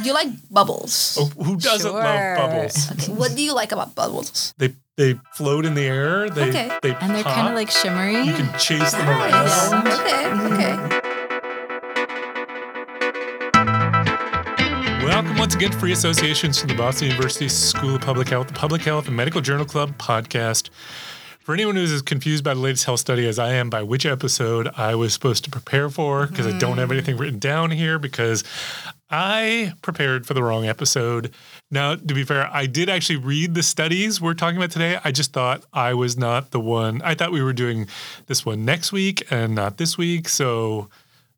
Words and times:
Do 0.00 0.06
you 0.08 0.14
like 0.14 0.28
bubbles? 0.50 1.18
Oh, 1.20 1.26
who 1.44 1.56
doesn't 1.56 1.90
Sure. 1.90 2.00
love 2.02 2.36
bubbles? 2.38 2.90
Okay, 2.92 3.12
what 3.12 3.34
do 3.36 3.42
you 3.42 3.52
like 3.54 3.70
about 3.70 3.94
bubbles? 3.94 4.54
They 4.56 4.72
they 4.96 5.20
float 5.34 5.66
in 5.66 5.74
the 5.74 5.84
air. 5.84 6.30
They 6.30 6.48
Okay. 6.48 6.70
they 6.80 6.94
And 6.94 7.14
they're 7.14 7.22
kind 7.22 7.48
of 7.48 7.54
like 7.54 7.70
shimmery. 7.70 8.22
you 8.22 8.32
can 8.32 8.48
chase 8.58 8.92
them 8.92 9.04
Nice. 9.04 9.70
around. 9.70 9.88
Okay, 9.88 10.26
okay. 10.52 10.76
Welcome 15.04 15.36
once 15.36 15.54
again 15.54 15.70
to 15.70 15.78
Free 15.78 15.92
Associations 15.92 16.58
from 16.58 16.68
the 16.68 16.76
Boston 16.76 17.08
University 17.08 17.48
School 17.48 17.96
of 17.96 18.00
Public 18.00 18.28
Health, 18.30 18.46
the 18.46 18.54
Public 18.54 18.80
Health 18.80 19.06
and 19.06 19.14
Medical 19.16 19.42
Journal 19.42 19.66
Club 19.66 19.98
podcast. 19.98 20.70
For 21.40 21.52
anyone 21.52 21.76
who's 21.76 21.92
as 21.92 22.00
confused 22.00 22.42
by 22.44 22.54
the 22.54 22.60
latest 22.60 22.84
health 22.84 23.00
study 23.00 23.26
as 23.26 23.38
I 23.38 23.52
am 23.52 23.68
by 23.68 23.82
which 23.82 24.06
episode 24.06 24.70
I 24.78 24.94
was 24.94 25.12
supposed 25.12 25.44
to 25.44 25.50
prepare 25.50 25.90
for, 25.90 26.26
because 26.26 26.46
I 26.46 26.56
don't 26.58 26.78
have 26.78 26.88
hmm. 26.88 26.94
anything 26.94 27.16
written 27.18 27.38
down 27.38 27.70
here, 27.70 27.98
because 27.98 28.44
I 29.10 29.72
prepared 29.82 30.26
for 30.26 30.34
the 30.34 30.42
wrong 30.42 30.66
episode. 30.66 31.32
Now, 31.70 31.96
to 31.96 32.14
be 32.14 32.24
fair, 32.24 32.48
I 32.52 32.66
did 32.66 32.88
actually 32.88 33.16
read 33.16 33.54
the 33.54 33.62
studies 33.62 34.20
we're 34.20 34.34
talking 34.34 34.56
about 34.56 34.70
today. 34.70 34.98
I 35.04 35.10
just 35.10 35.32
thought 35.32 35.64
I 35.72 35.94
was 35.94 36.16
not 36.16 36.52
the 36.52 36.60
one. 36.60 37.02
I 37.02 37.14
thought 37.14 37.32
we 37.32 37.42
were 37.42 37.52
doing 37.52 37.88
this 38.26 38.46
one 38.46 38.64
next 38.64 38.92
week 38.92 39.26
and 39.30 39.54
not 39.54 39.78
this 39.78 39.98
week. 39.98 40.28
So 40.28 40.88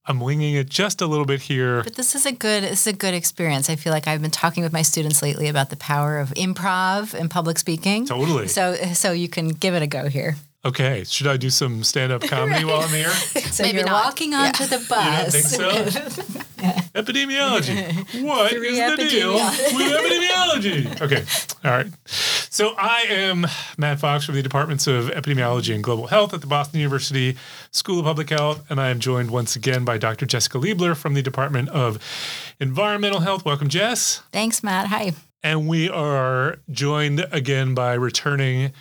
I'm 0.04 0.20
winging 0.20 0.54
it 0.54 0.68
just 0.68 1.00
a 1.00 1.06
little 1.06 1.24
bit 1.24 1.42
here. 1.42 1.82
But 1.84 1.94
this 1.94 2.14
is 2.14 2.26
a 2.26 2.32
good 2.32 2.64
this 2.64 2.86
is 2.86 2.86
a 2.88 2.96
good 2.96 3.14
experience. 3.14 3.70
I 3.70 3.76
feel 3.76 3.92
like 3.92 4.08
I've 4.08 4.20
been 4.20 4.30
talking 4.30 4.64
with 4.64 4.72
my 4.72 4.82
students 4.82 5.22
lately 5.22 5.48
about 5.48 5.70
the 5.70 5.76
power 5.76 6.18
of 6.18 6.30
improv 6.30 7.14
and 7.14 7.30
public 7.30 7.58
speaking. 7.58 8.06
Totally. 8.06 8.48
So 8.48 8.74
so 8.94 9.12
you 9.12 9.28
can 9.28 9.48
give 9.48 9.74
it 9.74 9.82
a 9.82 9.86
go 9.86 10.08
here. 10.08 10.36
Okay, 10.64 11.02
should 11.04 11.26
I 11.26 11.36
do 11.36 11.50
some 11.50 11.82
stand-up 11.82 12.22
comedy 12.22 12.64
while 12.64 12.82
I'm 12.82 12.88
here? 12.90 13.10
So 13.52 13.64
Maybe 13.64 13.78
you're 13.78 13.86
not. 13.86 14.04
walking 14.06 14.32
onto 14.32 14.64
the 14.64 14.78
You 14.78 14.86
bus. 14.88 15.56
don't 15.58 15.74
think 15.74 15.92
so? 15.96 16.40
Epidemiology. 16.94 18.22
What 18.24 18.52
is 18.52 18.58
Three 18.58 19.04
the 19.04 19.10
deal 19.10 19.34
with 19.34 19.92
epidemiology? 19.92 21.00
Okay, 21.02 21.24
all 21.68 21.76
right. 21.76 21.86
So 22.06 22.74
I 22.78 23.02
am 23.10 23.46
Matt 23.76 23.98
Fox 24.00 24.24
from 24.24 24.36
the 24.36 24.42
Departments 24.42 24.86
of 24.86 25.06
Epidemiology 25.06 25.74
and 25.74 25.82
Global 25.82 26.06
Health 26.06 26.32
at 26.32 26.40
the 26.40 26.46
Boston 26.46 26.78
University 26.80 27.36
School 27.72 27.98
of 27.98 28.04
Public 28.04 28.30
Health, 28.30 28.64
and 28.70 28.80
I 28.80 28.88
am 28.90 29.00
joined 29.00 29.30
once 29.30 29.56
again 29.56 29.84
by 29.84 29.98
Dr. 29.98 30.24
Jessica 30.26 30.58
Leibler 30.58 30.96
from 30.96 31.14
the 31.14 31.22
Department 31.22 31.68
of 31.70 31.98
Environmental 32.60 33.20
Health. 33.20 33.44
Welcome, 33.44 33.68
Jess. 33.68 34.22
Thanks, 34.32 34.62
Matt. 34.62 34.86
Hi. 34.86 35.12
And 35.42 35.66
we 35.68 35.90
are 35.90 36.58
joined 36.70 37.26
again 37.32 37.74
by 37.74 37.94
returning 37.94 38.72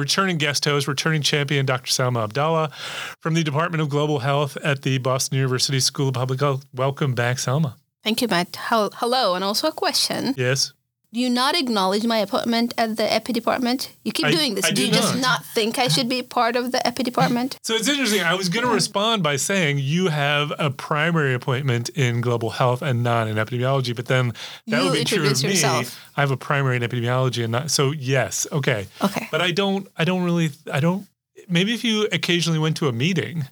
returning 0.00 0.38
guest 0.38 0.64
host, 0.64 0.88
returning 0.88 1.22
champion 1.22 1.66
Dr. 1.66 1.90
Salma 1.90 2.26
Abdalla 2.26 2.72
from 3.20 3.34
the 3.34 3.44
Department 3.44 3.82
of 3.82 3.88
Global 3.88 4.18
Health 4.18 4.56
at 4.64 4.82
the 4.82 4.98
Boston 4.98 5.36
University 5.36 5.78
School 5.78 6.08
of 6.08 6.14
Public 6.14 6.40
Health. 6.40 6.64
Welcome 6.74 7.14
back, 7.14 7.36
Salma. 7.36 7.74
Thank 8.02 8.22
you, 8.22 8.28
Matt. 8.28 8.56
Hello, 8.58 9.34
and 9.34 9.44
also 9.44 9.68
a 9.68 9.72
question. 9.72 10.34
Yes. 10.36 10.72
Do 11.12 11.18
you 11.18 11.28
not 11.28 11.56
acknowledge 11.56 12.04
my 12.04 12.18
appointment 12.18 12.72
at 12.78 12.96
the 12.96 13.12
epi 13.12 13.32
department? 13.32 13.92
You 14.04 14.12
keep 14.12 14.26
I- 14.26 14.30
doing 14.30 14.54
this. 14.54 14.64
I 14.64 14.68
do 14.68 14.76
do 14.76 14.86
you 14.86 14.92
just 14.92 15.14
not. 15.16 15.22
not 15.22 15.44
think 15.46 15.76
I 15.76 15.88
should 15.88 16.08
be 16.08 16.22
part 16.22 16.54
of 16.54 16.70
the 16.70 16.86
epi 16.86 17.02
department? 17.02 17.58
So 17.62 17.74
it's 17.74 17.88
interesting. 17.88 18.20
I 18.22 18.34
was 18.34 18.48
going 18.48 18.64
to 18.64 18.72
respond 18.72 19.24
by 19.24 19.34
saying 19.34 19.78
you 19.80 20.06
have 20.08 20.52
a 20.58 20.70
primary 20.70 21.34
appointment 21.34 21.88
in 21.90 22.20
global 22.20 22.50
health 22.50 22.80
and 22.80 23.02
not 23.02 23.26
in 23.26 23.36
epidemiology, 23.36 23.94
but 23.96 24.06
then 24.06 24.34
that 24.68 24.78
You 24.78 24.84
would 24.90 24.92
be 24.94 25.04
true 25.04 25.26
of 25.28 25.42
me. 25.42 25.50
yourself. 25.50 25.98
I 26.16 26.20
have 26.20 26.30
a 26.30 26.36
primary 26.36 26.76
in 26.76 26.82
epidemiology 26.82 27.42
and 27.42 27.50
not. 27.50 27.72
So 27.72 27.90
yes, 27.90 28.46
okay. 28.52 28.86
Okay. 29.02 29.26
But 29.32 29.40
I 29.40 29.50
don't. 29.50 29.88
I 29.96 30.04
don't 30.04 30.22
really. 30.22 30.50
I 30.72 30.78
don't. 30.78 31.08
Maybe 31.48 31.74
if 31.74 31.82
you 31.82 32.06
occasionally 32.12 32.60
went 32.60 32.76
to 32.76 32.86
a 32.86 32.92
meeting, 32.92 33.46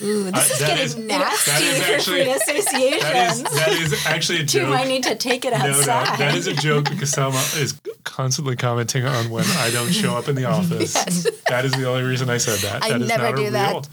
Ooh, 0.00 0.30
this 0.30 0.34
Uh, 0.50 0.54
is 0.54 0.60
getting 0.60 0.84
is- 0.84 0.96
nasty 0.96 1.50
that 1.50 1.62
is 1.62 1.82
for 1.84 1.92
actually- 1.94 2.24
free 2.24 2.30
associations. 2.32 3.02
that 3.02 3.30
is 3.32 3.42
that 3.42 3.68
is 3.68 4.06
actually 4.06 4.40
a 4.40 4.42
Do. 4.44 4.72
I 4.72 4.84
need 4.84 5.02
to 5.04 5.14
take 5.16 5.44
it 5.44 5.52
No, 5.52 5.58
no, 5.58 5.64
outside? 5.78 6.18
that 6.18 6.34
is 6.34 6.46
a 6.46 6.54
joke 6.54 6.88
because 6.90 7.10
Salma 7.12 7.60
is 7.60 7.74
constantly 8.04 8.56
commenting 8.56 9.04
on 9.04 9.30
when 9.30 9.44
I 9.58 9.70
don't 9.70 9.90
show 9.92 10.16
up 10.16 10.28
in 10.28 10.34
the 10.34 10.44
office. 10.56 10.92
That 11.48 11.64
is 11.64 11.72
the 11.72 11.88
only 11.88 12.02
reason 12.04 12.30
I 12.30 12.38
said 12.38 12.58
that. 12.60 12.84
I 12.84 12.90
that 12.90 13.02
is 13.02 13.08
never 13.08 13.22
not 13.30 13.36
do 13.36 13.46
a 13.46 13.50
that. 13.50 13.88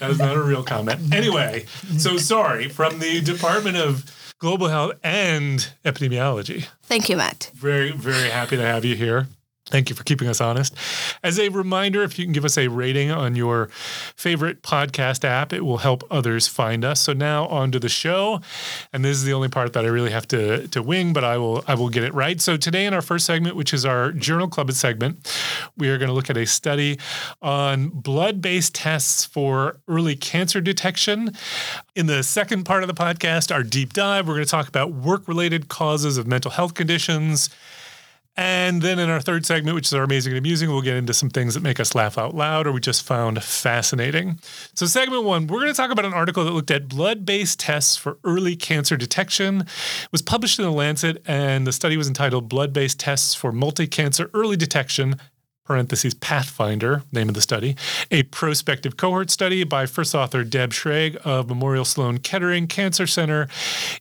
That 0.00 0.10
is 0.10 0.18
not 0.18 0.36
a 0.36 0.42
real 0.42 0.62
comment. 0.62 1.00
Anyway, 1.14 1.66
so 1.98 2.16
sorry 2.16 2.68
from 2.68 2.98
the 2.98 3.20
Department 3.20 3.76
of 3.76 4.04
Global 4.38 4.68
Health 4.68 4.92
and 5.04 5.68
Epidemiology. 5.84 6.66
Thank 6.84 7.08
you, 7.08 7.16
Matt. 7.16 7.50
Very, 7.54 7.92
very 7.92 8.28
happy 8.30 8.56
to 8.56 8.62
have 8.62 8.84
you 8.84 8.96
here. 8.96 9.28
Thank 9.72 9.88
you 9.88 9.96
for 9.96 10.04
keeping 10.04 10.28
us 10.28 10.38
honest. 10.38 10.76
As 11.22 11.38
a 11.38 11.48
reminder, 11.48 12.02
if 12.02 12.18
you 12.18 12.26
can 12.26 12.34
give 12.34 12.44
us 12.44 12.58
a 12.58 12.68
rating 12.68 13.10
on 13.10 13.34
your 13.34 13.68
favorite 14.16 14.62
podcast 14.62 15.24
app, 15.24 15.50
it 15.50 15.64
will 15.64 15.78
help 15.78 16.04
others 16.10 16.46
find 16.46 16.84
us. 16.84 17.00
So 17.00 17.14
now 17.14 17.46
on 17.46 17.72
to 17.72 17.78
the 17.78 17.88
show. 17.88 18.42
And 18.92 19.02
this 19.02 19.16
is 19.16 19.24
the 19.24 19.32
only 19.32 19.48
part 19.48 19.72
that 19.72 19.86
I 19.86 19.88
really 19.88 20.10
have 20.10 20.28
to, 20.28 20.68
to 20.68 20.82
wing, 20.82 21.14
but 21.14 21.24
I 21.24 21.38
will 21.38 21.64
I 21.66 21.74
will 21.74 21.88
get 21.88 22.04
it 22.04 22.12
right. 22.12 22.38
So 22.38 22.58
today 22.58 22.84
in 22.84 22.92
our 22.92 23.00
first 23.00 23.24
segment, 23.24 23.56
which 23.56 23.72
is 23.72 23.86
our 23.86 24.12
Journal 24.12 24.46
Club 24.46 24.70
segment, 24.72 25.34
we 25.78 25.88
are 25.88 25.96
going 25.96 26.08
to 26.08 26.14
look 26.14 26.28
at 26.28 26.36
a 26.36 26.44
study 26.44 26.98
on 27.40 27.88
blood-based 27.88 28.74
tests 28.74 29.24
for 29.24 29.78
early 29.88 30.16
cancer 30.16 30.60
detection. 30.60 31.34
In 31.94 32.08
the 32.08 32.22
second 32.22 32.64
part 32.64 32.82
of 32.82 32.88
the 32.88 32.94
podcast, 32.94 33.54
our 33.54 33.62
deep 33.62 33.94
dive, 33.94 34.28
we're 34.28 34.34
going 34.34 34.44
to 34.44 34.50
talk 34.50 34.68
about 34.68 34.92
work-related 34.92 35.68
causes 35.68 36.18
of 36.18 36.26
mental 36.26 36.50
health 36.50 36.74
conditions. 36.74 37.48
And 38.34 38.80
then 38.80 38.98
in 38.98 39.10
our 39.10 39.20
third 39.20 39.44
segment, 39.44 39.74
which 39.74 39.88
is 39.88 39.94
our 39.94 40.04
amazing 40.04 40.32
and 40.32 40.38
amusing, 40.38 40.70
we'll 40.70 40.80
get 40.80 40.96
into 40.96 41.12
some 41.12 41.28
things 41.28 41.52
that 41.52 41.62
make 41.62 41.78
us 41.78 41.94
laugh 41.94 42.16
out 42.16 42.34
loud 42.34 42.66
or 42.66 42.72
we 42.72 42.80
just 42.80 43.02
found 43.02 43.42
fascinating. 43.42 44.40
So, 44.74 44.86
segment 44.86 45.24
one, 45.24 45.46
we're 45.46 45.60
going 45.60 45.70
to 45.70 45.76
talk 45.76 45.90
about 45.90 46.06
an 46.06 46.14
article 46.14 46.42
that 46.44 46.52
looked 46.52 46.70
at 46.70 46.88
blood 46.88 47.26
based 47.26 47.60
tests 47.60 47.96
for 47.96 48.18
early 48.24 48.56
cancer 48.56 48.96
detection. 48.96 49.60
It 49.60 50.12
was 50.12 50.22
published 50.22 50.58
in 50.58 50.64
The 50.64 50.72
Lancet, 50.72 51.22
and 51.26 51.66
the 51.66 51.72
study 51.72 51.98
was 51.98 52.08
entitled 52.08 52.48
Blood 52.48 52.72
Based 52.72 52.98
Tests 52.98 53.34
for 53.34 53.52
Multi 53.52 53.86
Cancer 53.86 54.30
Early 54.32 54.56
Detection. 54.56 55.16
Parentheses 55.64 56.14
Pathfinder, 56.14 57.04
name 57.12 57.28
of 57.28 57.34
the 57.34 57.40
study, 57.40 57.76
a 58.10 58.24
prospective 58.24 58.96
cohort 58.96 59.30
study 59.30 59.62
by 59.62 59.86
first 59.86 60.12
author 60.12 60.42
Deb 60.42 60.72
Schrag 60.72 61.16
of 61.18 61.48
Memorial 61.48 61.84
Sloan 61.84 62.18
Kettering 62.18 62.66
Cancer 62.66 63.06
Center 63.06 63.46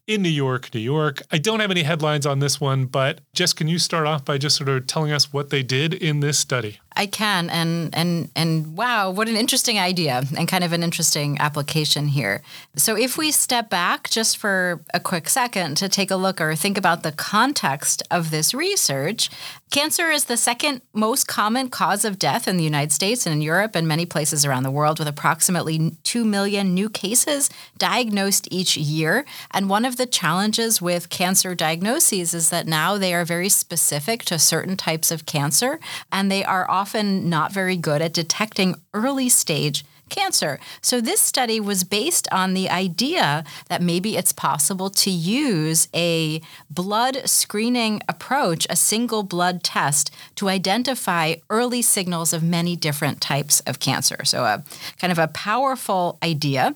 in 0.08 0.24
New 0.24 0.30
York, 0.30 0.74
New 0.74 0.80
York. 0.80 1.22
I 1.32 1.38
don't 1.38 1.60
have 1.60 1.70
any 1.70 1.84
headlines 1.84 2.26
on 2.26 2.40
this 2.40 2.60
one, 2.60 2.86
but 2.86 3.22
Jess, 3.34 3.54
can 3.54 3.68
you 3.68 3.78
start 3.78 4.08
off 4.08 4.26
by 4.26 4.40
just 4.40 4.58
sort 4.58 4.70
of 4.70 4.88
telling 4.88 5.12
us 5.12 5.32
what 5.32 5.52
they 5.52 5.62
did 5.62 5.94
in 5.94 6.20
this 6.20 6.40
study? 6.40 6.80
I 6.94 7.06
can, 7.06 7.50
and 7.50 7.96
and 7.96 8.30
and 8.36 8.76
wow, 8.76 9.12
what 9.12 9.30
an 9.30 9.38
interesting 9.38 9.80
idea 9.80 10.24
and 10.38 10.46
kind 10.46 10.62
of 10.62 10.74
an 10.74 10.84
interesting 10.84 11.40
application 11.40 12.10
here. 12.10 12.42
So 12.76 12.98
if 12.98 13.18
we 13.18 13.32
step 13.32 13.70
back 13.70 14.10
just 14.10 14.38
for 14.38 14.84
a 14.94 15.00
quick 15.00 15.30
second 15.30 15.78
to 15.78 15.88
take 15.88 16.12
a 16.12 16.18
look 16.18 16.42
or 16.42 16.54
think 16.54 16.78
about 16.78 17.04
the 17.04 17.14
context 17.14 18.04
of 18.12 18.30
this 18.30 18.54
research, 18.54 19.30
cancer 19.72 20.10
is 20.10 20.26
the 20.26 20.36
second 20.36 20.82
most 20.94 21.30
common 21.30 21.51
cause 21.70 22.06
of 22.06 22.20
death 22.20 22.48
in 22.48 22.58
the 22.58 22.64
United 22.64 22.92
States 22.92 23.26
and 23.26 23.34
in 23.34 23.42
Europe 23.42 23.76
and 23.76 23.88
many 23.88 24.06
places 24.06 24.46
around 24.46 24.64
the 24.64 24.72
world, 24.72 25.00
with 25.00 25.08
approximately 25.08 25.98
two 26.04 26.26
million 26.26 26.74
new 26.74 26.90
cases 26.90 27.50
diagnosed 27.78 28.48
each 28.52 28.78
year. 28.78 29.26
And 29.52 29.70
one 29.70 29.86
of 29.86 29.98
the 29.98 30.06
challenges 30.06 30.82
with 30.82 31.10
cancer 31.10 31.56
diagnoses 31.56 32.34
is 32.34 32.50
that 32.50 32.68
now 32.68 32.98
they 32.98 33.14
are 33.14 33.26
very 33.26 33.50
specific 33.50 34.24
to 34.26 34.40
certain 34.40 34.78
types 34.78 35.12
of 35.12 35.26
cancer, 35.26 35.80
and 36.12 36.32
they 36.32 36.44
are 36.44 36.70
often 36.70 37.30
not 37.30 37.52
very 37.52 37.78
good 37.78 38.02
at 38.02 38.14
detecting 38.14 38.76
early 38.94 39.30
stage 39.30 39.86
cancer. 40.12 40.60
So, 40.82 41.02
this 41.02 41.20
study 41.20 41.60
was 41.60 41.84
based 41.84 42.28
on 42.32 42.54
the 42.54 42.70
idea 42.70 43.44
that 43.70 43.82
maybe 43.82 44.16
it's 44.16 44.34
possible 44.34 44.92
to 44.92 45.10
use 45.10 45.88
a 45.96 46.42
blood 46.70 47.28
screening 47.28 48.02
approach, 48.08 48.68
a 48.70 48.76
single 48.76 49.24
blood 49.24 49.64
test, 49.64 50.12
to 50.36 50.50
identify 50.50 51.36
early 51.50 51.82
signals 51.82 52.34
of 52.34 52.44
many 52.44 52.76
different 52.76 53.20
types 53.22 53.62
of 53.62 53.80
cancer. 53.80 54.24
So, 54.26 54.44
a 54.44 54.64
kind 55.00 55.12
of 55.12 55.18
a 55.18 55.28
powerful 55.30 56.20
idea. 56.22 56.76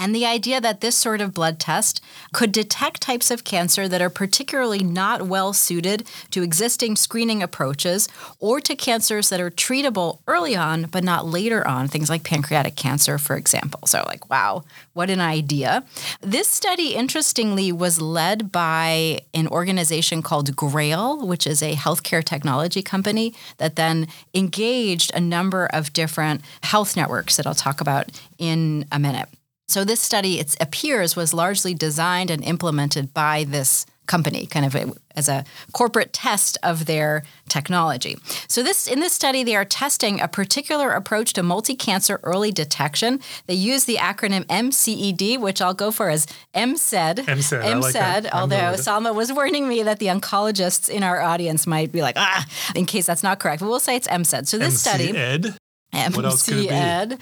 And 0.00 0.14
the 0.14 0.24
idea 0.24 0.62
that 0.62 0.80
this 0.80 0.96
sort 0.96 1.20
of 1.20 1.34
blood 1.34 1.58
test 1.58 2.02
could 2.32 2.52
detect 2.52 3.02
types 3.02 3.30
of 3.30 3.44
cancer 3.44 3.86
that 3.86 4.00
are 4.00 4.08
particularly 4.08 4.82
not 4.82 5.22
well 5.26 5.52
suited 5.52 6.06
to 6.30 6.42
existing 6.42 6.96
screening 6.96 7.42
approaches 7.42 8.08
or 8.38 8.60
to 8.60 8.74
cancers 8.74 9.28
that 9.28 9.42
are 9.42 9.50
treatable 9.50 10.20
early 10.26 10.56
on 10.56 10.84
but 10.84 11.04
not 11.04 11.26
later 11.26 11.68
on, 11.68 11.86
things 11.86 12.08
like 12.08 12.24
pancreatic 12.24 12.76
cancer, 12.76 13.18
for 13.18 13.36
example. 13.36 13.86
So, 13.86 14.02
like, 14.06 14.30
wow, 14.30 14.64
what 14.94 15.10
an 15.10 15.20
idea. 15.20 15.84
This 16.22 16.48
study, 16.48 16.94
interestingly, 16.94 17.70
was 17.70 18.00
led 18.00 18.50
by 18.50 19.20
an 19.34 19.48
organization 19.48 20.22
called 20.22 20.56
Grail, 20.56 21.26
which 21.26 21.46
is 21.46 21.62
a 21.62 21.74
healthcare 21.74 22.24
technology 22.24 22.80
company 22.80 23.34
that 23.58 23.76
then 23.76 24.08
engaged 24.32 25.12
a 25.14 25.20
number 25.20 25.66
of 25.66 25.92
different 25.92 26.40
health 26.62 26.96
networks 26.96 27.36
that 27.36 27.46
I'll 27.46 27.54
talk 27.54 27.82
about 27.82 28.08
in 28.38 28.86
a 28.90 28.98
minute. 28.98 29.28
So 29.70 29.84
this 29.84 30.00
study, 30.00 30.40
it 30.40 30.56
appears, 30.60 31.14
was 31.14 31.32
largely 31.32 31.74
designed 31.74 32.30
and 32.30 32.42
implemented 32.42 33.14
by 33.14 33.44
this 33.44 33.86
company, 34.06 34.44
kind 34.46 34.66
of 34.66 34.74
a, 34.74 34.92
as 35.14 35.28
a 35.28 35.44
corporate 35.72 36.12
test 36.12 36.58
of 36.64 36.86
their 36.86 37.22
technology. 37.48 38.16
So 38.48 38.64
this 38.64 38.88
in 38.88 38.98
this 38.98 39.12
study, 39.12 39.44
they 39.44 39.54
are 39.54 39.64
testing 39.64 40.20
a 40.20 40.26
particular 40.26 40.90
approach 40.90 41.32
to 41.34 41.44
multi-cancer 41.44 42.18
early 42.24 42.50
detection. 42.50 43.20
They 43.46 43.54
use 43.54 43.84
the 43.84 43.96
acronym 43.96 44.44
MCED, 44.46 45.38
which 45.38 45.62
I'll 45.62 45.74
go 45.74 45.92
for 45.92 46.10
as 46.10 46.26
MCED. 46.52 47.18
MCED, 47.20 47.62
I 47.62 47.74
like. 47.74 48.34
Although. 48.34 48.74
Salma 48.74 49.14
was 49.14 49.32
warning 49.32 49.68
me 49.68 49.84
that 49.84 50.00
the 50.00 50.06
oncologists 50.06 50.90
in 50.90 51.04
our 51.04 51.20
audience 51.20 51.68
might 51.68 51.92
be 51.92 52.02
like, 52.02 52.16
ah, 52.18 52.44
in 52.74 52.86
case 52.86 53.06
that's 53.06 53.22
not 53.22 53.38
correct. 53.38 53.60
But 53.60 53.68
we'll 53.68 53.78
say 53.78 53.94
it's 53.94 54.08
MCED. 54.08 54.48
So 54.48 54.58
this 54.58 54.84
MC 54.84 55.12
study, 55.12 55.52
M 55.92 56.12
C 56.12 56.14
ed, 56.14 56.16
What 56.16 56.24
else 56.24 56.42
could 56.46 56.58
it 56.58 56.68
be? 56.68 56.74
MCED, 56.74 57.18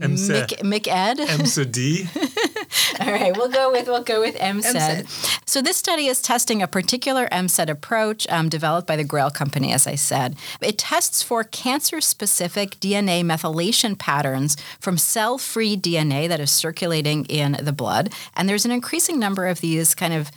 MCED. 0.00 0.60
Mick, 0.62 0.82
McEd. 0.84 1.16
MCD. 1.26 2.48
All 3.00 3.12
right, 3.12 3.36
we'll 3.36 3.48
go 3.48 3.70
with 3.70 3.86
we'll 3.86 4.02
go 4.02 4.20
with 4.20 4.36
MCED. 4.36 5.08
So 5.48 5.60
this 5.60 5.76
study 5.76 6.06
is 6.06 6.22
testing 6.22 6.62
a 6.62 6.66
particular 6.66 7.28
MCED 7.28 7.68
approach 7.68 8.26
um, 8.28 8.48
developed 8.48 8.86
by 8.86 8.96
the 8.96 9.04
Grail 9.04 9.30
Company, 9.30 9.72
as 9.72 9.86
I 9.86 9.94
said. 9.94 10.36
It 10.60 10.78
tests 10.78 11.22
for 11.22 11.44
cancer-specific 11.44 12.80
DNA 12.80 13.22
methylation 13.22 13.98
patterns 13.98 14.56
from 14.80 14.96
cell-free 14.98 15.76
DNA 15.76 16.28
that 16.28 16.40
is 16.40 16.50
circulating 16.50 17.24
in 17.26 17.58
the 17.60 17.72
blood, 17.72 18.12
and 18.34 18.48
there's 18.48 18.64
an 18.64 18.70
increasing 18.70 19.18
number 19.18 19.46
of 19.46 19.60
these 19.60 19.94
kind 19.94 20.14
of 20.14 20.30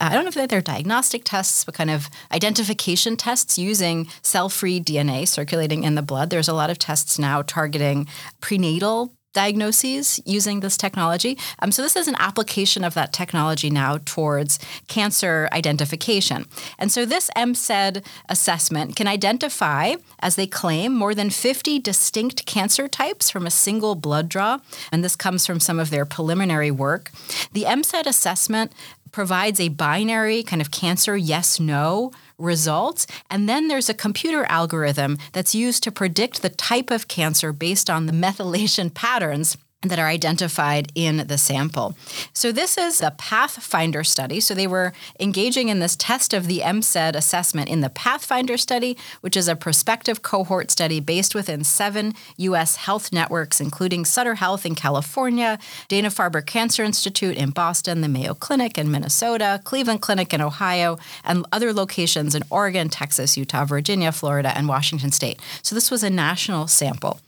I 0.00 0.12
don't 0.12 0.24
know 0.24 0.42
if 0.42 0.48
they're 0.48 0.60
diagnostic 0.60 1.22
tests, 1.24 1.64
but 1.64 1.74
kind 1.74 1.90
of 1.90 2.08
identification 2.30 3.16
tests 3.16 3.58
using 3.58 4.08
cell-free 4.22 4.80
DNA 4.80 5.26
circulating 5.26 5.84
in 5.84 5.96
the 5.96 6.02
blood. 6.02 6.30
There's 6.30 6.48
a 6.48 6.54
lot 6.54 6.70
of 6.70 6.78
tests 6.78 7.18
now 7.18 7.42
targeting 7.42 8.06
prenatal 8.40 9.12
diagnoses 9.34 10.20
using 10.24 10.60
this 10.60 10.76
technology. 10.78 11.36
Um, 11.58 11.70
so 11.70 11.82
this 11.82 11.96
is 11.96 12.08
an 12.08 12.16
application 12.18 12.84
of 12.84 12.94
that 12.94 13.12
technology 13.12 13.68
now 13.68 13.98
towards 14.04 14.58
cancer 14.88 15.48
identification. 15.52 16.46
And 16.78 16.90
so 16.90 17.04
this 17.04 17.30
MCED 17.36 18.04
assessment 18.28 18.96
can 18.96 19.06
identify, 19.06 19.96
as 20.20 20.36
they 20.36 20.46
claim, 20.46 20.94
more 20.94 21.14
than 21.14 21.28
50 21.28 21.78
distinct 21.80 22.46
cancer 22.46 22.88
types 22.88 23.28
from 23.28 23.46
a 23.46 23.50
single 23.50 23.94
blood 23.94 24.28
draw. 24.28 24.58
And 24.90 25.04
this 25.04 25.16
comes 25.16 25.44
from 25.44 25.60
some 25.60 25.78
of 25.78 25.90
their 25.90 26.06
preliminary 26.06 26.70
work. 26.70 27.10
The 27.52 27.64
MCED 27.64 28.06
assessment 28.06 28.72
provides 29.12 29.60
a 29.60 29.68
binary 29.68 30.42
kind 30.42 30.60
of 30.60 30.72
cancer 30.72 31.16
yes 31.16 31.60
no 31.60 32.10
result. 32.38 33.06
And 33.30 33.48
then 33.48 33.68
there's 33.68 33.88
a 33.88 33.94
computer 33.94 34.44
algorithm 34.46 35.18
that's 35.32 35.54
used 35.54 35.82
to 35.84 35.92
predict 35.92 36.42
the 36.42 36.50
type 36.50 36.90
of 36.90 37.08
cancer 37.08 37.52
based 37.52 37.88
on 37.88 38.06
the 38.06 38.12
methylation 38.12 38.92
patterns 38.94 39.56
that 39.90 39.98
are 39.98 40.08
identified 40.08 40.90
in 40.94 41.26
the 41.26 41.38
sample. 41.38 41.96
So 42.32 42.52
this 42.52 42.76
is 42.76 43.00
a 43.00 43.10
Pathfinder 43.12 44.04
study. 44.04 44.40
So 44.40 44.54
they 44.54 44.66
were 44.66 44.92
engaging 45.20 45.68
in 45.68 45.80
this 45.80 45.96
test 45.96 46.34
of 46.34 46.46
the 46.46 46.60
MCED 46.60 47.14
assessment 47.14 47.68
in 47.68 47.80
the 47.80 47.90
Pathfinder 47.90 48.56
study, 48.56 48.96
which 49.20 49.36
is 49.36 49.48
a 49.48 49.56
prospective 49.56 50.22
cohort 50.22 50.70
study 50.70 51.00
based 51.00 51.34
within 51.34 51.64
seven 51.64 52.14
U.S. 52.36 52.76
health 52.76 53.12
networks, 53.12 53.60
including 53.60 54.04
Sutter 54.04 54.36
Health 54.36 54.66
in 54.66 54.74
California, 54.74 55.58
Dana-Farber 55.88 56.44
Cancer 56.44 56.82
Institute 56.82 57.36
in 57.36 57.50
Boston, 57.50 58.00
the 58.00 58.08
Mayo 58.08 58.34
Clinic 58.34 58.78
in 58.78 58.90
Minnesota, 58.90 59.60
Cleveland 59.64 60.02
Clinic 60.02 60.32
in 60.32 60.40
Ohio, 60.40 60.98
and 61.24 61.46
other 61.52 61.72
locations 61.72 62.34
in 62.34 62.42
Oregon, 62.50 62.88
Texas, 62.88 63.36
Utah, 63.36 63.64
Virginia, 63.64 64.12
Florida, 64.12 64.52
and 64.56 64.68
Washington 64.68 65.12
State. 65.12 65.40
So 65.62 65.74
this 65.74 65.90
was 65.90 66.02
a 66.02 66.10
national 66.10 66.66
sample. 66.66 67.20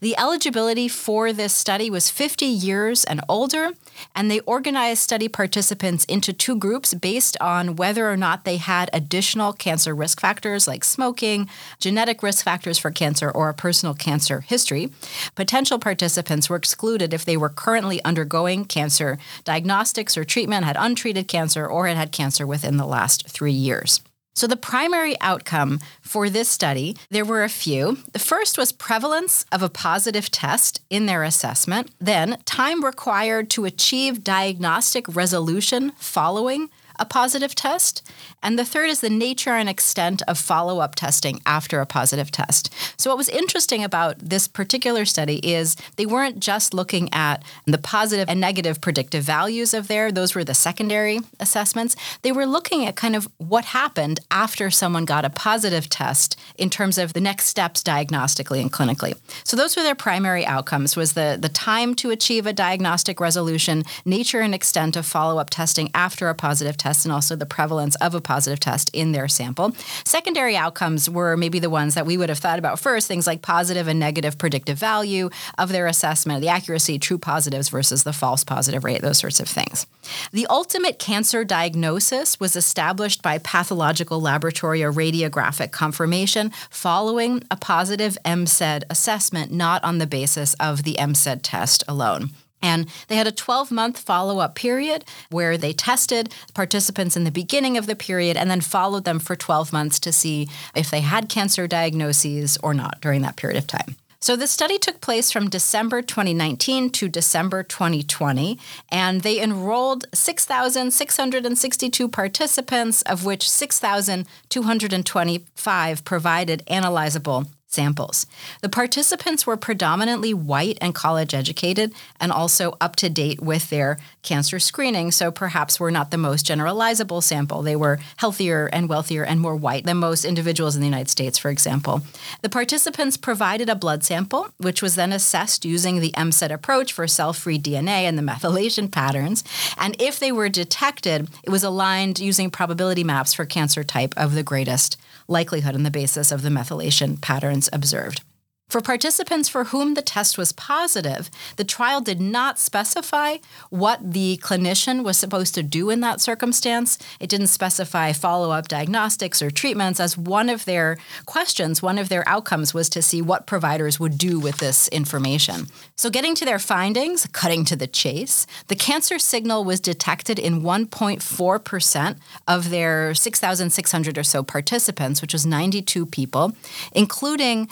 The 0.00 0.16
eligibility 0.18 0.88
for 0.88 1.32
this 1.32 1.52
study 1.52 1.90
was 1.90 2.10
50 2.10 2.46
years 2.46 3.04
and 3.04 3.20
older, 3.28 3.70
and 4.14 4.30
they 4.30 4.40
organized 4.40 5.02
study 5.02 5.28
participants 5.28 6.04
into 6.06 6.32
two 6.32 6.56
groups 6.56 6.94
based 6.94 7.36
on 7.40 7.76
whether 7.76 8.10
or 8.10 8.16
not 8.16 8.44
they 8.44 8.56
had 8.56 8.90
additional 8.92 9.52
cancer 9.52 9.94
risk 9.94 10.20
factors 10.20 10.66
like 10.66 10.84
smoking, 10.84 11.48
genetic 11.78 12.22
risk 12.22 12.44
factors 12.44 12.78
for 12.78 12.90
cancer, 12.90 13.30
or 13.30 13.48
a 13.48 13.54
personal 13.54 13.94
cancer 13.94 14.40
history. 14.40 14.90
Potential 15.34 15.78
participants 15.78 16.48
were 16.48 16.56
excluded 16.56 17.12
if 17.12 17.24
they 17.24 17.36
were 17.36 17.48
currently 17.48 18.02
undergoing 18.04 18.64
cancer 18.64 19.18
diagnostics 19.44 20.16
or 20.16 20.24
treatment, 20.24 20.64
had 20.64 20.76
untreated 20.78 21.28
cancer, 21.28 21.66
or 21.66 21.86
had 21.86 21.96
had 21.96 22.12
cancer 22.12 22.46
within 22.46 22.76
the 22.76 22.86
last 22.86 23.28
three 23.28 23.52
years. 23.52 24.00
So, 24.36 24.48
the 24.48 24.56
primary 24.56 25.18
outcome 25.20 25.78
for 26.00 26.28
this 26.28 26.48
study, 26.48 26.96
there 27.08 27.24
were 27.24 27.44
a 27.44 27.48
few. 27.48 27.98
The 28.12 28.18
first 28.18 28.58
was 28.58 28.72
prevalence 28.72 29.46
of 29.52 29.62
a 29.62 29.68
positive 29.68 30.28
test 30.28 30.80
in 30.90 31.06
their 31.06 31.22
assessment, 31.22 31.92
then, 32.00 32.38
time 32.44 32.84
required 32.84 33.48
to 33.50 33.64
achieve 33.64 34.24
diagnostic 34.24 35.06
resolution 35.14 35.92
following 35.98 36.68
a 36.98 37.04
positive 37.04 37.54
test. 37.54 38.02
And 38.42 38.58
the 38.58 38.64
third 38.64 38.90
is 38.90 39.00
the 39.00 39.10
nature 39.10 39.54
and 39.54 39.68
extent 39.68 40.22
of 40.28 40.38
follow 40.38 40.80
up 40.80 40.94
testing 40.94 41.40
after 41.46 41.80
a 41.80 41.86
positive 41.86 42.30
test. 42.30 42.72
So, 42.96 43.10
what 43.10 43.18
was 43.18 43.28
interesting 43.28 43.82
about 43.82 44.18
this 44.18 44.46
particular 44.48 45.04
study 45.04 45.36
is 45.36 45.76
they 45.96 46.06
weren't 46.06 46.40
just 46.40 46.74
looking 46.74 47.12
at 47.12 47.42
the 47.66 47.78
positive 47.78 48.28
and 48.28 48.40
negative 48.40 48.80
predictive 48.80 49.24
values 49.24 49.74
of 49.74 49.88
there, 49.88 50.12
those 50.12 50.34
were 50.34 50.44
the 50.44 50.54
secondary 50.54 51.20
assessments. 51.40 51.96
They 52.22 52.32
were 52.32 52.46
looking 52.46 52.86
at 52.86 52.96
kind 52.96 53.16
of 53.16 53.28
what 53.38 53.66
happened 53.66 54.20
after 54.30 54.70
someone 54.70 55.04
got 55.04 55.24
a 55.24 55.30
positive 55.30 55.88
test 55.88 56.38
in 56.56 56.70
terms 56.70 56.98
of 56.98 57.12
the 57.12 57.20
next 57.20 57.46
steps 57.46 57.82
diagnostically 57.82 58.60
and 58.60 58.72
clinically. 58.72 59.14
So, 59.44 59.56
those 59.56 59.76
were 59.76 59.82
their 59.82 59.94
primary 59.94 60.44
outcomes 60.46 60.96
was 60.96 61.14
the, 61.14 61.38
the 61.40 61.48
time 61.48 61.94
to 61.96 62.10
achieve 62.10 62.46
a 62.46 62.52
diagnostic 62.52 63.20
resolution, 63.20 63.84
nature 64.04 64.40
and 64.40 64.54
extent 64.54 64.96
of 64.96 65.06
follow 65.06 65.38
up 65.38 65.50
testing 65.50 65.90
after 65.94 66.28
a 66.28 66.34
positive 66.34 66.76
test, 66.76 66.83
and 66.84 67.12
also 67.12 67.34
the 67.34 67.46
prevalence 67.46 67.94
of 67.96 68.14
a 68.14 68.20
positive 68.20 68.60
test 68.60 68.90
in 68.92 69.12
their 69.12 69.28
sample. 69.28 69.74
Secondary 70.04 70.56
outcomes 70.56 71.08
were 71.08 71.36
maybe 71.36 71.58
the 71.58 71.70
ones 71.70 71.94
that 71.94 72.06
we 72.06 72.16
would 72.16 72.28
have 72.28 72.38
thought 72.38 72.58
about 72.58 72.78
first, 72.78 73.08
things 73.08 73.26
like 73.26 73.42
positive 73.42 73.88
and 73.88 73.98
negative 73.98 74.36
predictive 74.36 74.78
value 74.78 75.30
of 75.56 75.70
their 75.70 75.86
assessment, 75.86 76.42
the 76.42 76.48
accuracy, 76.48 76.98
true 76.98 77.18
positives 77.18 77.68
versus 77.70 78.04
the 78.04 78.12
false 78.12 78.44
positive 78.44 78.84
rate, 78.84 79.00
those 79.00 79.18
sorts 79.18 79.40
of 79.40 79.48
things. 79.48 79.86
The 80.32 80.46
ultimate 80.48 80.98
cancer 80.98 81.44
diagnosis 81.44 82.38
was 82.38 82.56
established 82.56 83.22
by 83.22 83.38
pathological 83.38 84.20
laboratory 84.20 84.82
or 84.82 84.92
radiographic 84.92 85.70
confirmation 85.70 86.50
following 86.68 87.42
a 87.50 87.56
positive 87.56 88.18
MCED 88.24 88.82
assessment, 88.90 89.50
not 89.50 89.82
on 89.82 89.98
the 89.98 90.06
basis 90.06 90.54
of 90.54 90.82
the 90.82 90.96
MCED 90.98 91.40
test 91.42 91.84
alone. 91.88 92.30
And 92.64 92.88
they 93.08 93.16
had 93.16 93.26
a 93.26 93.32
12 93.32 93.70
month 93.70 93.98
follow 93.98 94.38
up 94.38 94.54
period 94.54 95.04
where 95.30 95.58
they 95.58 95.74
tested 95.74 96.34
participants 96.54 97.14
in 97.14 97.24
the 97.24 97.30
beginning 97.30 97.76
of 97.76 97.86
the 97.86 97.94
period 97.94 98.38
and 98.38 98.50
then 98.50 98.62
followed 98.62 99.04
them 99.04 99.18
for 99.18 99.36
12 99.36 99.72
months 99.72 100.00
to 100.00 100.12
see 100.12 100.48
if 100.74 100.90
they 100.90 101.00
had 101.00 101.28
cancer 101.28 101.68
diagnoses 101.68 102.56
or 102.62 102.72
not 102.72 103.02
during 103.02 103.20
that 103.20 103.36
period 103.36 103.58
of 103.58 103.66
time. 103.66 103.96
So 104.24 104.36
the 104.36 104.46
study 104.46 104.78
took 104.78 105.02
place 105.02 105.30
from 105.30 105.50
December 105.50 106.00
2019 106.00 106.88
to 106.92 107.10
December 107.10 107.62
2020, 107.62 108.58
and 108.90 109.20
they 109.20 109.38
enrolled 109.38 110.06
6,662 110.14 112.08
participants, 112.08 113.02
of 113.02 113.26
which 113.26 113.50
6,225 113.50 116.04
provided 116.06 116.62
analyzable 116.66 117.48
samples. 117.74 118.26
The 118.62 118.68
participants 118.68 119.46
were 119.46 119.56
predominantly 119.56 120.32
white 120.32 120.78
and 120.80 120.94
college 120.94 121.34
educated 121.34 121.92
and 122.20 122.32
also 122.32 122.76
up 122.80 122.96
to 122.96 123.10
date 123.10 123.42
with 123.42 123.68
their 123.70 123.98
cancer 124.24 124.58
screening, 124.58 125.12
so 125.12 125.30
perhaps 125.30 125.78
were 125.78 125.90
not 125.90 126.10
the 126.10 126.18
most 126.18 126.44
generalizable 126.44 127.22
sample. 127.22 127.62
They 127.62 127.76
were 127.76 128.00
healthier 128.16 128.66
and 128.72 128.88
wealthier 128.88 129.22
and 129.22 129.40
more 129.40 129.54
white 129.54 129.84
than 129.84 129.98
most 129.98 130.24
individuals 130.24 130.74
in 130.74 130.80
the 130.80 130.88
United 130.88 131.10
States, 131.10 131.38
for 131.38 131.50
example. 131.50 132.02
The 132.42 132.48
participants 132.48 133.16
provided 133.16 133.68
a 133.68 133.76
blood 133.76 134.02
sample, 134.02 134.48
which 134.58 134.82
was 134.82 134.96
then 134.96 135.12
assessed 135.12 135.64
using 135.64 136.00
the 136.00 136.12
MCED 136.12 136.50
approach 136.50 136.92
for 136.92 137.06
cell 137.06 137.32
free 137.32 137.58
DNA 137.58 138.08
and 138.08 138.18
the 138.18 138.22
methylation 138.22 138.90
patterns. 138.90 139.44
And 139.78 139.94
if 140.00 140.18
they 140.18 140.32
were 140.32 140.48
detected, 140.48 141.28
it 141.44 141.50
was 141.50 141.62
aligned 141.62 142.18
using 142.18 142.50
probability 142.50 143.04
maps 143.04 143.34
for 143.34 143.44
cancer 143.44 143.84
type 143.84 144.14
of 144.16 144.34
the 144.34 144.42
greatest 144.42 144.98
likelihood 145.28 145.74
on 145.74 145.84
the 145.84 145.90
basis 145.90 146.32
of 146.32 146.42
the 146.42 146.48
methylation 146.48 147.20
patterns 147.20 147.68
observed. 147.72 148.22
For 148.68 148.80
participants 148.80 149.48
for 149.48 149.64
whom 149.64 149.94
the 149.94 150.02
test 150.02 150.36
was 150.36 150.50
positive, 150.52 151.30
the 151.56 151.64
trial 151.64 152.00
did 152.00 152.20
not 152.20 152.58
specify 152.58 153.36
what 153.70 154.12
the 154.12 154.40
clinician 154.42 155.04
was 155.04 155.16
supposed 155.16 155.54
to 155.54 155.62
do 155.62 155.90
in 155.90 156.00
that 156.00 156.20
circumstance. 156.20 156.98
It 157.20 157.28
didn't 157.30 157.48
specify 157.48 158.12
follow 158.12 158.50
up 158.50 158.66
diagnostics 158.66 159.40
or 159.40 159.50
treatments 159.50 160.00
as 160.00 160.18
one 160.18 160.48
of 160.48 160.64
their 160.64 160.96
questions, 161.24 161.82
one 161.82 161.98
of 161.98 162.08
their 162.08 162.26
outcomes 162.28 162.74
was 162.74 162.88
to 162.90 163.02
see 163.02 163.22
what 163.22 163.46
providers 163.46 164.00
would 164.00 164.18
do 164.18 164.40
with 164.40 164.56
this 164.56 164.88
information. 164.88 165.68
So, 165.94 166.10
getting 166.10 166.34
to 166.34 166.44
their 166.44 166.58
findings, 166.58 167.28
cutting 167.28 167.64
to 167.66 167.76
the 167.76 167.86
chase, 167.86 168.44
the 168.66 168.74
cancer 168.74 169.20
signal 169.20 169.62
was 169.62 169.78
detected 169.78 170.38
in 170.38 170.62
1.4% 170.62 172.16
of 172.48 172.70
their 172.70 173.14
6,600 173.14 174.18
or 174.18 174.24
so 174.24 174.42
participants, 174.42 175.22
which 175.22 175.32
was 175.32 175.46
92 175.46 176.06
people, 176.06 176.56
including 176.92 177.68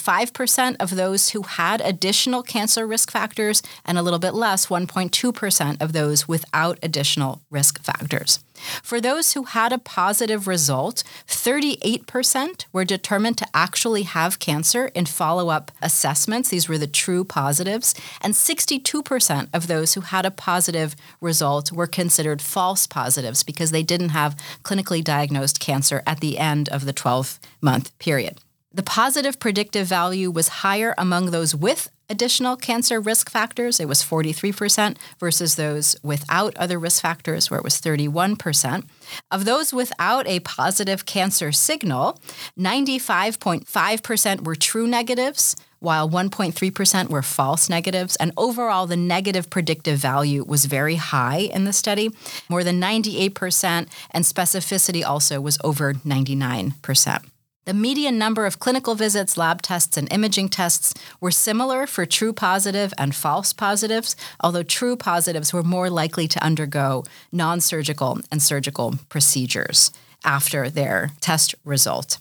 1.5 0.00 0.30
5% 0.30 0.76
of 0.80 0.96
those 0.96 1.30
who 1.30 1.42
had 1.42 1.80
additional 1.80 2.42
cancer 2.42 2.86
risk 2.86 3.10
factors, 3.10 3.62
and 3.84 3.98
a 3.98 4.02
little 4.02 4.18
bit 4.18 4.34
less, 4.34 4.66
1.2% 4.66 5.82
of 5.82 5.92
those 5.92 6.28
without 6.28 6.78
additional 6.82 7.40
risk 7.50 7.82
factors. 7.82 8.40
For 8.82 9.00
those 9.00 9.32
who 9.32 9.44
had 9.44 9.72
a 9.72 9.78
positive 9.78 10.46
result, 10.46 11.02
38% 11.26 12.66
were 12.72 12.84
determined 12.84 13.38
to 13.38 13.46
actually 13.54 14.02
have 14.02 14.38
cancer 14.38 14.88
in 14.88 15.06
follow 15.06 15.48
up 15.48 15.72
assessments. 15.80 16.50
These 16.50 16.68
were 16.68 16.76
the 16.76 16.86
true 16.86 17.24
positives. 17.24 17.94
And 18.20 18.34
62% 18.34 19.48
of 19.54 19.66
those 19.66 19.94
who 19.94 20.02
had 20.02 20.26
a 20.26 20.30
positive 20.30 20.94
result 21.22 21.72
were 21.72 21.86
considered 21.86 22.42
false 22.42 22.86
positives 22.86 23.42
because 23.42 23.70
they 23.70 23.82
didn't 23.82 24.10
have 24.10 24.36
clinically 24.62 25.02
diagnosed 25.02 25.58
cancer 25.58 26.02
at 26.06 26.20
the 26.20 26.36
end 26.36 26.68
of 26.68 26.84
the 26.84 26.92
12 26.92 27.40
month 27.62 27.98
period. 27.98 28.40
The 28.72 28.84
positive 28.84 29.40
predictive 29.40 29.88
value 29.88 30.30
was 30.30 30.62
higher 30.62 30.94
among 30.96 31.32
those 31.32 31.56
with 31.56 31.90
additional 32.08 32.56
cancer 32.56 33.00
risk 33.00 33.28
factors. 33.28 33.80
It 33.80 33.88
was 33.88 34.00
43% 34.02 34.96
versus 35.18 35.56
those 35.56 35.96
without 36.04 36.56
other 36.56 36.78
risk 36.78 37.02
factors, 37.02 37.50
where 37.50 37.58
it 37.58 37.64
was 37.64 37.80
31%. 37.80 38.84
Of 39.30 39.44
those 39.44 39.72
without 39.72 40.26
a 40.28 40.38
positive 40.40 41.04
cancer 41.04 41.50
signal, 41.50 42.20
95.5% 42.56 44.44
were 44.44 44.56
true 44.56 44.86
negatives, 44.86 45.56
while 45.80 46.08
1.3% 46.08 47.10
were 47.10 47.22
false 47.22 47.68
negatives. 47.68 48.14
And 48.16 48.30
overall, 48.36 48.86
the 48.86 48.96
negative 48.96 49.50
predictive 49.50 49.98
value 49.98 50.44
was 50.44 50.66
very 50.66 50.96
high 50.96 51.38
in 51.38 51.64
the 51.64 51.72
study, 51.72 52.10
more 52.48 52.62
than 52.62 52.80
98%, 52.80 53.88
and 54.12 54.24
specificity 54.24 55.04
also 55.04 55.40
was 55.40 55.58
over 55.64 55.94
99%. 55.94 57.29
The 57.66 57.74
median 57.74 58.16
number 58.18 58.46
of 58.46 58.58
clinical 58.58 58.94
visits, 58.94 59.36
lab 59.36 59.60
tests, 59.60 59.96
and 59.96 60.10
imaging 60.12 60.48
tests 60.48 60.94
were 61.20 61.30
similar 61.30 61.86
for 61.86 62.06
true 62.06 62.32
positive 62.32 62.94
and 62.96 63.14
false 63.14 63.52
positives, 63.52 64.16
although 64.40 64.62
true 64.62 64.96
positives 64.96 65.52
were 65.52 65.62
more 65.62 65.90
likely 65.90 66.26
to 66.28 66.42
undergo 66.42 67.04
non 67.30 67.60
surgical 67.60 68.18
and 68.32 68.42
surgical 68.42 68.94
procedures 69.08 69.90
after 70.24 70.70
their 70.70 71.10
test 71.20 71.54
result. 71.64 72.18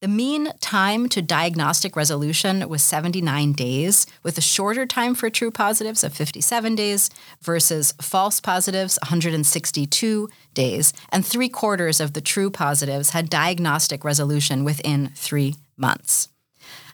The 0.00 0.08
mean 0.08 0.52
time 0.60 1.08
to 1.10 1.22
diagnostic 1.22 1.96
resolution 1.96 2.68
was 2.68 2.82
79 2.82 3.52
days, 3.52 4.06
with 4.22 4.38
a 4.38 4.40
shorter 4.40 4.86
time 4.86 5.14
for 5.14 5.30
true 5.30 5.50
positives 5.50 6.04
of 6.04 6.12
57 6.12 6.74
days 6.74 7.10
versus 7.40 7.92
false 8.00 8.40
positives, 8.40 8.98
162 9.02 10.28
days. 10.54 10.92
And 11.10 11.24
three 11.24 11.48
quarters 11.48 12.00
of 12.00 12.12
the 12.12 12.20
true 12.20 12.50
positives 12.50 13.10
had 13.10 13.30
diagnostic 13.30 14.04
resolution 14.04 14.64
within 14.64 15.12
three 15.14 15.56
months. 15.76 16.28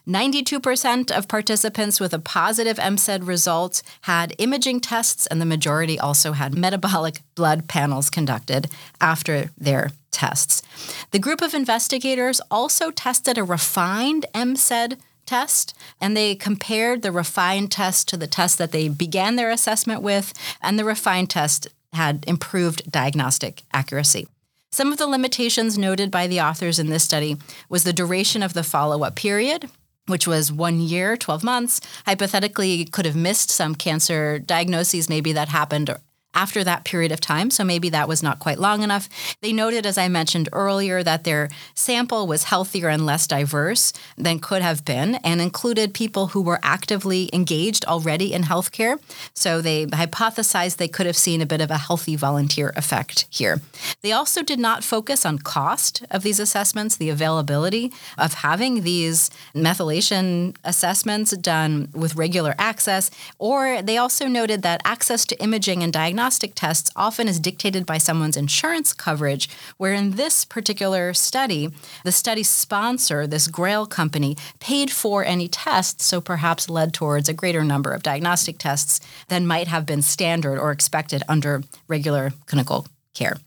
92% 0.08 1.10
of 1.10 1.28
participants 1.28 2.00
with 2.00 2.14
a 2.14 2.18
positive 2.18 2.78
MCED 2.78 3.26
result 3.26 3.82
had 4.02 4.34
imaging 4.38 4.80
tests, 4.80 5.26
and 5.26 5.38
the 5.38 5.44
majority 5.44 5.98
also 5.98 6.32
had 6.32 6.56
metabolic 6.56 7.20
blood 7.34 7.68
panels 7.68 8.08
conducted 8.08 8.68
after 9.02 9.50
their 9.58 9.90
tests. 10.10 10.62
The 11.10 11.18
group 11.18 11.42
of 11.42 11.52
investigators 11.52 12.40
also 12.50 12.90
tested 12.90 13.36
a 13.36 13.44
refined 13.44 14.24
MCED 14.34 14.98
test, 15.26 15.76
and 16.00 16.16
they 16.16 16.34
compared 16.34 17.02
the 17.02 17.12
refined 17.12 17.70
test 17.70 18.08
to 18.08 18.16
the 18.16 18.26
test 18.26 18.56
that 18.56 18.72
they 18.72 18.88
began 18.88 19.36
their 19.36 19.50
assessment 19.50 20.00
with, 20.00 20.32
and 20.62 20.78
the 20.78 20.86
refined 20.86 21.28
test 21.28 21.68
had 21.92 22.24
improved 22.26 22.90
diagnostic 22.90 23.62
accuracy. 23.74 24.26
Some 24.70 24.90
of 24.90 24.96
the 24.96 25.06
limitations 25.06 25.76
noted 25.76 26.10
by 26.10 26.26
the 26.26 26.40
authors 26.40 26.78
in 26.78 26.88
this 26.88 27.04
study 27.04 27.36
was 27.68 27.84
the 27.84 27.92
duration 27.92 28.42
of 28.42 28.54
the 28.54 28.62
follow 28.62 29.02
up 29.02 29.14
period, 29.14 29.68
which 30.08 30.26
was 30.26 30.50
one 30.50 30.80
year, 30.80 31.16
12 31.16 31.44
months, 31.44 31.80
hypothetically 32.06 32.84
could 32.84 33.06
have 33.06 33.16
missed 33.16 33.50
some 33.50 33.74
cancer 33.74 34.38
diagnoses. 34.38 35.08
Maybe 35.08 35.32
that 35.32 35.48
happened 35.48 35.94
after 36.38 36.62
that 36.62 36.84
period 36.84 37.10
of 37.10 37.20
time. 37.20 37.50
So 37.50 37.64
maybe 37.64 37.88
that 37.90 38.06
was 38.06 38.22
not 38.22 38.38
quite 38.38 38.60
long 38.60 38.84
enough. 38.84 39.08
They 39.42 39.52
noted, 39.52 39.84
as 39.84 39.98
I 39.98 40.06
mentioned 40.06 40.48
earlier, 40.52 41.02
that 41.02 41.24
their 41.24 41.50
sample 41.74 42.28
was 42.28 42.44
healthier 42.44 42.88
and 42.88 43.04
less 43.04 43.26
diverse 43.26 43.92
than 44.16 44.38
could 44.38 44.62
have 44.62 44.84
been 44.84 45.16
and 45.16 45.40
included 45.40 45.94
people 45.94 46.28
who 46.28 46.40
were 46.40 46.60
actively 46.62 47.28
engaged 47.32 47.84
already 47.86 48.32
in 48.32 48.44
healthcare. 48.44 49.00
So 49.34 49.60
they 49.60 49.86
hypothesized 49.86 50.76
they 50.76 50.86
could 50.86 51.06
have 51.06 51.16
seen 51.16 51.40
a 51.42 51.46
bit 51.46 51.60
of 51.60 51.72
a 51.72 51.78
healthy 51.88 52.14
volunteer 52.14 52.72
effect 52.76 53.26
here. 53.30 53.60
They 54.02 54.12
also 54.12 54.44
did 54.44 54.60
not 54.60 54.84
focus 54.84 55.26
on 55.26 55.40
cost 55.40 56.04
of 56.08 56.22
these 56.22 56.38
assessments, 56.38 56.96
the 56.96 57.10
availability 57.10 57.92
of 58.16 58.34
having 58.34 58.82
these 58.82 59.28
methylation 59.56 60.54
assessments 60.62 61.36
done 61.36 61.88
with 61.92 62.14
regular 62.14 62.54
access, 62.58 63.10
or 63.40 63.82
they 63.82 63.96
also 63.96 64.28
noted 64.28 64.62
that 64.62 64.80
access 64.84 65.24
to 65.24 65.42
imaging 65.42 65.82
and 65.82 65.92
diagnostics 65.92 66.27
diagnostic 66.28 66.54
tests 66.54 66.90
often 66.94 67.26
is 67.26 67.40
dictated 67.40 67.86
by 67.86 67.96
someone's 67.96 68.36
insurance 68.36 68.92
coverage, 68.92 69.48
where 69.78 69.94
in 69.94 70.10
this 70.10 70.44
particular 70.44 71.14
study, 71.14 71.70
the 72.04 72.12
study 72.12 72.42
sponsor, 72.42 73.26
this 73.26 73.48
Grail 73.48 73.86
company, 73.86 74.36
paid 74.60 74.90
for 74.90 75.24
any 75.24 75.48
tests, 75.48 76.04
so 76.04 76.20
perhaps 76.20 76.68
led 76.68 76.92
towards 76.92 77.30
a 77.30 77.32
greater 77.32 77.64
number 77.64 77.92
of 77.92 78.02
diagnostic 78.02 78.58
tests 78.58 79.00
than 79.28 79.46
might 79.46 79.68
have 79.68 79.86
been 79.86 80.02
standard 80.02 80.58
or 80.58 80.70
expected 80.70 81.22
under 81.30 81.62
regular 81.88 82.34
clinical 82.44 82.86
care. 83.14 83.38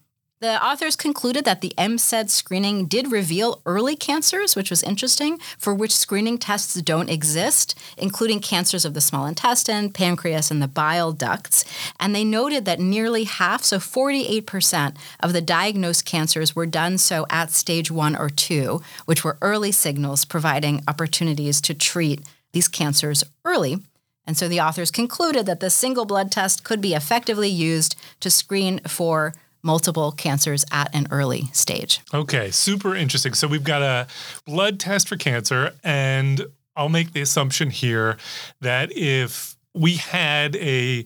The 0.41 0.65
authors 0.65 0.95
concluded 0.95 1.45
that 1.45 1.61
the 1.61 1.71
MCED 1.77 2.31
screening 2.31 2.87
did 2.87 3.11
reveal 3.11 3.61
early 3.63 3.95
cancers, 3.95 4.55
which 4.55 4.71
was 4.71 4.81
interesting, 4.81 5.37
for 5.59 5.71
which 5.71 5.95
screening 5.95 6.39
tests 6.39 6.73
don't 6.81 7.11
exist, 7.11 7.77
including 7.95 8.39
cancers 8.39 8.83
of 8.83 8.95
the 8.95 9.01
small 9.01 9.27
intestine, 9.27 9.91
pancreas, 9.91 10.49
and 10.49 10.59
the 10.59 10.67
bile 10.67 11.11
ducts. 11.11 11.63
And 11.99 12.15
they 12.15 12.23
noted 12.23 12.65
that 12.65 12.79
nearly 12.79 13.25
half, 13.25 13.63
so 13.63 13.77
48%, 13.77 14.95
of 15.19 15.31
the 15.31 15.41
diagnosed 15.41 16.05
cancers 16.05 16.55
were 16.55 16.65
done 16.65 16.97
so 16.97 17.27
at 17.29 17.51
stage 17.51 17.91
one 17.91 18.15
or 18.15 18.31
two, 18.31 18.81
which 19.05 19.23
were 19.23 19.37
early 19.43 19.71
signals 19.71 20.25
providing 20.25 20.81
opportunities 20.87 21.61
to 21.61 21.75
treat 21.75 22.19
these 22.51 22.67
cancers 22.67 23.23
early. 23.45 23.77
And 24.25 24.35
so 24.35 24.47
the 24.47 24.61
authors 24.61 24.89
concluded 24.89 25.45
that 25.45 25.59
the 25.59 25.69
single 25.69 26.05
blood 26.05 26.31
test 26.31 26.63
could 26.63 26.81
be 26.81 26.95
effectively 26.95 27.49
used 27.49 27.95
to 28.21 28.31
screen 28.31 28.79
for 28.87 29.35
multiple 29.63 30.11
cancers 30.11 30.65
at 30.71 30.93
an 30.93 31.07
early 31.11 31.49
stage. 31.53 32.01
Okay, 32.13 32.51
super 32.51 32.95
interesting. 32.95 33.33
So 33.33 33.47
we've 33.47 33.63
got 33.63 33.81
a 33.81 34.07
blood 34.45 34.79
test 34.79 35.07
for 35.07 35.15
cancer, 35.15 35.73
and 35.83 36.45
I'll 36.75 36.89
make 36.89 37.13
the 37.13 37.21
assumption 37.21 37.69
here 37.69 38.17
that 38.61 38.95
if 38.95 39.55
we 39.73 39.95
had 39.95 40.55
a 40.57 41.05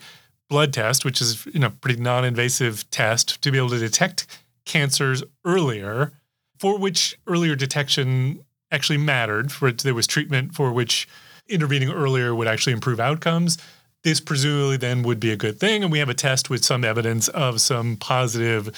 blood 0.49 0.73
test, 0.73 1.05
which 1.05 1.21
is 1.21 1.45
you 1.47 1.59
know 1.59 1.71
pretty 1.81 2.01
non-invasive 2.01 2.89
test 2.91 3.41
to 3.41 3.51
be 3.51 3.57
able 3.57 3.69
to 3.69 3.79
detect 3.79 4.27
cancers 4.65 5.23
earlier, 5.43 6.13
for 6.59 6.77
which 6.77 7.17
earlier 7.27 7.55
detection 7.55 8.43
actually 8.71 8.97
mattered, 8.97 9.51
for 9.51 9.67
which 9.67 9.83
there 9.83 9.93
was 9.93 10.07
treatment 10.07 10.55
for 10.55 10.71
which 10.71 11.07
intervening 11.47 11.89
earlier 11.89 12.33
would 12.33 12.47
actually 12.47 12.73
improve 12.73 12.99
outcomes 12.99 13.57
this 14.05 14.21
presumably 14.21 14.77
then 14.77 15.01
would 15.01 15.19
be 15.19 15.31
a 15.31 15.35
good 15.35 15.59
thing. 15.59 15.81
And 15.83 15.91
we 15.91 15.99
have 15.99 16.09
a 16.09 16.13
test 16.13 16.49
with 16.49 16.63
some 16.63 16.85
evidence 16.85 17.27
of 17.29 17.59
some 17.59 17.97
positive 17.97 18.69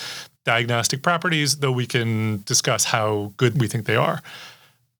diagnostic 0.46 1.03
properties, 1.03 1.57
though 1.57 1.74
we 1.74 1.86
can 1.86 2.41
discuss 2.46 2.86
how 2.86 3.34
good 3.36 3.60
we 3.60 3.67
think 3.67 3.86
they 3.86 3.98
are. 3.98 4.22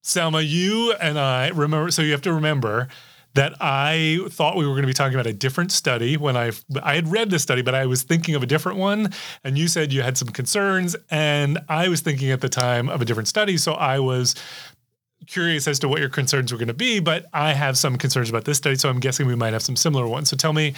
Salma, 0.04 0.46
you 0.46 0.94
and 1.02 1.18
I 1.18 1.48
remember, 1.48 1.92
so 1.92 2.02
you 2.02 2.12
have 2.12 2.22
to 2.24 2.34
remember 2.34 2.90
that 3.36 3.54
I 3.62 4.20
thought 4.30 4.58
we 4.58 4.66
were 4.66 4.74
going 4.74 4.82
to 4.82 4.88
be 4.88 4.94
talking 4.94 5.14
about 5.14 5.28
a 5.28 5.34
different 5.34 5.72
study 5.72 6.18
when 6.18 6.36
I 6.36 6.52
I 6.82 6.96
had 6.96 7.08
read 7.08 7.30
the 7.30 7.40
study, 7.40 7.62
but 7.62 7.76
I 7.76 7.86
was 7.86 8.04
thinking 8.04 8.36
of 8.36 8.44
a 8.44 8.48
different 8.48 8.80
one. 8.80 9.14
And 9.44 9.58
you 9.58 9.68
said 9.68 9.94
you 9.94 10.02
had 10.02 10.18
some 10.18 10.30
concerns, 10.30 10.96
and 11.10 11.60
I 11.70 11.88
was 11.88 12.02
thinking 12.02 12.32
at 12.32 12.42
the 12.42 12.50
time 12.50 12.90
of 12.90 13.02
a 13.02 13.06
different 13.06 13.28
study. 13.30 13.56
So 13.58 13.74
I 13.74 14.00
was 14.00 14.36
curious 15.28 15.68
as 15.68 15.80
to 15.80 15.88
what 15.88 16.00
your 16.00 16.10
concerns 16.10 16.52
were 16.52 16.58
going 16.58 16.68
to 16.68 16.74
be, 16.74 17.00
but 17.00 17.26
I 17.34 17.54
have 17.54 17.78
some 17.78 17.98
concerns 17.98 18.30
about 18.30 18.46
this 18.46 18.58
study, 18.58 18.76
so 18.76 18.90
I'm 18.90 19.00
guessing 19.00 19.28
we 19.28 19.36
might 19.36 19.54
have 19.54 19.62
some 19.62 19.76
similar 19.76 20.08
ones. 20.08 20.30
So 20.30 20.38
tell 20.38 20.54
me 20.54 20.74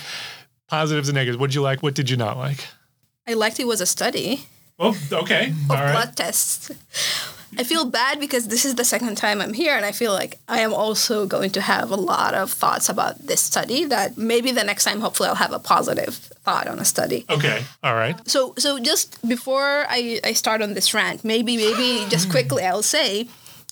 positives 0.68 1.10
and 1.10 1.16
negatives. 1.16 1.38
What 1.38 1.52
did 1.52 1.56
you 1.56 1.62
like? 1.62 1.82
What 1.84 1.96
did 1.96 2.10
you 2.10 2.18
not 2.18 2.38
like? 2.38 2.68
I 3.28 3.34
liked 3.34 3.60
it 3.60 3.68
was 3.68 3.82
a 3.82 3.86
study. 3.86 4.48
Well, 4.78 4.96
okay. 5.12 5.54
All 5.70 5.76
right. 5.76 5.92
Blood 5.92 6.16
tests. 6.16 6.72
I 7.58 7.64
feel 7.64 7.86
bad 7.86 8.20
because 8.20 8.48
this 8.48 8.64
is 8.64 8.76
the 8.76 8.86
second 8.86 9.18
time 9.18 9.42
I'm 9.42 9.54
here, 9.54 9.76
and 9.76 9.84
I 9.84 9.92
feel 9.92 10.14
like 10.14 10.40
I 10.48 10.60
am 10.60 10.74
also 10.74 11.26
going 11.26 11.50
to 11.52 11.62
have 11.62 11.90
a 11.90 11.96
lot 11.96 12.36
of 12.36 12.52
thoughts 12.52 12.90
about 12.90 13.18
this 13.26 13.42
study. 13.42 13.86
That 13.86 14.18
maybe 14.18 14.52
the 14.52 14.64
next 14.64 14.84
time, 14.84 15.02
hopefully, 15.02 15.30
I'll 15.30 15.36
have 15.36 15.52
a 15.52 15.60
positive 15.60 16.14
thought 16.46 16.68
on 16.68 16.78
a 16.78 16.86
study. 16.86 17.26
Okay, 17.28 17.64
all 17.84 17.96
right. 17.96 18.16
So, 18.30 18.54
so 18.58 18.80
just 18.80 19.20
before 19.28 19.86
I, 19.90 20.20
I 20.24 20.34
start 20.34 20.62
on 20.62 20.76
this 20.76 20.94
rant, 20.94 21.26
maybe, 21.26 21.58
maybe 21.58 22.08
just 22.10 22.30
quickly, 22.36 22.64
I'll 22.64 22.84
say 22.84 23.28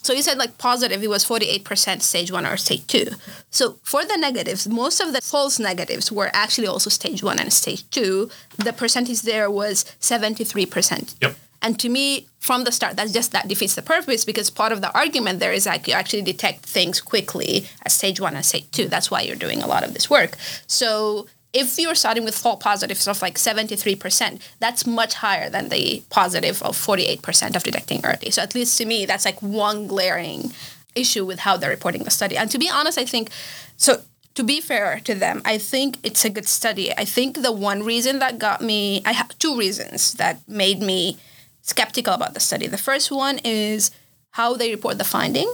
so 0.08 0.14
you 0.14 0.22
said 0.22 0.38
like 0.38 0.58
positive, 0.58 1.04
it 1.04 1.10
was 1.10 1.26
48% 1.26 2.02
stage 2.02 2.32
one 2.32 2.46
or 2.46 2.56
stage 2.56 2.88
two. 2.88 3.08
So 3.50 3.78
for 3.84 4.06
the 4.06 4.16
negatives, 4.16 4.66
most 4.66 5.02
of 5.02 5.12
the 5.12 5.20
false 5.20 5.60
negatives 5.60 6.14
were 6.14 6.32
actually 6.32 6.68
also 6.68 6.90
stage 6.90 7.22
one 7.22 7.40
and 7.40 7.52
stage 7.52 7.84
two. 7.90 8.30
The 8.56 8.72
percentage 8.72 9.24
there 9.24 9.52
was 9.52 9.84
73%. 10.00 11.16
Yep. 11.22 11.36
And 11.62 11.78
to 11.82 11.90
me, 11.90 12.28
from 12.40 12.64
the 12.64 12.72
start, 12.72 12.96
that's 12.96 13.12
just 13.12 13.34
that 13.34 13.50
defeats 13.50 13.76
the 13.76 13.82
purpose 13.82 14.24
because 14.24 14.50
part 14.50 14.72
of 14.72 14.80
the 14.80 14.98
argument 14.98 15.42
there 15.42 15.52
is 15.52 15.66
like 15.66 15.90
you 15.90 15.94
actually 15.94 16.22
detect 16.22 16.66
things 16.66 17.02
quickly 17.02 17.68
at 17.84 17.92
stage 17.92 18.22
one 18.22 18.34
and 18.34 18.46
stage 18.46 18.72
two. 18.72 18.88
That's 18.88 19.12
why 19.12 19.22
you're 19.24 19.36
doing 19.36 19.62
a 19.62 19.68
lot 19.68 19.84
of 19.84 19.94
this 19.94 20.10
work. 20.10 20.38
So 20.68 21.28
if 21.54 21.80
you're 21.80 21.96
starting 21.96 22.24
with 22.24 22.38
false 22.38 22.62
positives 22.62 23.08
of 23.08 23.22
like 23.22 23.36
73%, 23.36 24.42
that's 24.60 24.86
much 24.86 25.16
higher 25.16 25.50
than 25.50 25.70
the 25.70 26.04
positive 26.10 26.62
of 26.62 26.78
48% 26.78 27.56
of 27.56 27.64
detecting 27.64 28.02
early. 28.04 28.32
So 28.32 28.42
at 28.42 28.54
least 28.54 28.78
to 28.78 28.86
me, 28.86 29.06
that's 29.06 29.26
like 29.26 29.42
one 29.42 29.88
glaring 29.88 30.52
issue 30.96 31.26
with 31.26 31.40
how 31.40 31.58
they're 31.58 31.70
reporting 31.70 32.04
the 32.04 32.12
study. 32.12 32.38
And 32.38 32.52
to 32.52 32.60
be 32.60 32.70
honest, 32.70 32.98
I 32.98 33.06
think 33.06 33.30
so 33.78 34.02
to 34.36 34.44
be 34.44 34.62
fair 34.62 35.00
to 35.04 35.16
them, 35.16 35.42
I 35.46 35.58
think 35.58 35.98
it's 36.04 36.24
a 36.24 36.30
good 36.30 36.48
study. 36.48 36.94
I 36.96 37.06
think 37.06 37.42
the 37.42 37.52
one 37.52 37.82
reason 37.82 38.20
that 38.20 38.38
got 38.38 38.62
me, 38.62 39.02
I 39.04 39.14
have 39.14 39.36
two 39.40 39.58
reasons 39.58 40.14
that 40.14 40.48
made 40.48 40.80
me 40.80 41.18
skeptical 41.62 42.14
about 42.14 42.36
the 42.36 42.40
study. 42.40 42.68
The 42.68 42.78
first 42.78 43.12
one 43.12 43.40
is 43.44 43.90
how 44.32 44.54
they 44.54 44.70
report 44.70 45.00
the 45.00 45.04
finding. 45.04 45.52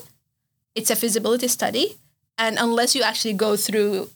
It's 0.76 0.92
a 0.92 0.98
feasibility 0.98 1.48
study. 1.48 1.96
And 2.38 2.58
unless 2.60 2.94
you 2.94 3.04
actually 3.04 3.36
go 3.36 3.56
through 3.56 4.10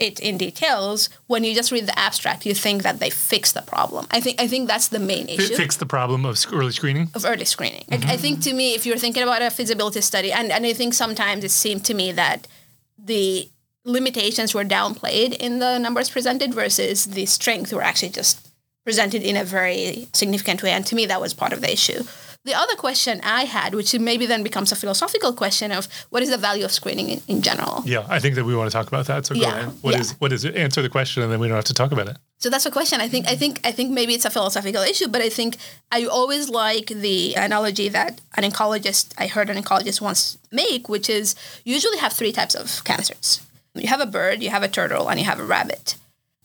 it 0.00 0.18
in 0.18 0.38
details, 0.38 1.08
when 1.26 1.44
you 1.44 1.54
just 1.54 1.70
read 1.70 1.86
the 1.86 1.98
abstract, 1.98 2.46
you 2.46 2.54
think 2.54 2.82
that 2.82 2.98
they 2.98 3.10
fixed 3.10 3.54
the 3.54 3.62
problem. 3.62 4.06
I 4.10 4.20
think 4.20 4.40
I 4.40 4.48
think 4.48 4.66
that's 4.66 4.88
the 4.88 4.98
main 4.98 5.28
issue. 5.28 5.48
They 5.48 5.54
fix 5.54 5.76
the 5.76 5.86
problem 5.86 6.24
of 6.24 6.36
early 6.52 6.72
screening. 6.72 7.10
of 7.14 7.24
early 7.24 7.44
screening. 7.44 7.84
I, 7.90 7.96
mm-hmm. 7.96 8.10
I 8.10 8.16
think 8.16 8.40
to 8.42 8.54
me, 8.54 8.74
if 8.74 8.86
you're 8.86 8.98
thinking 8.98 9.22
about 9.22 9.42
a 9.42 9.50
feasibility 9.50 10.00
study, 10.00 10.32
and, 10.32 10.50
and 10.50 10.66
I 10.66 10.72
think 10.72 10.94
sometimes 10.94 11.44
it 11.44 11.50
seemed 11.50 11.84
to 11.84 11.94
me 11.94 12.12
that 12.12 12.48
the 12.98 13.48
limitations 13.84 14.54
were 14.54 14.64
downplayed 14.64 15.34
in 15.34 15.58
the 15.58 15.78
numbers 15.78 16.10
presented 16.10 16.54
versus 16.54 17.06
the 17.06 17.26
strength 17.26 17.72
were 17.72 17.82
actually 17.82 18.10
just 18.10 18.48
presented 18.84 19.22
in 19.22 19.36
a 19.36 19.44
very 19.44 20.08
significant 20.12 20.62
way. 20.62 20.70
And 20.70 20.86
to 20.86 20.94
me, 20.94 21.06
that 21.06 21.20
was 21.20 21.34
part 21.34 21.52
of 21.52 21.60
the 21.60 21.72
issue. 21.72 22.02
The 22.44 22.54
other 22.54 22.74
question 22.74 23.20
I 23.22 23.44
had, 23.44 23.74
which 23.74 23.92
maybe 23.98 24.24
then 24.24 24.42
becomes 24.42 24.72
a 24.72 24.76
philosophical 24.76 25.34
question 25.34 25.70
of 25.72 25.88
what 26.08 26.22
is 26.22 26.30
the 26.30 26.38
value 26.38 26.64
of 26.64 26.72
screening 26.72 27.10
in, 27.10 27.20
in 27.28 27.42
general? 27.42 27.82
Yeah, 27.84 28.06
I 28.08 28.18
think 28.18 28.34
that 28.36 28.44
we 28.44 28.56
want 28.56 28.70
to 28.70 28.72
talk 28.72 28.88
about 28.88 29.06
that. 29.08 29.26
So 29.26 29.34
go 29.34 29.42
Yeah, 29.42 29.56
ahead. 29.58 29.74
What 29.82 29.94
yeah. 29.94 30.00
is 30.00 30.12
what 30.20 30.32
is 30.32 30.44
it? 30.46 30.56
Answer 30.56 30.80
the 30.80 30.88
question, 30.88 31.22
and 31.22 31.30
then 31.30 31.38
we 31.38 31.48
don't 31.48 31.56
have 31.56 31.66
to 31.66 31.74
talk 31.74 31.92
about 31.92 32.08
it. 32.08 32.16
So 32.38 32.48
that's 32.48 32.64
a 32.64 32.70
question. 32.70 32.98
I 33.02 33.08
think 33.08 33.28
I 33.28 33.36
think 33.36 33.60
I 33.62 33.72
think 33.72 33.90
maybe 33.90 34.14
it's 34.14 34.24
a 34.24 34.30
philosophical 34.30 34.82
issue, 34.82 35.08
but 35.08 35.20
I 35.20 35.28
think 35.28 35.58
I 35.92 36.06
always 36.06 36.48
like 36.48 36.86
the 36.86 37.34
analogy 37.34 37.90
that 37.90 38.22
an 38.38 38.44
oncologist 38.50 39.12
I 39.18 39.26
heard 39.26 39.50
an 39.50 39.62
oncologist 39.62 40.00
once 40.00 40.38
make, 40.50 40.88
which 40.88 41.10
is 41.10 41.34
you 41.64 41.74
usually 41.74 41.98
have 41.98 42.14
three 42.14 42.32
types 42.32 42.54
of 42.54 42.82
cancers. 42.84 43.42
You 43.74 43.88
have 43.88 44.00
a 44.00 44.06
bird, 44.06 44.42
you 44.42 44.48
have 44.48 44.62
a 44.62 44.68
turtle, 44.68 45.10
and 45.10 45.20
you 45.20 45.26
have 45.26 45.38
a 45.40 45.44
rabbit. 45.44 45.96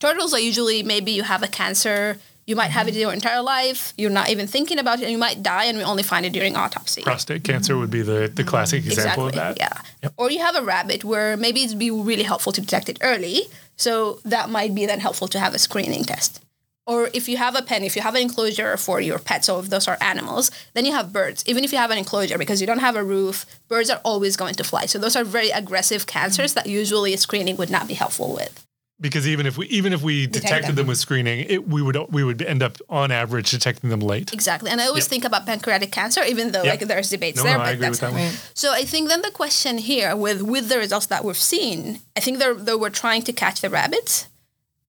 Turtles 0.01 0.33
are 0.33 0.41
usually 0.41 0.83
maybe 0.83 1.11
you 1.13 1.23
have 1.23 1.41
a 1.41 1.47
cancer, 1.47 2.17
you 2.45 2.55
might 2.55 2.71
have 2.71 2.87
it 2.87 2.93
your 2.93 3.11
entire 3.11 3.41
life, 3.41 3.93
you're 3.97 4.11
not 4.11 4.29
even 4.29 4.47
thinking 4.47 4.77
about 4.77 4.99
it, 4.99 5.03
and 5.03 5.11
you 5.11 5.17
might 5.17 5.41
die, 5.41 5.65
and 5.65 5.77
we 5.77 5.83
only 5.83 6.03
find 6.03 6.25
it 6.25 6.33
during 6.33 6.55
autopsy. 6.55 7.01
Prostate 7.01 7.43
cancer 7.43 7.77
would 7.77 7.89
be 7.89 8.01
the, 8.01 8.31
the 8.33 8.43
classic 8.43 8.85
example 8.85 9.27
exactly. 9.27 9.63
of 9.63 9.71
that. 9.71 9.85
Yeah. 10.03 10.09
Or 10.17 10.29
you 10.29 10.39
have 10.39 10.55
a 10.55 10.61
rabbit 10.61 11.03
where 11.03 11.35
maybe 11.37 11.63
it'd 11.63 11.79
be 11.79 11.91
really 11.91 12.23
helpful 12.23 12.51
to 12.51 12.61
detect 12.61 12.89
it 12.89 12.99
early. 13.01 13.43
So 13.77 14.19
that 14.25 14.49
might 14.49 14.75
be 14.75 14.85
then 14.85 14.99
helpful 14.99 15.27
to 15.29 15.39
have 15.39 15.53
a 15.53 15.59
screening 15.59 16.03
test. 16.03 16.41
Or 16.87 17.09
if 17.13 17.27
you 17.27 17.37
have 17.37 17.55
a 17.55 17.63
pen, 17.63 17.83
if 17.83 17.95
you 17.95 18.03
have 18.03 18.13
an 18.13 18.21
enclosure 18.21 18.77
for 18.77 19.01
your 19.01 19.17
pets, 19.17 19.47
so 19.47 19.57
if 19.57 19.69
those 19.69 19.87
are 19.87 19.97
animals, 20.01 20.51
then 20.75 20.85
you 20.85 20.91
have 20.91 21.11
birds. 21.11 21.43
Even 21.47 21.63
if 21.63 21.71
you 21.71 21.79
have 21.79 21.89
an 21.89 21.97
enclosure, 21.97 22.37
because 22.37 22.61
you 22.61 22.67
don't 22.67 22.79
have 22.79 22.95
a 22.95 23.03
roof, 23.03 23.45
birds 23.67 23.89
are 23.89 23.99
always 24.03 24.37
going 24.37 24.53
to 24.53 24.63
fly. 24.63 24.85
So 24.85 24.99
those 24.99 25.15
are 25.15 25.23
very 25.23 25.49
aggressive 25.49 26.05
cancers 26.05 26.53
that 26.53 26.67
usually 26.67 27.13
a 27.13 27.17
screening 27.17 27.57
would 27.57 27.71
not 27.71 27.87
be 27.87 27.95
helpful 27.95 28.35
with. 28.35 28.64
Because 28.99 29.27
even 29.27 29.45
if 29.45 29.57
we 29.57 29.67
even 29.67 29.91
if 29.91 30.01
we 30.01 30.25
detected 30.25 30.67
them. 30.69 30.75
them 30.75 30.87
with 30.87 30.97
screening, 30.97 31.45
it, 31.49 31.67
we 31.67 31.81
would 31.81 31.97
we 32.09 32.23
would 32.23 32.41
end 32.41 32.63
up 32.63 32.77
on 32.89 33.11
average 33.11 33.51
detecting 33.51 33.89
them 33.89 33.99
late. 33.99 34.31
Exactly. 34.31 34.71
And 34.71 34.79
I 34.79 34.85
always 34.87 35.03
Yep. 35.03 35.09
think 35.09 35.25
about 35.25 35.45
pancreatic 35.45 35.91
cancer, 35.91 36.23
even 36.23 36.51
though 36.53 36.63
Yep. 36.63 36.79
like 36.79 36.87
there's 36.87 37.09
debates 37.09 37.37
No, 37.37 37.43
there. 37.43 37.57
no, 37.57 37.63
I 37.63 37.65
but 37.65 37.73
agree 37.73 37.85
that's 37.87 38.01
with 38.01 38.11
that 38.13 38.19
one. 38.19 38.33
So 38.53 38.71
I 38.71 38.85
think 38.85 39.09
then 39.09 39.21
the 39.21 39.31
question 39.31 39.79
here 39.79 40.15
with 40.15 40.41
with 40.43 40.69
the 40.69 40.77
results 40.77 41.07
that 41.07 41.25
we've 41.25 41.37
seen, 41.55 41.99
I 42.15 42.21
think 42.21 42.39
they 42.39 42.53
they 42.53 42.75
were 42.75 42.89
trying 42.89 43.23
to 43.23 43.33
catch 43.33 43.59
the 43.59 43.69
rabbits. 43.69 44.27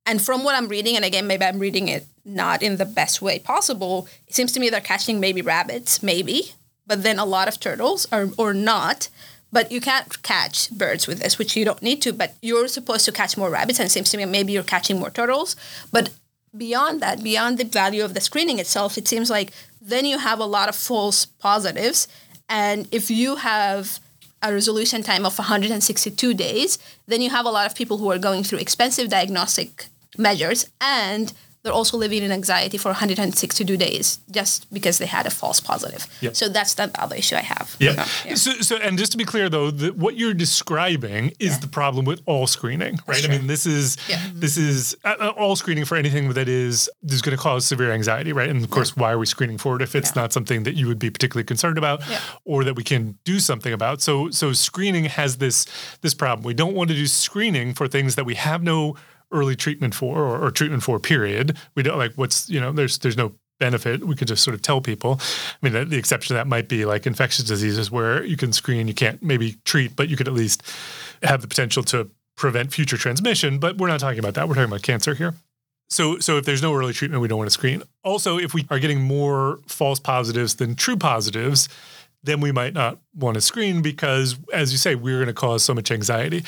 And 0.08 0.22
from 0.22 0.44
what 0.44 0.54
I'm 0.54 0.68
reading, 0.68 0.94
and 0.94 1.04
again, 1.04 1.26
maybe 1.26 1.44
I'm 1.44 1.58
reading 1.58 1.88
it 1.88 2.06
not 2.25 2.62
in 2.62 2.76
the 2.76 2.84
best 2.84 3.20
way 3.20 3.40
possible, 3.40 4.06
it 4.28 4.34
seems 4.36 4.52
to 4.52 4.60
me 4.60 4.68
they're 4.70 4.80
catching 4.80 5.18
maybe 5.18 5.42
rabbits, 5.42 6.00
maybe, 6.00 6.52
but 6.86 7.02
then 7.02 7.18
a 7.18 7.25
lot 7.25 7.48
of 7.48 7.58
turtles 7.58 8.06
or, 8.12 8.30
or 8.38 8.54
not. 8.54 9.08
But 9.52 9.70
you 9.72 9.80
can't 9.80 10.22
catch 10.22 10.70
birds 10.70 11.06
with 11.06 11.20
this, 11.20 11.38
which 11.38 11.56
you 11.56 11.64
don't 11.64 11.82
need 11.82 12.02
to, 12.02 12.12
but 12.12 12.34
you're 12.42 12.68
supposed 12.68 13.04
to 13.04 13.12
catch 13.12 13.36
more 13.36 13.50
rabbits. 13.50 13.78
And 13.78 13.86
it 13.86 13.90
seems 13.90 14.10
to 14.10 14.16
me 14.16 14.24
maybe 14.24 14.52
you're 14.52 14.62
catching 14.62 14.98
more 14.98 15.10
turtles. 15.10 15.56
But 15.92 16.10
beyond 16.56 17.00
that, 17.00 17.22
beyond 17.22 17.58
the 17.58 17.64
value 17.64 18.04
of 18.04 18.14
the 18.14 18.20
screening 18.20 18.58
itself, 18.58 18.98
it 18.98 19.08
seems 19.08 19.30
like 19.30 19.52
then 19.80 20.04
you 20.04 20.18
have 20.18 20.40
a 20.40 20.44
lot 20.44 20.68
of 20.68 20.76
false 20.76 21.26
positives. 21.26 22.08
And 22.48 22.88
if 22.92 23.10
you 23.10 23.37
have 23.37 24.00
a 24.42 24.52
resolution 24.52 25.02
time 25.02 25.24
of 25.24 25.38
162 25.38 26.35
days, 26.35 26.78
then 27.06 27.20
you 27.20 27.30
have 27.30 27.46
a 27.46 27.50
lot 27.50 27.66
of 27.66 27.74
people 27.74 27.98
who 27.98 28.11
are 28.11 28.18
going 28.18 28.42
through 28.42 28.59
expensive 28.59 29.09
diagnostic 29.09 29.87
measures 30.18 30.68
and 30.80 31.32
they're 31.66 31.74
also 31.74 31.96
living 31.96 32.22
in 32.22 32.31
anxiety 32.31 32.79
for 32.79 32.90
162 32.90 33.76
days 33.76 34.20
just 34.31 34.72
because 34.72 34.98
they 34.98 35.07
had 35.07 35.26
a 35.26 35.31
false 35.31 35.59
positive. 35.59 36.07
Yep. 36.20 36.37
So 36.37 36.48
that's 36.48 36.74
the 36.74 36.88
other 36.96 37.16
issue 37.16 37.35
I 37.35 37.40
have. 37.40 37.74
Yeah. 37.81 38.05
So, 38.05 38.29
yeah. 38.29 38.35
So, 38.37 38.50
so, 38.61 38.76
and 38.76 38.96
just 38.96 39.11
to 39.12 39.18
be 39.18 39.24
clear, 39.24 39.48
though, 39.48 39.72
the, 39.72 39.92
what 39.92 40.16
you're 40.16 40.33
describing 40.33 41.33
is 41.40 41.59
the 41.59 41.66
problem 41.66 42.05
with 42.05 42.22
all 42.26 42.46
screening, 42.46 43.00
right? 43.09 43.24
I 43.24 43.29
mean, 43.29 43.48
this 43.48 43.66
is 43.66 43.96
Yeah. 44.09 44.22
this 44.33 44.57
is 44.57 44.96
uh, 45.05 45.16
uh, 45.18 45.29
all 45.37 45.57
screening 45.57 45.85
for 45.85 45.96
anything 45.96 46.33
that 46.35 46.48
is 46.48 46.88
is 47.02 47.20
going 47.20 47.37
to 47.37 47.42
cause 47.42 47.66
severe 47.66 47.90
anxiety, 47.90 48.33
right? 48.33 48.48
And 48.48 48.62
of 48.62 48.70
course, 48.70 48.96
why 48.96 49.11
are 49.12 49.18
we 49.18 49.26
screening 49.26 49.59
for 49.59 49.74
it 49.76 49.83
if 49.83 49.94
it's 49.96 50.12
Yeah. 50.14 50.22
not 50.22 50.33
something 50.33 50.62
that 50.62 50.76
you 50.76 50.87
would 50.87 51.00
be 51.00 51.11
particularly 51.11 51.44
concerned 51.44 51.79
about, 51.79 52.00
Yeah. 52.09 52.20
or 52.44 52.62
that 52.62 52.74
we 52.76 52.85
can 52.85 53.18
do 53.24 53.40
something 53.40 53.72
about? 53.72 54.00
So, 54.02 54.31
so 54.31 54.52
screening 54.52 55.07
has 55.07 55.38
this 55.38 55.66
this 56.02 56.14
problem. 56.14 56.44
We 56.46 56.55
don't 56.55 56.74
want 56.74 56.90
to 56.90 56.96
do 56.96 57.07
screening 57.09 57.74
for 57.74 57.88
things 57.88 58.14
that 58.14 58.24
we 58.24 58.37
have 58.37 58.62
no 58.62 58.94
early 59.32 59.56
treatment 59.56 59.94
for 59.94 60.18
or, 60.18 60.44
or 60.44 60.50
treatment 60.50 60.82
for. 60.82 60.98
Period. 60.98 61.56
We 61.74 61.82
don't 61.82 61.98
like 61.98 62.14
what's 62.14 62.48
you 62.48 62.60
know. 62.60 62.72
There's 62.72 62.98
there's 62.98 63.16
no 63.16 63.32
benefit. 63.58 64.04
We 64.04 64.14
could 64.14 64.28
just 64.28 64.44
sort 64.44 64.54
of 64.54 64.62
tell 64.62 64.80
people. 64.80 65.20
I 65.20 65.68
mean, 65.68 65.88
the, 65.88 65.96
exception 65.96 66.34
to 66.34 66.34
that 66.34 66.46
might 66.46 66.68
be 66.68 66.84
like 66.84 67.06
infectious 67.06 67.44
diseases 67.44 67.90
where 67.90 68.24
you 68.24 68.36
can 68.36 68.52
screen, 68.52 68.88
you 68.88 68.94
can't 68.94 69.22
maybe 69.22 69.56
treat, 69.64 69.96
but 69.96 70.08
you 70.08 70.16
could 70.16 70.28
at 70.28 70.34
least 70.34 70.62
have 71.22 71.40
the 71.40 71.48
potential 71.48 71.82
to 71.84 72.10
prevent 72.36 72.72
future 72.72 72.96
transmission. 72.96 73.58
But 73.58 73.78
we're 73.78 73.88
not 73.88 74.00
talking 74.00 74.18
about 74.18 74.34
that. 74.34 74.48
We're 74.48 74.54
talking 74.54 74.70
about 74.70 74.82
cancer 74.82 75.14
here. 75.14 75.34
So, 75.88 76.18
so 76.18 76.36
if 76.36 76.44
there's 76.44 76.62
no 76.62 76.74
early 76.74 76.92
treatment, 76.92 77.22
we 77.22 77.28
don't 77.28 77.38
want 77.38 77.48
to 77.48 77.54
screen. 77.54 77.82
Also, 78.02 78.38
if 78.38 78.52
we 78.52 78.66
are 78.70 78.78
getting 78.78 79.00
more 79.00 79.60
false 79.66 80.00
positives 80.00 80.56
than 80.56 80.74
true 80.74 80.96
positives, 80.96 81.68
then 82.24 82.40
we 82.40 82.50
might 82.50 82.74
not 82.74 82.98
want 83.14 83.36
to 83.36 83.40
screen 83.40 83.82
because, 83.82 84.36
as 84.52 84.72
you 84.72 84.78
say, 84.78 84.96
we're 84.96 85.18
going 85.18 85.28
to 85.28 85.32
cause 85.32 85.62
so 85.62 85.74
much 85.74 85.92
anxiety. 85.92 86.44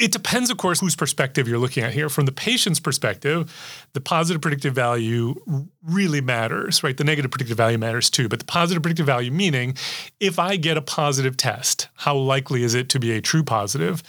It 0.00 0.12
depends, 0.12 0.48
of 0.48 0.56
course, 0.56 0.80
whose 0.80 0.96
perspective 0.96 1.46
you're 1.46 1.58
looking 1.58 1.84
at 1.84 1.92
here. 1.92 2.08
From 2.08 2.24
the 2.24 2.32
patient's 2.32 2.80
perspective, 2.80 3.52
the 3.92 4.00
positive 4.00 4.40
predictive 4.40 4.74
value 4.74 5.34
really 5.84 6.22
matters, 6.22 6.82
right? 6.82 6.96
The 6.96 7.04
negative 7.04 7.30
predictive 7.30 7.58
value 7.58 7.76
matters 7.76 8.08
too. 8.08 8.26
But 8.26 8.38
the 8.38 8.46
positive 8.46 8.82
predictive 8.82 9.04
value, 9.04 9.30
meaning 9.30 9.76
if 10.18 10.38
I 10.38 10.56
get 10.56 10.78
a 10.78 10.80
positive 10.80 11.36
test, 11.36 11.88
how 11.96 12.16
likely 12.16 12.62
is 12.62 12.72
it 12.72 12.88
to 12.88 12.98
be 12.98 13.12
a 13.12 13.20
true 13.20 13.42
positive, 13.42 14.02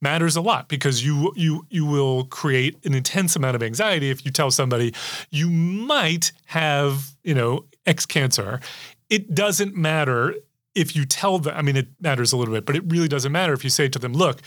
matters 0.00 0.34
a 0.34 0.40
lot 0.40 0.68
because 0.68 1.04
you 1.04 1.34
you 1.36 1.66
you 1.68 1.84
will 1.84 2.24
create 2.24 2.82
an 2.86 2.94
intense 2.94 3.36
amount 3.36 3.54
of 3.54 3.62
anxiety 3.62 4.08
if 4.08 4.24
you 4.24 4.30
tell 4.30 4.50
somebody 4.50 4.94
you 5.30 5.50
might 5.50 6.32
have, 6.46 7.10
you 7.22 7.34
know, 7.34 7.66
X 7.84 8.06
cancer. 8.06 8.60
It 9.10 9.34
doesn't 9.34 9.76
matter 9.76 10.36
if 10.74 10.96
you 10.96 11.04
tell 11.04 11.38
them, 11.38 11.54
I 11.56 11.62
mean, 11.62 11.76
it 11.76 11.88
matters 12.00 12.32
a 12.32 12.36
little 12.36 12.52
bit, 12.52 12.66
but 12.66 12.74
it 12.74 12.82
really 12.86 13.06
doesn't 13.08 13.30
matter 13.30 13.52
if 13.52 13.62
you 13.62 13.70
say 13.70 13.88
to 13.88 13.98
them, 13.98 14.12
look, 14.12 14.40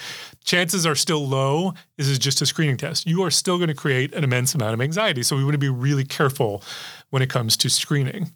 chances 0.43 0.85
are 0.85 0.95
still 0.95 1.25
low. 1.25 1.73
This 1.97 2.07
is 2.07 2.19
just 2.19 2.41
a 2.41 2.45
screening 2.45 2.77
test. 2.77 3.07
You 3.07 3.23
are 3.23 3.31
still 3.31 3.57
going 3.57 3.69
to 3.69 3.73
create 3.73 4.13
an 4.13 4.23
immense 4.23 4.53
amount 4.53 4.73
of 4.73 4.81
anxiety. 4.81 5.23
So 5.23 5.37
we 5.37 5.43
want 5.43 5.53
to 5.53 5.59
be 5.59 5.69
really 5.69 6.03
careful 6.03 6.63
when 7.09 7.21
it 7.21 7.29
comes 7.29 7.55
to 7.57 7.69
screening. 7.69 8.31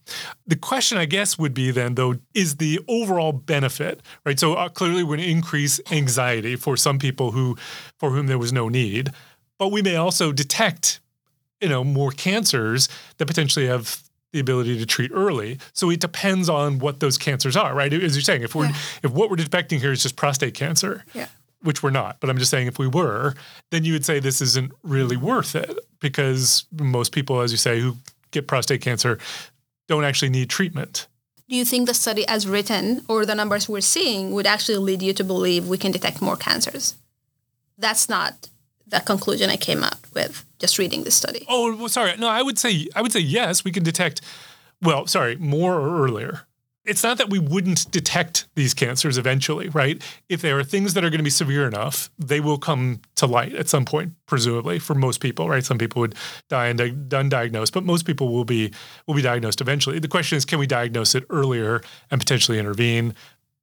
The 0.48 0.56
question, 0.56 0.98
I 0.98 1.06
guess, 1.06 1.38
would 1.38 1.54
be 1.54 1.72
then, 1.72 1.96
though, 1.96 2.16
is 2.34 2.58
the 2.58 2.80
overall 2.88 3.34
benefit, 3.34 4.02
right? 4.26 4.40
So 4.40 4.54
uh, 4.54 4.70
clearly, 4.70 5.04
we're 5.04 5.18
going 5.18 5.28
to 5.28 5.32
increase 5.32 5.82
anxiety 5.92 6.56
for 6.56 6.78
some 6.78 6.98
people 6.98 7.32
who, 7.32 7.58
for 7.98 8.12
whom 8.12 8.28
there 8.28 8.40
was 8.40 8.54
no 8.54 8.70
need, 8.70 9.10
but 9.60 9.72
we 9.72 9.82
may 9.82 9.98
also 9.98 10.32
detect, 10.32 11.02
you 11.60 11.68
know, 11.68 11.84
more 11.84 12.12
cancers 12.12 12.88
that 13.18 13.26
potentially 13.26 13.68
have 13.68 14.02
the 14.34 14.40
ability 14.40 14.78
to 14.80 14.86
treat 14.86 15.12
early. 15.14 15.60
So 15.74 15.90
it 15.90 16.00
depends 16.00 16.50
on 16.50 16.80
what 16.80 17.00
those 17.00 17.18
cancers 17.18 17.56
are, 17.58 17.74
right? 17.74 17.92
As 17.92 18.16
you're 18.16 18.22
saying, 18.22 18.44
if 18.44 18.56
we're 18.56 18.66
Yeah. 18.68 18.76
if 19.04 19.12
what 19.12 19.30
we're 19.30 19.36
detecting 19.36 19.80
here 19.80 19.92
is 19.92 20.02
just 20.02 20.16
prostate 20.16 20.54
cancer, 20.54 21.04
Yeah. 21.14 21.28
which 21.62 21.84
we're 21.84 21.90
not, 21.92 22.20
but 22.20 22.30
I'm 22.30 22.38
just 22.38 22.50
saying 22.52 22.68
if 22.68 22.80
we 22.80 22.88
were, 22.88 23.36
then 23.72 23.84
you 23.84 23.94
would 23.94 24.06
say 24.06 24.20
this 24.20 24.42
isn't 24.42 24.72
really 24.84 25.18
worth 25.18 25.56
it 25.56 25.78
because 26.00 26.66
most 26.72 27.12
people, 27.12 27.42
as 27.42 27.52
you 27.52 27.58
say, 27.58 27.82
who 27.82 27.98
get 28.32 28.48
prostate 28.48 28.82
cancer 28.82 29.20
don't 29.88 30.06
actually 30.06 30.30
need 30.30 30.50
treatment. 30.50 31.08
Do 31.50 31.58
you 31.58 31.66
think 31.66 31.86
the 31.86 31.94
study 31.94 32.26
as 32.28 32.48
written 32.48 33.04
or 33.10 33.26
the 33.26 33.36
numbers 33.36 33.68
we're 33.68 33.82
seeing 33.82 34.32
would 34.32 34.48
actually 34.48 34.78
lead 34.78 35.02
you 35.02 35.12
to 35.14 35.24
believe 35.26 35.68
we 35.68 35.78
can 35.78 35.92
detect 35.92 36.22
more 36.22 36.38
cancers? 36.38 36.96
That's 37.78 38.08
not 38.08 38.48
the 38.88 39.02
conclusion 39.02 39.50
I 39.50 39.58
came 39.58 39.84
out 39.84 40.00
with 40.14 40.46
just 40.62 40.78
reading 40.78 41.04
the 41.04 41.12
study. 41.12 41.46
Oh, 41.50 41.76
well, 41.76 41.90
sorry. 41.90 42.16
No, 42.18 42.30
I 42.30 42.42
would 42.42 42.58
say 42.58 42.88
I 42.96 43.02
would 43.02 43.12
say 43.12 43.20
yes. 43.20 43.66
We 43.66 43.72
can 43.72 43.84
detect 43.84 44.22
well, 44.82 45.08
sorry, 45.08 45.36
more 45.36 45.80
or 45.80 46.04
earlier. 46.04 46.42
It's 46.84 47.04
not 47.04 47.20
that 47.20 47.30
we 47.30 47.38
wouldn't 47.38 47.92
detect 47.92 48.48
these 48.56 48.74
cancers 48.74 49.20
eventually, 49.20 49.70
right? 49.70 50.02
If 50.30 50.42
there 50.42 50.58
are 50.58 50.64
things 50.64 50.96
that 50.96 51.06
are 51.06 51.12
going 51.12 51.20
to 51.20 51.24
be 51.24 51.30
severe 51.30 51.68
enough, 51.68 52.10
they 52.18 52.40
will 52.40 52.58
come 52.58 53.02
to 53.18 53.28
light 53.28 53.54
at 53.54 53.70
some 53.70 53.86
point, 53.86 54.14
presumably 54.26 54.80
for 54.80 54.96
most 54.96 55.20
people, 55.20 55.48
right? 55.48 55.64
Some 55.64 55.78
people 55.78 56.00
would 56.00 56.16
die 56.50 56.68
and 56.68 56.80
undiagnosed, 56.80 57.72
but 57.72 57.84
most 57.84 58.08
people 58.08 58.30
will 58.30 58.46
be 58.46 58.74
will 59.06 59.14
be 59.14 59.22
diagnosed 59.22 59.62
eventually. 59.62 60.00
The 60.00 60.08
question 60.08 60.38
is, 60.38 60.46
can 60.46 60.58
we 60.58 60.66
diagnose 60.66 61.14
it 61.14 61.24
earlier 61.30 61.82
and 62.10 62.20
potentially 62.20 62.58
intervene? 62.58 63.14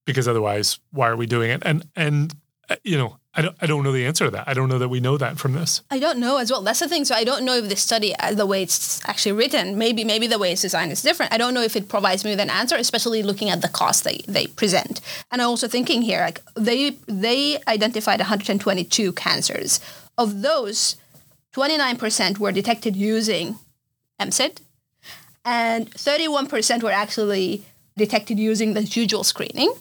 Because 0.04 0.28
otherwise, 0.28 0.78
why 0.92 1.08
are 1.08 1.16
we 1.16 1.26
doing 1.26 1.50
it? 1.50 1.60
And 1.64 1.88
and 1.96 2.32
uh, 2.70 2.76
you 2.84 2.96
know, 2.96 3.18
I 3.38 3.42
don't, 3.42 3.56
I 3.60 3.66
don't 3.66 3.84
know 3.84 3.92
the 3.92 4.04
answer 4.04 4.24
to 4.24 4.32
that. 4.32 4.48
I 4.48 4.54
don't 4.54 4.68
know 4.68 4.80
that 4.80 4.88
we 4.88 4.98
know 4.98 5.16
that 5.16 5.38
from 5.38 5.52
this. 5.52 5.80
I 5.92 6.00
don't 6.00 6.18
know 6.18 6.38
as 6.38 6.50
well. 6.50 6.60
That's 6.60 6.80
the 6.80 6.88
thing. 6.88 7.04
So 7.04 7.14
I 7.14 7.22
don't 7.22 7.44
know 7.44 7.54
if 7.54 7.68
the 7.68 7.76
study, 7.76 8.12
uh, 8.16 8.34
the 8.34 8.46
way 8.46 8.64
it's 8.64 9.00
actually 9.08 9.30
written, 9.30 9.78
maybe 9.78 10.02
maybe 10.02 10.26
the 10.26 10.40
way 10.40 10.50
it's 10.50 10.62
designed 10.62 10.90
is 10.90 11.02
different. 11.02 11.32
I 11.32 11.38
don't 11.38 11.54
know 11.54 11.62
if 11.62 11.76
it 11.76 11.88
provides 11.88 12.24
me 12.24 12.32
with 12.32 12.40
an 12.40 12.50
answer, 12.50 12.74
especially 12.74 13.22
looking 13.22 13.48
at 13.48 13.62
the 13.62 13.68
cost 13.68 14.02
they, 14.02 14.24
they 14.26 14.48
present. 14.48 15.00
And 15.30 15.40
I'm 15.40 15.46
also 15.46 15.68
thinking 15.68 16.02
here, 16.02 16.20
like 16.20 16.40
they 16.56 16.96
they 17.06 17.58
identified 17.68 18.18
122 18.18 19.12
cancers. 19.12 19.78
Of 20.16 20.42
those, 20.42 20.96
29% 21.54 22.38
were 22.40 22.50
detected 22.50 22.96
using 22.96 23.56
MCED, 24.20 24.58
and 25.44 25.88
31% 25.92 26.82
were 26.82 26.90
actually 26.90 27.62
detected 27.96 28.40
using 28.40 28.74
the 28.74 28.82
usual 28.82 29.22
screening, 29.22 29.72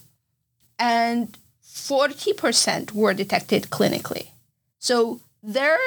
and 0.78 1.36
40% 1.78 2.92
were 2.92 3.14
detected 3.14 3.70
clinically. 3.70 4.32
So 4.80 5.22
their 5.44 5.78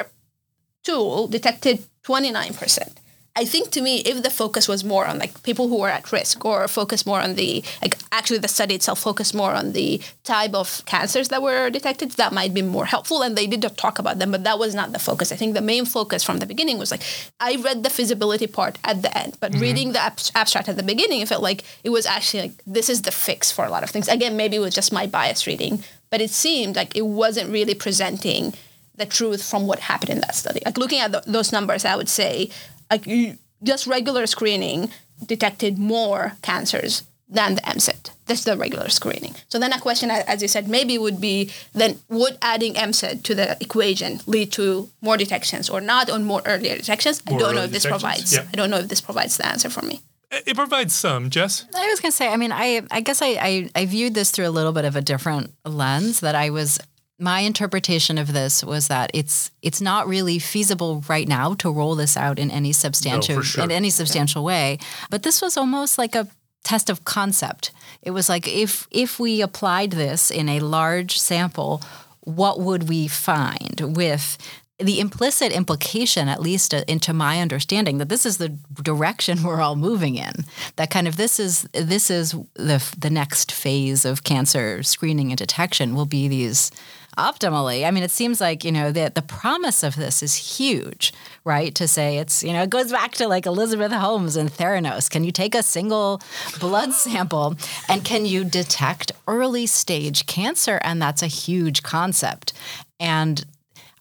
tool 0.83 1.27
detected 1.27 1.83
29%. 2.03 2.97
I 3.35 3.45
think 3.45 3.71
to 3.71 3.81
me, 3.81 3.99
if 3.99 4.23
the 4.23 4.29
focus 4.29 4.67
was 4.67 4.83
more 4.83 5.05
on 5.05 5.17
like 5.17 5.41
people 5.43 5.69
who 5.69 5.79
were 5.79 5.89
at 5.89 6.11
risk, 6.11 6.43
or 6.43 6.67
focus 6.67 7.05
more 7.05 7.21
on 7.21 7.35
the 7.35 7.63
like 7.81 7.97
actually 8.11 8.39
the 8.39 8.49
study 8.49 8.75
itself 8.75 8.99
focused 8.99 9.33
more 9.33 9.53
on 9.53 9.71
the 9.71 10.01
type 10.25 10.53
of 10.53 10.83
cancers 10.85 11.29
that 11.29 11.41
were 11.41 11.69
detected, 11.69 12.11
that 12.11 12.33
might 12.33 12.53
be 12.53 12.61
more 12.61 12.85
helpful. 12.85 13.21
And 13.21 13.37
they 13.37 13.47
did 13.47 13.61
talk 13.77 13.99
about 13.99 14.19
them, 14.19 14.31
but 14.31 14.43
that 14.43 14.59
was 14.59 14.75
not 14.75 14.91
the 14.91 14.99
focus. 14.99 15.31
I 15.31 15.37
think 15.37 15.53
the 15.53 15.61
main 15.61 15.85
focus 15.85 16.23
from 16.23 16.39
the 16.39 16.45
beginning 16.45 16.77
was 16.77 16.91
like 16.91 17.03
I 17.39 17.55
read 17.55 17.83
the 17.83 17.89
feasibility 17.89 18.47
part 18.47 18.77
at 18.83 19.01
the 19.01 19.17
end, 19.17 19.37
but 19.39 19.53
mm-hmm. 19.53 19.61
reading 19.61 19.91
the 19.93 19.99
ab- 19.99 20.19
abstract 20.35 20.67
at 20.67 20.75
the 20.75 20.83
beginning, 20.83 21.21
it 21.21 21.29
felt 21.29 21.41
like 21.41 21.63
it 21.85 21.89
was 21.89 22.05
actually 22.05 22.43
like 22.43 22.63
this 22.67 22.89
is 22.89 23.03
the 23.03 23.11
fix 23.11 23.49
for 23.49 23.63
a 23.63 23.69
lot 23.69 23.83
of 23.83 23.89
things. 23.89 24.09
Again, 24.09 24.35
maybe 24.35 24.57
it 24.57 24.59
was 24.59 24.75
just 24.75 24.91
my 24.91 25.07
bias 25.07 25.47
reading, 25.47 25.83
but 26.09 26.19
it 26.19 26.31
seemed 26.31 26.75
like 26.75 26.97
it 26.97 27.05
wasn't 27.05 27.49
really 27.49 27.75
presenting 27.75 28.53
the 29.01 29.05
truth 29.05 29.43
from 29.43 29.67
what 29.67 29.79
happened 29.79 30.11
in 30.11 30.19
that 30.21 30.35
study. 30.35 30.61
Like 30.65 30.77
looking 30.77 30.99
at 30.99 31.11
the, 31.11 31.23
those 31.25 31.51
numbers, 31.51 31.85
I 31.85 31.95
would 31.95 32.09
say 32.09 32.51
like 32.91 33.37
just 33.63 33.87
regular 33.87 34.27
screening 34.27 34.91
detected 35.25 35.77
more 35.77 36.33
cancers 36.41 37.03
than 37.31 37.55
the 37.55 37.61
MCED. 37.61 38.11
That's 38.25 38.43
the 38.43 38.57
regular 38.57 38.89
screening. 38.89 39.35
So 39.47 39.57
then 39.57 39.71
a 39.71 39.79
question, 39.79 40.11
as 40.11 40.41
you 40.41 40.47
said, 40.47 40.67
maybe 40.67 40.97
would 40.97 41.21
be 41.21 41.49
then 41.73 41.99
would 42.09 42.37
adding 42.41 42.73
MCED 42.73 43.23
to 43.23 43.35
the 43.35 43.57
equation 43.61 44.19
lead 44.27 44.51
to 44.53 44.89
more 45.01 45.17
detections 45.17 45.69
or 45.69 45.79
not, 45.79 46.11
or 46.11 46.19
more 46.19 46.41
earlier 46.45 46.75
detections? 46.75 47.25
More 47.25 47.37
I 47.37 47.39
don't 47.39 47.55
know 47.55 47.63
if 47.63 47.71
this 47.71 47.85
provides. 47.85 48.33
Yeah. 48.33 48.45
I 48.51 48.55
don't 48.57 48.69
know 48.69 48.79
if 48.79 48.89
this 48.89 49.01
provides 49.01 49.37
the 49.37 49.47
answer 49.47 49.69
for 49.69 49.81
me. 49.81 50.01
It 50.31 50.55
provides 50.55 50.93
some, 50.93 51.29
Jess. 51.29 51.65
I 51.75 51.87
was 51.87 51.99
going 51.99 52.11
to 52.11 52.15
say, 52.15 52.29
I 52.29 52.37
mean, 52.37 52.53
I 52.53 52.83
I 52.89 53.01
guess 53.01 53.21
I, 53.21 53.27
I, 53.27 53.69
I 53.75 53.85
viewed 53.85 54.13
this 54.13 54.31
through 54.31 54.47
a 54.47 54.55
little 54.57 54.71
bit 54.71 54.85
of 54.85 54.95
a 54.95 55.01
different 55.01 55.53
lens. 55.65 56.21
That 56.21 56.35
I 56.35 56.51
was 56.51 56.79
my 57.21 57.41
interpretation 57.41 58.17
of 58.17 58.33
this 58.33 58.63
was 58.63 58.87
that 58.87 59.11
it's 59.13 59.51
it's 59.61 59.79
not 59.79 60.07
really 60.07 60.39
feasible 60.39 61.03
right 61.07 61.27
now 61.27 61.53
to 61.53 61.71
roll 61.71 61.95
this 61.95 62.17
out 62.17 62.39
in 62.39 62.49
any 62.49 62.73
substantial 62.73 63.35
no, 63.35 63.41
sure. 63.43 63.63
in 63.63 63.71
any 63.71 63.91
substantial 63.91 64.43
way. 64.43 64.79
But 65.11 65.21
this 65.21 65.41
was 65.41 65.55
almost 65.55 65.99
like 65.99 66.15
a 66.15 66.27
test 66.63 66.89
of 66.89 67.05
concept. 67.05 67.71
It 68.01 68.11
was 68.11 68.27
like 68.27 68.47
if 68.47 68.87
if 68.89 69.19
we 69.19 69.41
applied 69.41 69.91
this 69.91 70.31
in 70.31 70.49
a 70.49 70.59
large 70.61 71.19
sample, 71.19 71.81
what 72.21 72.59
would 72.59 72.89
we 72.89 73.07
find 73.07 73.95
with 73.95 74.37
the 74.79 74.99
implicit 74.99 75.51
implication, 75.51 76.27
at 76.27 76.41
least 76.41 76.73
uh, 76.73 76.83
into 76.87 77.13
my 77.13 77.39
understanding, 77.39 77.99
that 77.99 78.09
this 78.09 78.25
is 78.25 78.37
the 78.37 78.49
direction 78.81 79.43
we're 79.43 79.61
all 79.61 79.75
moving 79.75 80.15
in. 80.15 80.45
That 80.75 80.89
kind 80.89 81.07
of 81.07 81.17
this 81.17 81.39
is 81.39 81.63
this 81.73 82.09
is 82.09 82.31
the 82.55 82.83
the 82.97 83.09
next 83.09 83.51
phase 83.51 84.05
of 84.05 84.23
cancer 84.23 84.81
screening 84.83 85.31
and 85.31 85.37
detection 85.37 85.95
will 85.95 86.05
be 86.05 86.27
these 86.27 86.71
optimally. 87.17 87.85
I 87.85 87.91
mean, 87.91 88.03
it 88.03 88.11
seems 88.11 88.39
like, 88.39 88.63
you 88.63 88.71
know, 88.71 88.91
the, 88.91 89.11
the 89.13 89.21
promise 89.21 89.83
of 89.83 89.95
this 89.95 90.23
is 90.23 90.35
huge, 90.35 91.13
right? 91.43 91.73
To 91.75 91.87
say 91.87 92.17
it's, 92.17 92.43
you 92.43 92.53
know, 92.53 92.63
it 92.63 92.69
goes 92.69 92.91
back 92.91 93.13
to 93.13 93.27
like 93.27 93.45
Elizabeth 93.45 93.91
Holmes 93.91 94.35
and 94.35 94.49
Theranos. 94.49 95.09
Can 95.09 95.23
you 95.23 95.31
take 95.31 95.55
a 95.55 95.63
single 95.63 96.21
blood 96.59 96.93
sample 96.93 97.55
and 97.89 98.03
can 98.05 98.25
you 98.25 98.43
detect 98.43 99.11
early 99.27 99.65
stage 99.65 100.25
cancer? 100.25 100.79
And 100.83 101.01
that's 101.01 101.21
a 101.21 101.27
huge 101.27 101.83
concept. 101.83 102.53
And 102.99 103.45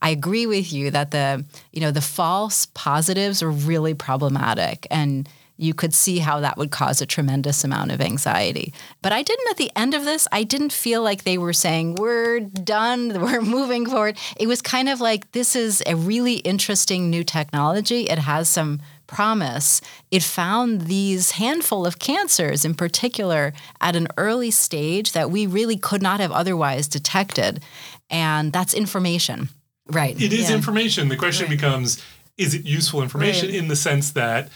I 0.03 0.11
agree 0.11 0.47
with 0.47 0.73
you 0.73 0.91
that 0.91 1.11
the, 1.11 1.45
you 1.73 1.81
know, 1.81 1.91
the 1.91 2.01
false 2.01 2.67
positives 2.67 3.43
are 3.43 3.51
really 3.51 3.95
problematic. 3.95 4.87
And 4.91 5.29
you 5.61 5.75
could 5.75 5.93
see 5.93 6.19
how 6.19 6.41
that 6.41 6.57
would 6.57 6.71
cause 6.71 7.03
a 7.03 7.07
tremendous 7.07 7.65
amount 7.65 7.93
of 7.93 8.01
anxiety. 8.01 8.73
But 9.03 9.13
I 9.13 9.23
didn't, 9.23 9.51
at 9.51 9.59
the 9.59 9.71
end 9.77 9.93
of 9.93 10.05
this, 10.05 10.27
I 10.33 10.43
didn't 10.43 10.73
feel 10.73 11.03
like 11.03 11.25
they 11.25 11.37
were 11.37 11.53
saying, 11.53 11.97
we're 11.97 12.41
done, 12.41 13.09
we're 13.21 13.43
moving 13.43 13.85
forward. 13.85 14.17
It 14.39 14.47
was 14.47 14.63
kind 14.63 14.89
of 14.89 15.01
like, 15.01 15.33
this 15.33 15.55
is 15.55 15.83
a 15.87 15.95
really 15.97 16.37
interesting 16.37 17.11
new 17.11 17.23
technology. 17.23 18.09
It 18.09 18.19
has 18.19 18.49
some 18.49 18.81
promise. 19.07 19.83
It 20.11 20.23
found 20.23 20.83
these 20.83 21.33
handful 21.33 21.85
of 21.85 21.99
cancers 21.99 22.65
in 22.65 22.75
particular 22.75 23.53
at 23.83 23.97
an 23.97 24.09
early 24.17 24.51
stage 24.51 25.13
that 25.13 25.31
we 25.31 25.47
really 25.47 25.77
could 25.77 26.01
not 26.01 26.21
have 26.21 26.33
otherwise 26.33 26.89
detected. 26.89 27.63
And 28.09 28.51
that's 28.51 28.73
information. 28.73 29.51
Right. 29.89 30.19
It 30.21 30.33
is 30.33 30.49
yeah. 30.49 30.57
information. 30.57 31.09
The 31.09 31.17
question 31.17 31.49
right. 31.49 31.59
becomes 31.59 32.03
is 32.39 32.55
it 32.55 32.65
useful 32.65 33.03
information 33.03 33.49
right. 33.49 33.59
in 33.59 33.69
the 33.69 33.77
sense 33.77 34.13
that 34.13 34.49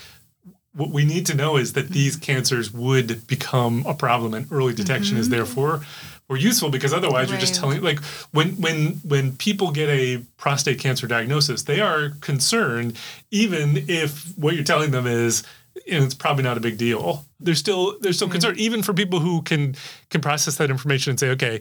what 0.74 0.90
we 0.90 1.04
need 1.04 1.26
to 1.26 1.34
know 1.34 1.56
is 1.56 1.74
that 1.74 1.90
these 1.90 2.16
cancers 2.16 2.72
would 2.72 3.26
become 3.26 3.84
a 3.86 3.94
problem 3.94 4.34
and 4.34 4.50
early 4.50 4.74
detection 4.74 5.14
mm-hmm. 5.14 5.20
is 5.20 5.28
therefore 5.28 5.82
more 6.28 6.38
useful 6.38 6.70
because 6.70 6.92
otherwise 6.92 7.26
right. 7.26 7.32
you're 7.32 7.40
just 7.40 7.54
telling 7.54 7.82
like 7.82 8.02
when 8.32 8.50
when 8.60 8.94
when 9.04 9.36
people 9.36 9.70
get 9.70 9.88
a 9.88 10.22
prostate 10.36 10.78
cancer 10.78 11.06
diagnosis 11.06 11.62
they 11.62 11.80
are 11.80 12.10
concerned 12.20 12.96
even 13.30 13.84
if 13.88 14.36
what 14.38 14.54
you're 14.54 14.64
telling 14.64 14.90
them 14.90 15.06
is 15.06 15.42
you 15.86 15.98
know, 15.98 16.04
it's 16.04 16.14
probably 16.14 16.42
not 16.42 16.56
a 16.56 16.60
big 16.60 16.78
deal 16.78 17.24
they're 17.40 17.54
still 17.54 17.98
they're 18.00 18.12
still 18.12 18.26
mm-hmm. 18.26 18.32
concerned 18.32 18.58
even 18.58 18.82
for 18.82 18.94
people 18.94 19.20
who 19.20 19.42
can 19.42 19.74
can 20.08 20.20
process 20.20 20.56
that 20.56 20.70
information 20.70 21.10
and 21.10 21.20
say 21.20 21.28
okay 21.28 21.60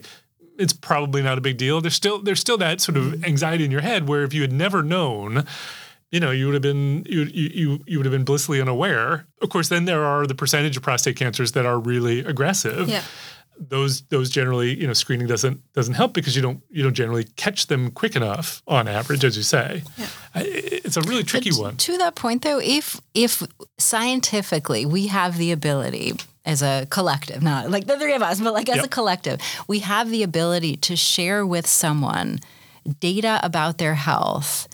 it's 0.56 0.72
probably 0.72 1.20
not 1.20 1.36
a 1.36 1.42
big 1.42 1.58
deal 1.58 1.80
there's 1.80 1.94
still 1.94 2.22
there's 2.22 2.40
still 2.40 2.56
that 2.56 2.80
sort 2.80 2.96
of 2.96 3.04
mm-hmm. 3.04 3.24
anxiety 3.24 3.64
in 3.64 3.70
your 3.70 3.82
head 3.82 4.08
where 4.08 4.22
if 4.22 4.32
you 4.32 4.40
had 4.40 4.52
never 4.52 4.82
known 4.82 5.44
you 6.14 6.20
know, 6.20 6.30
you 6.30 6.46
would 6.46 6.54
have 6.54 6.62
been 6.62 7.04
you 7.10 7.24
you 7.24 7.80
you 7.88 7.98
would 7.98 8.06
have 8.06 8.12
been 8.12 8.22
blissfully 8.22 8.60
unaware. 8.60 9.26
Of 9.42 9.48
course, 9.48 9.68
then 9.68 9.84
there 9.84 10.04
are 10.04 10.28
the 10.28 10.34
percentage 10.36 10.76
of 10.76 10.82
prostate 10.84 11.16
cancers 11.16 11.52
that 11.52 11.66
are 11.66 11.76
really 11.76 12.20
aggressive. 12.20 12.88
Yeah. 12.88 13.02
Those 13.58 14.02
those 14.02 14.30
generally, 14.30 14.78
you 14.80 14.86
know, 14.86 14.92
screening 14.92 15.26
doesn't 15.26 15.60
doesn't 15.72 15.94
help 15.94 16.14
because 16.14 16.36
you 16.36 16.42
don't 16.42 16.62
you 16.70 16.84
don't 16.84 16.94
generally 16.94 17.24
catch 17.34 17.66
them 17.66 17.90
quick 17.90 18.14
enough 18.14 18.62
on 18.68 18.86
average, 18.86 19.24
as 19.24 19.36
you 19.36 19.42
say. 19.42 19.82
Yeah. 19.98 20.06
It's 20.36 20.96
a 20.96 21.00
really 21.00 21.24
tricky 21.24 21.50
but 21.50 21.58
one. 21.58 21.76
To 21.78 21.98
that 21.98 22.14
point, 22.14 22.42
though, 22.42 22.60
if 22.62 23.00
if 23.12 23.42
scientifically 23.78 24.86
we 24.86 25.08
have 25.08 25.36
the 25.36 25.50
ability 25.50 26.12
as 26.44 26.62
a 26.62 26.86
collective, 26.90 27.42
not 27.42 27.70
like 27.72 27.86
the 27.88 27.98
three 27.98 28.14
of 28.14 28.22
us, 28.22 28.40
but 28.40 28.52
like 28.52 28.68
as 28.68 28.76
yep. 28.76 28.84
a 28.84 28.88
collective, 28.88 29.40
we 29.66 29.80
have 29.80 30.10
the 30.10 30.22
ability 30.22 30.76
to 30.76 30.94
share 30.94 31.44
with 31.44 31.66
someone 31.66 32.38
data 33.00 33.40
about 33.42 33.78
their 33.78 33.94
health 33.94 34.68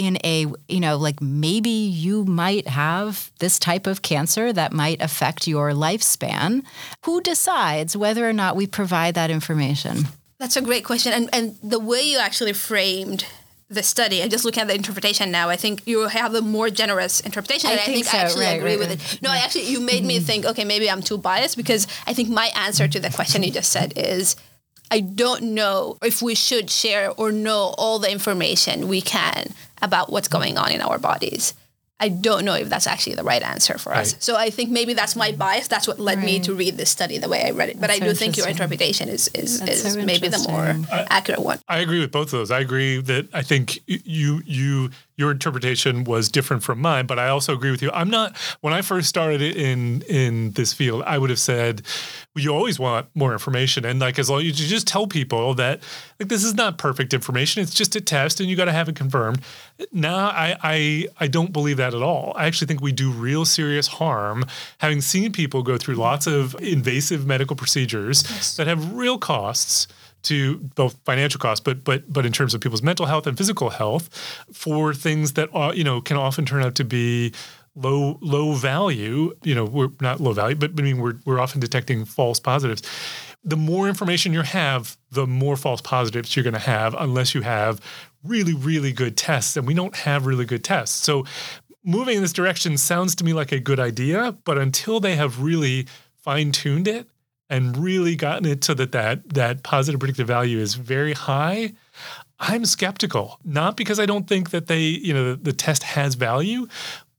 in 0.00 0.16
a 0.24 0.46
you 0.66 0.80
know 0.80 0.96
like 0.96 1.20
maybe 1.20 1.68
you 1.68 2.24
might 2.24 2.66
have 2.66 3.30
this 3.38 3.58
type 3.58 3.86
of 3.86 4.00
cancer 4.00 4.50
that 4.50 4.72
might 4.72 4.98
affect 5.02 5.46
your 5.46 5.72
lifespan 5.72 6.62
who 7.04 7.20
decides 7.20 7.94
whether 7.94 8.26
or 8.26 8.32
not 8.32 8.56
we 8.56 8.66
provide 8.66 9.14
that 9.14 9.30
information 9.30 10.08
that's 10.38 10.56
a 10.56 10.62
great 10.62 10.86
question 10.86 11.12
and 11.12 11.28
and 11.34 11.54
the 11.62 11.78
way 11.78 12.00
you 12.00 12.18
actually 12.18 12.54
framed 12.54 13.26
the 13.68 13.82
study 13.82 14.22
and 14.22 14.30
just 14.30 14.46
looking 14.46 14.62
at 14.62 14.68
the 14.68 14.74
interpretation 14.74 15.30
now 15.30 15.50
i 15.50 15.56
think 15.56 15.86
you 15.86 16.08
have 16.08 16.34
a 16.34 16.40
more 16.40 16.70
generous 16.70 17.20
interpretation 17.20 17.68
i, 17.68 17.72
and 17.72 17.80
I 17.80 17.84
think, 17.84 17.96
think 17.96 18.06
so. 18.06 18.16
i 18.16 18.20
actually 18.22 18.46
right, 18.46 18.56
agree 18.56 18.70
right, 18.70 18.78
with 18.78 18.88
right. 18.88 19.14
it 19.14 19.22
no 19.22 19.30
i 19.30 19.36
actually 19.36 19.66
you 19.70 19.80
made 19.80 20.02
me 20.02 20.16
mm-hmm. 20.16 20.24
think 20.24 20.46
okay 20.46 20.64
maybe 20.64 20.90
i'm 20.90 21.02
too 21.02 21.18
biased 21.18 21.58
because 21.58 21.86
i 22.06 22.14
think 22.14 22.30
my 22.30 22.50
answer 22.56 22.88
to 22.88 22.98
the 22.98 23.10
question 23.10 23.42
you 23.42 23.52
just 23.52 23.70
said 23.70 23.92
is 23.96 24.34
I 24.90 25.00
don't 25.00 25.54
know 25.54 25.98
if 26.02 26.20
we 26.20 26.34
should 26.34 26.70
share 26.70 27.10
or 27.12 27.30
know 27.30 27.74
all 27.78 27.98
the 27.98 28.10
information 28.10 28.88
we 28.88 29.00
can 29.00 29.54
about 29.80 30.10
what's 30.10 30.28
going 30.28 30.58
on 30.58 30.72
in 30.72 30.80
our 30.80 30.98
bodies. 30.98 31.54
I 32.02 32.08
don't 32.08 32.46
know 32.46 32.54
if 32.54 32.70
that's 32.70 32.86
actually 32.86 33.16
the 33.16 33.24
right 33.24 33.42
answer 33.42 33.76
for 33.76 33.94
us. 33.94 34.14
Right. 34.14 34.22
So 34.22 34.34
I 34.34 34.48
think 34.48 34.70
maybe 34.70 34.94
that's 34.94 35.14
my 35.14 35.32
bias. 35.32 35.68
That's 35.68 35.86
what 35.86 36.00
led 36.00 36.18
right. 36.18 36.24
me 36.24 36.40
to 36.40 36.54
read 36.54 36.78
this 36.78 36.88
study 36.88 37.18
the 37.18 37.28
way 37.28 37.44
I 37.44 37.50
read 37.50 37.68
it. 37.68 37.74
But 37.78 37.88
that's 37.88 38.00
I 38.00 38.04
do 38.04 38.14
so 38.14 38.18
think 38.18 38.38
your 38.38 38.48
interpretation 38.48 39.10
is 39.10 39.28
is, 39.34 39.60
is 39.60 39.92
so 39.92 40.02
maybe 40.02 40.28
the 40.28 40.38
more 40.48 40.74
I, 40.90 41.06
accurate 41.10 41.42
one. 41.42 41.60
I 41.68 41.78
agree 41.78 42.00
with 42.00 42.10
both 42.10 42.28
of 42.28 42.38
those. 42.38 42.50
I 42.50 42.60
agree 42.60 43.02
that 43.02 43.28
I 43.34 43.42
think 43.42 43.80
you 43.86 44.40
you 44.46 44.90
your 45.20 45.30
interpretation 45.30 46.04
was 46.04 46.30
different 46.30 46.62
from 46.62 46.80
mine, 46.80 47.06
but 47.06 47.18
I 47.18 47.28
also 47.28 47.52
agree 47.52 47.70
with 47.70 47.82
you. 47.82 47.90
I'm 47.92 48.08
not 48.08 48.34
when 48.62 48.72
I 48.72 48.80
first 48.80 49.06
started 49.06 49.42
in 49.42 50.00
in 50.02 50.52
this 50.52 50.72
field, 50.72 51.02
I 51.06 51.18
would 51.18 51.28
have 51.28 51.38
said 51.38 51.82
well, 52.34 52.42
you 52.42 52.54
always 52.54 52.78
want 52.78 53.08
more 53.14 53.32
information, 53.32 53.84
and 53.84 54.00
like 54.00 54.18
as 54.18 54.30
long 54.30 54.40
as 54.40 54.46
you 54.46 54.66
just 54.66 54.86
tell 54.86 55.06
people 55.06 55.52
that 55.54 55.82
like 56.18 56.30
this 56.30 56.42
is 56.42 56.54
not 56.54 56.78
perfect 56.78 57.12
information, 57.12 57.62
it's 57.62 57.74
just 57.74 57.94
a 57.96 58.00
test, 58.00 58.40
and 58.40 58.48
you 58.48 58.56
got 58.56 58.64
to 58.64 58.72
have 58.72 58.88
it 58.88 58.96
confirmed. 58.96 59.42
Now 59.92 60.30
I, 60.30 60.56
I 60.62 61.06
I 61.20 61.26
don't 61.26 61.52
believe 61.52 61.76
that 61.76 61.92
at 61.92 62.02
all. 62.02 62.32
I 62.34 62.46
actually 62.46 62.68
think 62.68 62.80
we 62.80 62.92
do 62.92 63.10
real 63.10 63.44
serious 63.44 63.88
harm 63.88 64.46
having 64.78 65.02
seen 65.02 65.32
people 65.32 65.62
go 65.62 65.76
through 65.76 65.96
lots 65.96 66.26
of 66.26 66.56
invasive 66.62 67.26
medical 67.26 67.56
procedures 67.56 68.24
yes. 68.30 68.56
that 68.56 68.66
have 68.66 68.94
real 68.94 69.18
costs 69.18 69.86
to 70.22 70.58
both 70.74 70.96
financial 71.04 71.38
costs, 71.38 71.62
but 71.62 71.84
but 71.84 72.10
but 72.12 72.26
in 72.26 72.32
terms 72.32 72.54
of 72.54 72.60
people's 72.60 72.82
mental 72.82 73.06
health 73.06 73.26
and 73.26 73.36
physical 73.36 73.70
health, 73.70 74.08
for 74.52 74.94
things 74.94 75.32
that 75.32 75.50
you 75.76 75.84
know 75.84 76.00
can 76.00 76.16
often 76.16 76.44
turn 76.44 76.62
out 76.62 76.74
to 76.76 76.84
be 76.84 77.32
low 77.74 78.18
low 78.20 78.54
value. 78.54 79.34
You 79.42 79.54
know, 79.54 79.64
we're 79.64 79.90
not 80.00 80.20
low 80.20 80.32
value, 80.32 80.56
but 80.56 80.72
I 80.78 80.82
mean 80.82 80.98
we're 80.98 81.18
we're 81.24 81.40
often 81.40 81.60
detecting 81.60 82.04
false 82.04 82.40
positives. 82.40 82.82
The 83.42 83.56
more 83.56 83.88
information 83.88 84.34
you 84.34 84.42
have, 84.42 84.98
the 85.10 85.26
more 85.26 85.56
false 85.56 85.80
positives 85.80 86.36
you're 86.36 86.42
going 86.42 86.52
to 86.52 86.60
have, 86.60 86.94
unless 86.98 87.34
you 87.34 87.40
have 87.40 87.80
really 88.22 88.54
really 88.54 88.92
good 88.92 89.16
tests, 89.16 89.56
and 89.56 89.66
we 89.66 89.74
don't 89.74 89.96
have 89.96 90.26
really 90.26 90.44
good 90.44 90.64
tests. 90.64 90.96
So 90.96 91.24
moving 91.84 92.16
in 92.16 92.22
this 92.22 92.32
direction 92.32 92.76
sounds 92.76 93.14
to 93.16 93.24
me 93.24 93.32
like 93.32 93.52
a 93.52 93.60
good 93.60 93.80
idea, 93.80 94.36
but 94.44 94.58
until 94.58 95.00
they 95.00 95.16
have 95.16 95.42
really 95.42 95.86
fine 96.22 96.52
tuned 96.52 96.86
it 96.86 97.08
and 97.50 97.76
really 97.76 98.16
gotten 98.16 98.46
it 98.46 98.64
so 98.64 98.72
that, 98.74 98.92
that 98.92 99.28
that 99.34 99.62
positive 99.62 100.00
predictive 100.00 100.26
value 100.26 100.58
is 100.58 100.74
very 100.74 101.12
high, 101.12 101.72
I'm 102.38 102.64
skeptical. 102.64 103.38
Not 103.44 103.76
because 103.76 104.00
I 104.00 104.06
don't 104.06 104.26
think 104.26 104.50
that 104.50 104.68
they, 104.68 104.80
you 104.80 105.12
know, 105.12 105.32
the, 105.32 105.36
the 105.36 105.52
test 105.52 105.82
has 105.82 106.14
value, 106.14 106.68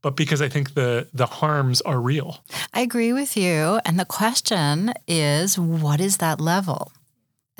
but 0.01 0.15
because 0.15 0.41
I 0.41 0.49
think 0.49 0.73
the 0.73 1.07
the 1.13 1.27
harms 1.27 1.81
are 1.81 1.99
real. 1.99 2.43
I 2.73 2.81
agree 2.81 3.13
with 3.13 3.37
you. 3.37 3.79
And 3.85 3.99
the 3.99 4.05
question 4.05 4.93
is, 5.07 5.59
what 5.59 5.99
is 5.99 6.17
that 6.17 6.41
level? 6.41 6.91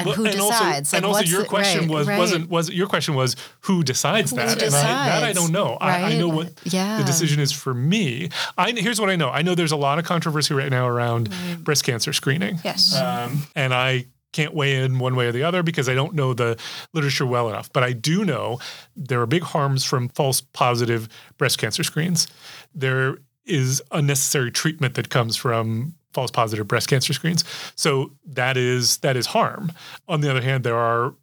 And 0.01 0.07
well, 0.07 0.15
who 0.15 0.25
and 0.25 0.33
decides? 0.35 0.93
Also, 0.93 0.97
like, 0.97 1.03
and 1.03 1.05
also, 1.05 1.23
your 1.23 1.45
question 1.45 1.81
right, 1.81 1.89
was 1.89 2.07
right. 2.07 2.19
wasn't 2.19 2.49
was 2.49 2.69
your 2.69 2.87
question 2.87 3.15
was 3.15 3.35
who 3.61 3.83
decides 3.83 4.31
who 4.31 4.37
that? 4.37 4.59
Decides? 4.59 4.75
And 4.75 4.75
I, 4.75 5.19
that 5.19 5.23
I 5.23 5.33
don't 5.33 5.51
know. 5.51 5.77
Right. 5.81 6.03
I, 6.03 6.13
I, 6.13 6.17
know 6.17 6.29
what 6.29 6.51
yeah. 6.63 6.97
the 6.97 7.03
decision 7.03 7.39
is 7.39 7.51
for 7.51 7.73
me. 7.73 8.29
I 8.57 8.71
here's 8.71 8.99
what 8.99 9.09
I 9.09 9.15
know. 9.15 9.29
I 9.29 9.41
know 9.41 9.55
there's 9.55 9.71
a 9.71 9.77
lot 9.77 9.99
of 9.99 10.05
controversy 10.05 10.53
right 10.53 10.69
now 10.69 10.87
around 10.87 11.29
breast 11.63 11.83
cancer 11.83 12.13
screening. 12.13 12.59
Yes, 12.63 12.95
um, 12.95 13.43
and 13.55 13.73
I 13.73 14.05
can't 14.31 14.53
weigh 14.53 14.75
in 14.75 14.99
one 14.99 15.15
way 15.15 15.27
or 15.27 15.31
the 15.31 15.43
other 15.43 15.63
because 15.63 15.89
I 15.89 15.93
don't 15.93 16.13
know 16.13 16.33
the 16.33 16.57
literature 16.93 17.25
well 17.25 17.49
enough. 17.49 17.71
But 17.71 17.83
I 17.83 17.93
do 17.93 18.23
know 18.23 18.59
there 18.95 19.21
are 19.21 19.27
big 19.27 19.43
harms 19.43 19.83
from 19.83 20.09
false 20.09 20.41
positive 20.41 21.09
breast 21.37 21.57
cancer 21.57 21.83
screens. 21.83 22.27
There 22.73 23.17
is 23.45 23.81
unnecessary 23.91 24.51
treatment 24.51 24.95
that 24.95 25.09
comes 25.09 25.35
from 25.35 25.95
false 26.13 26.31
positive 26.31 26.67
breast 26.67 26.87
cancer 26.87 27.13
screens. 27.13 27.43
So 27.75 28.11
that 28.25 28.57
is 28.57 28.97
that 28.97 29.17
is 29.17 29.27
harm. 29.27 29.71
On 30.07 30.21
the 30.21 30.29
other 30.29 30.41
hand, 30.41 30.63
there 30.63 30.77
are 30.77 31.13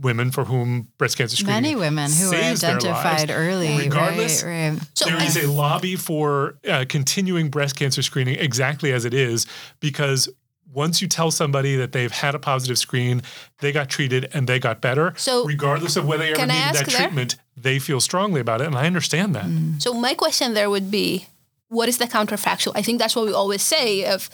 women 0.00 0.30
for 0.30 0.44
whom 0.44 0.88
breast 0.98 1.16
cancer 1.16 1.36
screening 1.36 1.62
many 1.62 1.76
women 1.76 2.10
who 2.10 2.32
are 2.32 2.34
identified 2.34 3.30
early 3.30 3.78
regardless 3.78 4.42
right, 4.42 4.70
right. 4.70 4.80
So 4.94 5.04
there 5.04 5.22
is 5.22 5.36
a 5.36 5.46
lobby 5.50 5.94
for 5.94 6.58
uh, 6.68 6.84
continuing 6.88 7.48
breast 7.48 7.76
cancer 7.76 8.02
screening 8.02 8.38
exactly 8.40 8.92
as 8.92 9.04
it 9.04 9.14
is 9.14 9.46
because 9.78 10.28
once 10.72 11.02
you 11.02 11.08
tell 11.08 11.30
somebody 11.30 11.76
that 11.76 11.92
they've 11.92 12.10
had 12.10 12.34
a 12.34 12.38
positive 12.38 12.78
screen, 12.78 13.22
they 13.60 13.72
got 13.72 13.88
treated 13.88 14.28
and 14.32 14.48
they 14.48 14.58
got 14.58 14.80
better, 14.80 15.12
so 15.16 15.44
regardless 15.44 15.96
of 15.96 16.06
whether 16.06 16.24
they 16.24 16.32
ever 16.32 16.46
needed 16.46 16.74
that 16.74 16.86
there? 16.86 17.00
treatment, 17.00 17.36
they 17.56 17.78
feel 17.78 18.00
strongly 18.00 18.40
about 18.40 18.60
it. 18.60 18.66
And 18.66 18.76
I 18.76 18.86
understand 18.86 19.34
that. 19.34 19.44
Mm. 19.44 19.82
So 19.82 19.92
my 19.92 20.14
question 20.14 20.54
there 20.54 20.70
would 20.70 20.90
be, 20.90 21.26
what 21.72 21.88
is 21.88 21.98
the 21.98 22.06
counterfactual? 22.06 22.72
I 22.74 22.82
think 22.82 22.98
that's 22.98 23.16
what 23.16 23.26
we 23.26 23.32
always 23.32 23.62
say 23.62 24.04
of, 24.04 24.28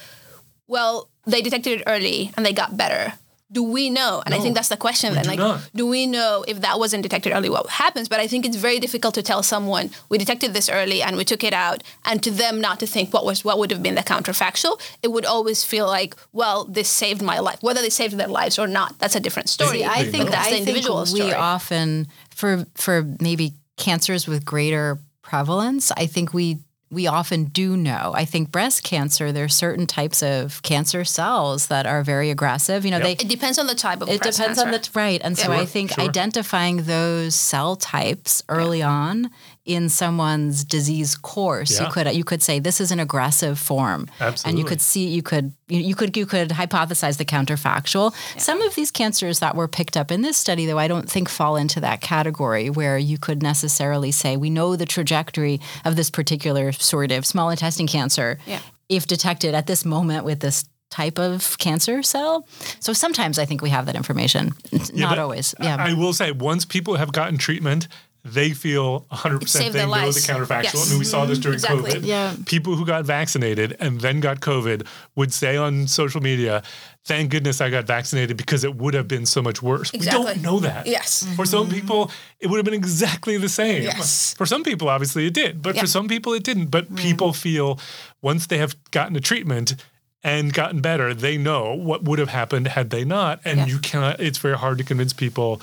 well, 0.66 1.09
they 1.27 1.40
detected 1.40 1.81
it 1.81 1.85
early 1.87 2.33
and 2.37 2.44
they 2.44 2.53
got 2.53 2.77
better 2.77 3.14
do 3.51 3.62
we 3.62 3.88
know? 3.88 4.22
And 4.24 4.33
no, 4.33 4.38
I 4.38 4.42
think 4.42 4.55
that's 4.55 4.68
the 4.68 4.77
question 4.77 5.14
then. 5.14 5.27
like, 5.27 5.38
not. 5.38 5.70
do 5.74 5.87
we 5.87 6.07
know 6.07 6.44
if 6.46 6.61
that 6.61 6.79
wasn't 6.79 7.03
detected 7.03 7.33
early, 7.33 7.48
what 7.48 7.66
happens? 7.68 8.09
But 8.09 8.20
I 8.20 8.27
think 8.27 8.44
it's 8.44 8.57
very 8.57 8.79
difficult 8.79 9.14
to 9.14 9.22
tell 9.22 9.42
someone 9.42 9.90
we 10.11 10.18
detected 10.18 10.53
this 10.53 10.68
early 10.68 11.01
and 11.01 11.16
we 11.16 11.24
took 11.24 11.42
it 11.42 11.55
out, 11.55 11.83
and 12.05 12.22
to 12.22 12.31
them 12.31 12.61
not 12.61 12.79
to 12.81 12.87
think 12.87 13.14
what 13.14 13.24
was 13.24 13.44
what 13.44 13.59
would 13.59 13.70
have 13.70 13.83
been 13.83 13.94
the 13.94 14.03
counterfactual. 14.03 14.81
It 15.03 15.09
would 15.09 15.24
always 15.24 15.64
feel 15.64 15.87
like, 15.87 16.14
well, 16.33 16.64
this 16.64 16.88
saved 16.88 17.22
my 17.22 17.38
life. 17.38 17.62
Whether 17.62 17.81
they 17.81 17.90
saved 17.90 18.18
their 18.18 18.29
lives 18.29 18.59
or 18.59 18.66
not, 18.66 18.98
that's 18.98 19.16
a 19.16 19.20
different 19.20 19.48
story. 19.48 19.85
I 19.85 20.05
think 20.05 20.31
that's 20.31 20.51
the 20.51 20.59
individual 20.59 21.07
think 21.07 21.18
we 21.18 21.33
often 21.33 22.09
for 22.35 22.66
for 22.74 23.03
maybe 23.20 23.55
cancers 23.79 24.27
with 24.27 24.44
greater 24.44 24.98
prevalence. 25.22 25.90
I 25.92 26.07
think 26.07 26.35
we 26.35 26.59
we 26.90 27.07
often 27.07 27.44
do 27.44 27.77
know. 27.77 28.12
I 28.14 28.24
think 28.24 28.51
breast 28.51 28.83
cancer, 28.83 29.31
there 29.31 29.44
are 29.44 29.48
certain 29.48 29.87
types 29.87 30.22
of 30.22 30.62
cancer 30.62 31.05
cells 31.05 31.66
that 31.66 31.87
are 31.87 32.03
very 32.03 32.31
aggressive. 32.31 32.85
You 32.85 32.90
know, 32.90 32.96
yep. 32.98 33.18
they 33.18 33.24
it 33.24 33.29
depends 33.29 33.59
on 33.59 33.66
the 33.66 33.74
type 33.74 34.01
of 34.01 34.09
it 34.09 34.22
depends 34.22 34.38
cancer. 34.38 34.62
on 34.62 34.70
the 34.70 34.88
right. 34.94 35.20
And 35.22 35.37
so 35.37 35.53
I 35.53 35.66
think 35.66 35.92
sure. 35.92 36.05
identifying 36.05 36.85
those 36.85 37.35
cell 37.35 37.77
types 37.77 38.42
early 38.48 38.79
yeah. 38.79 38.90
on 38.90 39.31
in 39.68 39.90
someone's 39.90 40.64
disease 40.64 41.14
course, 41.14 41.78
yeah. 41.78 41.87
you 41.87 41.92
could 41.92 42.16
you 42.16 42.24
could 42.24 42.42
say 42.42 42.59
this 42.59 42.81
is 42.81 42.90
an 42.90 42.98
aggressive 42.98 43.59
form, 43.59 44.09
Absolutely. 44.18 44.48
and 44.48 44.59
you 44.59 44.64
could 44.64 44.81
see 44.81 45.07
you 45.07 45.22
could 45.22 45.52
you 45.68 45.94
could 45.94 46.16
you 46.16 46.24
could 46.24 46.48
hypothesize 46.48 47.18
the 47.18 47.24
counterfactual. 47.26 48.14
Yeah. 48.35 48.40
Some 48.40 48.62
of 48.62 48.74
these 48.74 48.90
cancers 48.90 49.40
that 49.40 49.54
were 49.54 49.68
picked 49.68 49.96
up 49.96 50.11
in 50.11 50.22
this 50.22 50.38
study, 50.38 50.64
though, 50.64 50.78
I 50.78 50.88
don't 50.88 51.09
think 51.09 51.28
fall 51.28 51.57
into 51.57 51.81
that 51.81 52.00
category 52.00 52.70
where 52.70 52.96
you 52.96 53.18
could 53.18 53.42
necessarily 53.42 54.11
say 54.11 54.38
we 54.38 54.48
know 54.48 54.74
the 54.74 54.87
trajectory 54.87 55.61
of 55.85 55.96
this 55.96 56.09
particular 56.09 56.72
sort 56.72 57.12
of 57.12 57.26
small 57.26 57.50
intestine 57.50 57.87
cancer. 57.87 58.38
Yeah. 58.46 58.61
If 58.88 59.07
detected 59.07 59.54
at 59.54 59.66
this 59.66 59.85
moment 59.85 60.24
with 60.24 60.40
this 60.40 60.64
type 60.90 61.18
of 61.18 61.59
cancer 61.59 62.02
cell. 62.02 62.48
So 62.81 62.94
sometimes 62.94 63.38
I 63.38 63.44
think 63.44 63.61
we 63.61 63.68
have 63.68 63.85
that 63.85 63.94
information. 63.94 64.52
Yeah, 64.72 65.09
Not 65.09 65.18
always. 65.18 65.54
Yeah. 65.61 65.76
I 65.78 65.92
will 65.92 66.14
say 66.14 66.33
once 66.33 66.64
people 66.64 66.96
have 66.96 67.12
gotten 67.12 67.37
treatment, 67.37 67.88
they 68.24 68.50
feel 68.50 69.07
100% 69.12 69.72
they 69.72 69.87
know 69.87 69.92
the 70.11 70.20
counterfactual. 70.20 70.64
Yes. 70.64 70.87
I 70.87 70.90
mean, 70.90 70.98
we 70.98 71.04
saw 71.04 71.24
this 71.24 71.38
during 71.38 71.54
exactly. 71.54 71.92
COVID. 71.92 72.04
Yeah. 72.04 72.35
People 72.46 72.74
who 72.76 72.85
got 72.85 73.04
vaccinated 73.04 73.76
and 73.81 74.00
then 74.00 74.20
got 74.20 74.40
COVID 74.40 74.87
would 75.14 75.33
say 75.33 75.57
on 75.57 75.87
social 75.87 76.20
media, 76.20 76.62
thank 77.04 77.31
goodness 77.31 77.61
I 77.61 77.70
got 77.70 77.87
vaccinated 77.87 78.37
because 78.37 78.64
it 78.64 78.74
would 78.74 78.94
have 78.94 79.09
been 79.09 79.24
so 79.24 79.40
much 79.40 79.62
worse. 79.62 79.92
Exactly. 79.94 80.20
We 80.20 80.26
don't 80.26 80.42
know 80.42 80.61
that. 80.61 80.87
Yes. 80.87 81.26
For 81.37 81.46
some 81.46 81.66
mm-hmm. 81.66 81.74
people, 81.74 82.11
it 82.40 82.48
would 82.48 82.57
have 82.57 82.64
been 82.64 82.74
exactly 82.74 83.37
the 83.37 83.48
same. 83.48 83.83
Yes. 83.83 84.35
For 84.35 84.46
some 84.46 84.64
people, 84.64 84.88
obviously, 84.88 85.26
it 85.26 85.35
did. 85.35 85.62
But 85.62 85.78
for 85.78 85.87
some 85.87 86.09
people, 86.09 86.33
it 86.35 86.44
didn't. 86.44 86.66
But 86.66 86.87
mm-hmm. 86.87 86.96
people 86.96 87.33
feel 87.33 87.78
once 88.20 88.46
they 88.46 88.59
have 88.59 88.76
gotten 88.90 89.16
a 89.16 89.20
treatment, 89.20 89.76
and 90.24 90.52
gotten 90.52 90.81
better, 90.81 91.14
they 91.14 91.38
know 91.38 91.74
what 91.74 92.02
would 92.02 92.18
have 92.18 92.31
happened 92.31 92.66
had 92.66 92.90
they 92.90 93.04
not. 93.04 93.40
And 93.44 93.59
yes. 93.59 93.68
you 93.68 93.78
cannot, 93.78 94.20
it's 94.20 94.38
very 94.38 94.57
hard 94.57 94.78
to 94.78 94.85
convince 94.85 95.12
people 95.12 95.62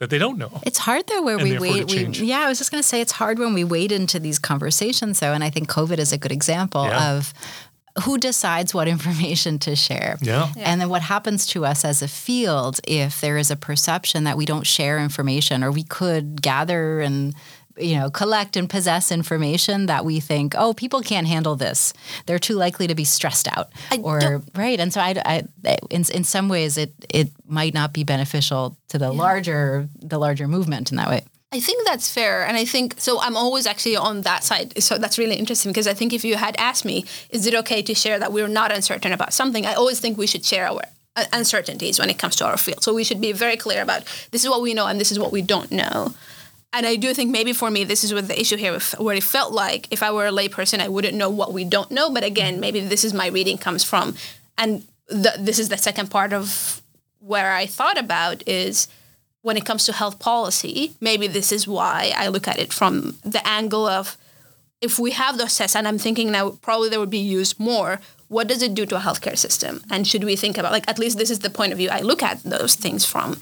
that 0.00 0.10
they 0.10 0.18
don't 0.18 0.38
know. 0.38 0.60
It's 0.66 0.78
hard 0.78 1.06
though 1.06 1.22
where 1.22 1.38
we 1.38 1.58
wait. 1.58 1.90
We, 1.90 2.06
yeah, 2.26 2.40
I 2.40 2.48
was 2.48 2.58
just 2.58 2.70
going 2.70 2.82
to 2.82 2.88
say 2.88 3.00
it's 3.00 3.12
hard 3.12 3.38
when 3.38 3.54
we 3.54 3.64
wade 3.64 3.92
into 3.92 4.18
these 4.18 4.38
conversations 4.38 5.20
though, 5.20 5.32
and 5.32 5.44
I 5.44 5.50
think 5.50 5.68
COVID 5.70 5.98
is 5.98 6.12
a 6.12 6.18
good 6.18 6.32
example 6.32 6.84
yeah. 6.84 7.12
of 7.12 7.32
who 8.04 8.18
decides 8.18 8.74
what 8.74 8.88
information 8.96 9.58
to 9.60 9.76
share. 9.76 10.18
Yeah. 10.20 10.50
yeah. 10.56 10.70
And 10.70 10.80
then 10.80 10.88
what 10.88 11.02
happens 11.02 11.46
to 11.48 11.64
us 11.64 11.84
as 11.84 12.02
a 12.02 12.08
field 12.08 12.80
if 12.86 13.20
there 13.20 13.38
is 13.38 13.50
a 13.50 13.56
perception 13.56 14.24
that 14.24 14.36
we 14.36 14.44
don't 14.44 14.66
share 14.66 14.98
information 14.98 15.62
or 15.62 15.70
we 15.70 15.84
could 15.84 16.42
gather 16.42 17.00
and 17.00 17.34
you 17.76 17.96
know, 17.96 18.10
collect 18.10 18.56
and 18.56 18.68
possess 18.68 19.10
information 19.10 19.86
that 19.86 20.04
we 20.04 20.20
think, 20.20 20.54
oh, 20.56 20.74
people 20.74 21.00
can't 21.00 21.26
handle 21.26 21.56
this. 21.56 21.92
They're 22.26 22.38
too 22.38 22.54
likely 22.54 22.86
to 22.86 22.94
be 22.94 23.04
stressed 23.04 23.48
out, 23.56 23.72
I 23.90 23.98
or 23.98 24.42
right. 24.54 24.78
And 24.78 24.92
so, 24.92 25.00
I, 25.00 25.14
I, 25.24 25.78
in 25.90 26.04
in 26.12 26.24
some 26.24 26.48
ways, 26.48 26.78
it 26.78 26.92
it 27.08 27.30
might 27.46 27.74
not 27.74 27.92
be 27.92 28.04
beneficial 28.04 28.76
to 28.88 28.98
the 28.98 29.10
yeah. 29.10 29.18
larger 29.18 29.88
the 29.98 30.18
larger 30.18 30.48
movement 30.48 30.90
in 30.90 30.96
that 30.96 31.08
way. 31.08 31.22
I 31.52 31.60
think 31.60 31.86
that's 31.86 32.12
fair, 32.12 32.44
and 32.44 32.56
I 32.56 32.64
think 32.64 32.94
so. 32.98 33.20
I'm 33.20 33.36
always 33.36 33.66
actually 33.66 33.96
on 33.96 34.22
that 34.22 34.44
side, 34.44 34.82
so 34.82 34.98
that's 34.98 35.18
really 35.18 35.36
interesting 35.36 35.70
because 35.70 35.86
I 35.86 35.94
think 35.94 36.12
if 36.12 36.24
you 36.24 36.36
had 36.36 36.56
asked 36.58 36.84
me, 36.84 37.04
is 37.30 37.46
it 37.46 37.54
okay 37.54 37.82
to 37.82 37.94
share 37.94 38.18
that 38.18 38.32
we're 38.32 38.48
not 38.48 38.72
uncertain 38.72 39.12
about 39.12 39.32
something? 39.32 39.64
I 39.64 39.74
always 39.74 40.00
think 40.00 40.18
we 40.18 40.26
should 40.26 40.44
share 40.44 40.66
our 40.68 40.82
uh, 41.16 41.24
uncertainties 41.32 42.00
when 42.00 42.10
it 42.10 42.18
comes 42.18 42.34
to 42.36 42.44
our 42.44 42.56
field. 42.56 42.82
So 42.82 42.92
we 42.92 43.04
should 43.04 43.20
be 43.20 43.30
very 43.30 43.56
clear 43.56 43.82
about 43.82 44.02
this 44.32 44.42
is 44.42 44.50
what 44.50 44.62
we 44.62 44.74
know 44.74 44.86
and 44.88 44.98
this 44.98 45.12
is 45.12 45.18
what 45.18 45.30
we 45.30 45.42
don't 45.42 45.70
know 45.70 46.12
and 46.74 46.86
I 46.86 46.96
do 46.96 47.14
think 47.14 47.30
maybe 47.30 47.52
for 47.52 47.70
me 47.70 47.84
this 47.84 48.02
is 48.04 48.12
what 48.12 48.26
the 48.28 48.38
issue 48.38 48.56
here 48.56 48.78
where 48.98 49.16
it 49.16 49.22
felt 49.22 49.52
like. 49.52 49.86
If 49.92 50.02
I 50.02 50.10
were 50.10 50.26
a 50.26 50.32
layperson 50.32 50.80
I 50.80 50.88
wouldn't 50.88 51.14
know 51.14 51.30
what 51.30 51.52
we 51.52 51.64
don't 51.64 51.90
know. 51.90 52.10
But 52.10 52.24
again 52.24 52.60
maybe 52.60 52.80
this 52.80 53.04
is 53.04 53.14
my 53.14 53.28
reading 53.28 53.56
comes 53.56 53.84
from. 53.84 54.16
And 54.58 54.84
the, 55.08 55.34
this 55.38 55.58
is 55.58 55.68
the 55.68 55.78
second 55.78 56.10
part 56.10 56.32
of 56.32 56.82
where 57.20 57.52
I 57.52 57.66
thought 57.66 57.96
about 57.96 58.42
is 58.46 58.88
when 59.42 59.56
it 59.56 59.64
comes 59.64 59.86
to 59.86 59.92
health 59.92 60.18
policy 60.18 60.92
maybe 61.00 61.26
this 61.26 61.52
is 61.52 61.68
why 61.68 62.12
I 62.16 62.28
look 62.28 62.48
at 62.48 62.58
it 62.58 62.72
from 62.72 63.16
the 63.22 63.46
angle 63.46 63.86
of 63.86 64.16
if 64.80 64.98
we 64.98 65.12
have 65.12 65.38
those 65.38 65.56
tests 65.56 65.76
and 65.76 65.86
I'm 65.86 65.98
thinking 65.98 66.32
now 66.32 66.50
probably 66.50 66.88
they 66.88 66.98
would 66.98 67.10
be 67.10 67.18
used 67.18 67.60
more 67.60 68.00
what 68.28 68.48
does 68.48 68.62
it 68.62 68.74
do 68.74 68.84
to 68.86 68.96
a 68.96 69.00
healthcare 69.00 69.38
system? 69.38 69.82
And 69.90 70.06
should 70.06 70.24
we 70.24 70.34
think 70.34 70.58
about 70.58 70.72
like 70.72 70.88
at 70.88 70.98
least 70.98 71.18
this 71.18 71.30
is 71.30 71.38
the 71.38 71.50
point 71.50 71.72
of 71.72 71.78
view 71.78 71.90
I 71.90 72.00
look 72.00 72.22
at 72.22 72.42
those 72.42 72.74
things 72.74 73.04
from 73.04 73.38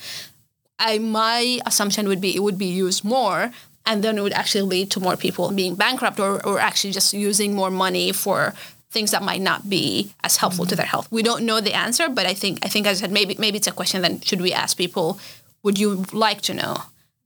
I 0.79 0.99
my 0.99 1.61
assumption 1.67 2.09
would 2.09 2.21
be 2.21 2.35
it 2.35 2.43
would 2.43 2.59
be 2.59 2.67
used 2.67 3.05
more, 3.05 3.53
and 3.87 4.03
then 4.03 4.19
it 4.19 4.23
would 4.23 4.33
actually 4.33 4.63
lead 4.63 4.91
to 4.93 5.01
more 5.01 5.17
people 5.17 5.51
being 5.51 5.75
bankrupt 5.75 6.19
or, 6.21 6.45
or 6.47 6.59
actually 6.59 6.93
just 6.93 7.13
using 7.13 7.55
more 7.55 7.71
money 7.71 8.13
for 8.13 8.55
things 8.91 9.11
that 9.11 9.23
might 9.23 9.41
not 9.41 9.69
be 9.71 10.13
as 10.23 10.37
helpful 10.37 10.67
to 10.67 10.77
their 10.77 10.87
health. 10.87 11.11
We 11.11 11.23
don't 11.23 11.45
know 11.45 11.61
the 11.61 11.73
answer, 11.73 12.09
but 12.09 12.27
I 12.27 12.35
think 12.35 12.59
I 12.65 12.69
think 12.69 12.87
as 12.87 12.99
I 12.99 13.01
said, 13.03 13.13
maybe 13.13 13.37
maybe 13.39 13.59
it's 13.59 13.67
a 13.67 13.73
question 13.73 14.03
then 14.03 14.21
should 14.21 14.41
we 14.41 14.53
ask 14.53 14.77
people, 14.77 15.19
would 15.63 15.79
you 15.79 16.05
like 16.13 16.43
to 16.43 16.55
know? 16.55 16.83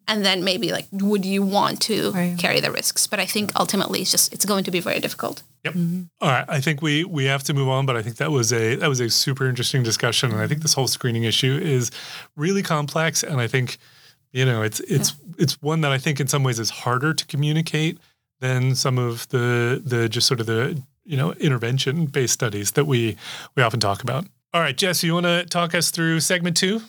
And 0.09 0.25
then 0.25 0.45
maybe 0.45 0.71
like 0.71 0.87
would 0.93 1.25
you 1.25 1.43
want 1.43 1.81
to 1.83 2.13
Right. 2.13 2.39
carry 2.39 2.61
the 2.61 2.71
risks? 2.71 3.07
But 3.07 3.19
I 3.21 3.27
think 3.27 3.51
ultimately 3.57 4.01
it's 4.03 4.11
just 4.11 4.33
it's 4.33 4.45
going 4.45 4.65
to 4.65 4.71
be 4.71 4.81
very 4.81 5.01
difficult. 5.01 5.43
Yep. 5.65 5.75
Mm-hmm. 5.75 6.03
All 6.21 6.29
right. 6.31 6.45
I 6.49 6.61
think 6.61 6.81
we 6.81 7.05
we 7.05 7.25
have 7.25 7.43
to 7.45 7.55
move 7.55 7.69
on, 7.69 7.87
but 7.87 7.97
I 7.97 8.03
think 8.03 8.17
that 8.17 8.31
was 8.31 8.53
a 8.53 8.77
that 8.77 8.89
was 8.89 9.01
a 9.01 9.11
super 9.11 9.49
interesting 9.49 9.83
discussion, 9.83 10.31
and 10.33 10.41
I 10.41 10.47
think 10.47 10.63
this 10.63 10.75
whole 10.75 10.87
screening 10.89 11.25
issue 11.25 11.59
is 11.61 11.91
really 12.37 12.63
complex, 12.63 13.23
and 13.25 13.41
I 13.41 13.49
think 13.49 13.79
you 14.33 14.45
know 14.45 14.63
it's 14.63 14.81
it's 14.81 15.15
it's 15.39 15.61
one 15.61 15.81
that 15.81 15.91
I 15.93 15.99
think 15.99 16.21
in 16.21 16.29
some 16.29 16.45
ways 16.45 16.59
is 16.61 16.71
harder 16.71 17.13
to 17.13 17.27
communicate 17.27 17.99
than 18.41 18.75
some 18.77 18.99
of 18.99 19.27
the 19.31 19.83
the 19.85 20.09
just 20.09 20.27
sort 20.29 20.41
of 20.41 20.47
the 20.47 20.81
you 21.05 21.17
know 21.17 21.33
intervention 21.33 22.07
based 22.07 22.35
studies 22.35 22.73
that 22.73 22.85
we 22.87 23.17
we 23.57 23.63
often 23.63 23.81
talk 23.81 24.03
about. 24.03 24.25
All 24.55 24.61
right, 24.61 24.77
Jess, 24.77 25.03
you 25.03 25.15
want 25.15 25.27
to 25.27 25.45
talk 25.47 25.75
us 25.75 25.91
through 25.91 26.21
segment 26.21 26.57
two? 26.57 26.81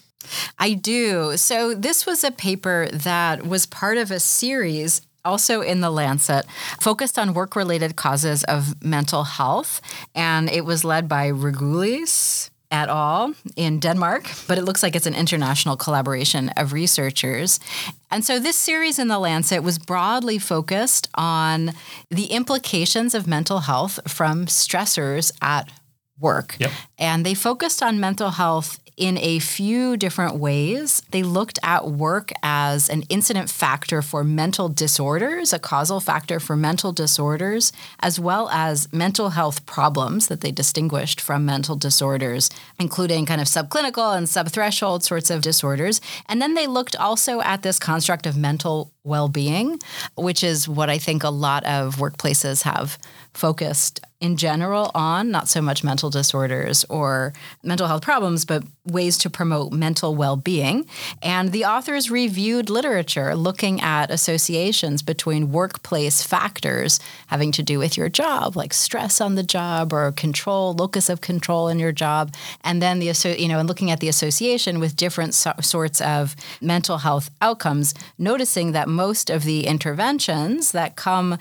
I 0.57 0.73
do. 0.73 1.37
So 1.37 1.73
this 1.73 2.05
was 2.05 2.23
a 2.23 2.31
paper 2.31 2.87
that 2.91 3.45
was 3.45 3.65
part 3.65 3.97
of 3.97 4.11
a 4.11 4.19
series 4.19 5.01
also 5.25 5.61
in 5.61 5.81
the 5.81 5.91
Lancet 5.91 6.45
focused 6.79 7.19
on 7.19 7.33
work 7.33 7.55
related 7.55 7.95
causes 7.95 8.43
of 8.45 8.81
mental 8.83 9.23
health 9.23 9.81
and 10.15 10.49
it 10.49 10.63
was 10.63 10.85
led 10.85 11.09
by 11.09 11.29
Rugulies 11.29 12.49
et 12.71 12.89
al. 12.89 13.33
in 13.55 13.79
Denmark, 13.79 14.29
but 14.47 14.57
it 14.57 14.63
looks 14.63 14.83
like 14.83 14.95
it's 14.95 15.05
an 15.05 15.15
international 15.15 15.77
collaboration 15.77 16.49
of 16.57 16.73
researchers. 16.73 17.59
And 18.11 18.25
so 18.25 18.39
this 18.39 18.57
series 18.57 18.99
in 18.99 19.07
the 19.07 19.19
Lancet 19.19 19.63
was 19.63 19.79
broadly 19.79 20.37
focused 20.37 21.09
on 21.15 21.73
the 22.09 22.25
implications 22.25 23.15
of 23.15 23.27
mental 23.27 23.59
health 23.59 23.99
from 24.07 24.47
stressors 24.47 25.31
at 25.41 25.69
work. 26.19 26.55
Yep. 26.59 26.71
And 26.97 27.25
they 27.25 27.33
focused 27.33 27.81
on 27.81 27.99
mental 27.99 28.31
health 28.31 28.79
in 28.97 29.17
a 29.19 29.37
few 29.37 29.95
different 29.95 30.35
ways. 30.35 31.03
They 31.11 31.21
looked 31.21 31.59
at 31.61 31.87
work 31.87 32.31
as 32.41 32.89
an 32.89 33.03
incident 33.03 33.49
factor 33.49 34.01
for 34.01 34.23
mental 34.23 34.67
disorders, 34.69 35.53
a 35.53 35.59
causal 35.59 35.99
factor 35.99 36.39
for 36.39 36.55
mental 36.55 36.91
disorders, 36.91 37.71
as 37.99 38.19
well 38.19 38.49
as 38.49 38.91
mental 38.91 39.29
health 39.29 39.65
problems 39.67 40.27
that 40.27 40.41
they 40.41 40.51
distinguished 40.51 41.21
from 41.21 41.45
mental 41.45 41.75
disorders, 41.75 42.49
including 42.79 43.27
kind 43.27 43.39
of 43.39 43.47
subclinical 43.47 44.17
and 44.17 44.25
subthreshold 44.25 45.03
sorts 45.03 45.29
of 45.29 45.41
disorders. 45.41 46.01
And 46.27 46.41
then 46.41 46.55
they 46.55 46.65
looked 46.65 46.95
also 46.95 47.41
at 47.41 47.61
this 47.61 47.77
construct 47.77 48.25
of 48.25 48.35
mental 48.35 48.91
well 49.07 49.29
being, 49.29 49.79
which 50.15 50.43
is 50.43 50.67
what 50.67 50.89
I 50.89 50.97
think 50.97 51.23
a 51.23 51.29
lot 51.29 51.63
of 51.65 51.95
workplaces 51.95 52.63
have 52.63 52.97
focused 53.33 54.01
in 54.19 54.35
general 54.35 54.89
on, 54.95 55.29
not 55.29 55.47
so 55.47 55.61
much 55.61 55.83
mental 55.83 56.09
disorders 56.09 56.83
or 56.89 57.33
mental 57.63 57.87
health 57.87 58.01
problems, 58.01 58.45
but 58.45 58.63
ways 58.85 59.17
to 59.19 59.29
promote 59.29 59.71
mental 59.71 60.15
well 60.15 60.35
being. 60.35 60.87
And 61.21 61.51
the 61.51 61.65
authors 61.65 62.09
reviewed 62.09 62.69
literature 62.69 63.35
looking 63.35 63.79
at 63.81 64.09
associations 64.09 65.03
between 65.03 65.51
workplace 65.51 66.23
factors 66.23 66.99
having 67.27 67.51
to 67.51 67.63
do 67.63 67.77
with 67.77 67.95
your 67.95 68.09
job, 68.09 68.55
like 68.55 68.73
stress 68.73 69.21
on 69.21 69.35
the 69.35 69.43
job 69.43 69.93
or 69.93 70.11
control, 70.13 70.73
locus 70.73 71.09
of 71.09 71.21
control 71.21 71.67
in 71.67 71.77
your 71.77 71.91
job, 71.91 72.33
and 72.63 72.81
then 72.81 72.97
the, 72.99 73.13
you 73.37 73.47
know, 73.47 73.59
and 73.59 73.67
looking 73.67 73.91
at 73.91 73.99
the 73.99 74.07
association 74.07 74.79
with 74.79 74.95
different 74.95 75.35
so- 75.35 75.53
sorts 75.61 76.01
of 76.01 76.35
mental 76.59 76.97
health 76.99 77.29
outcomes, 77.41 77.93
noticing 78.17 78.71
that 78.71 78.87
most 78.97 79.29
of 79.29 79.43
the 79.43 79.65
interventions 79.65 80.73
that 80.73 80.97
come 80.97 81.37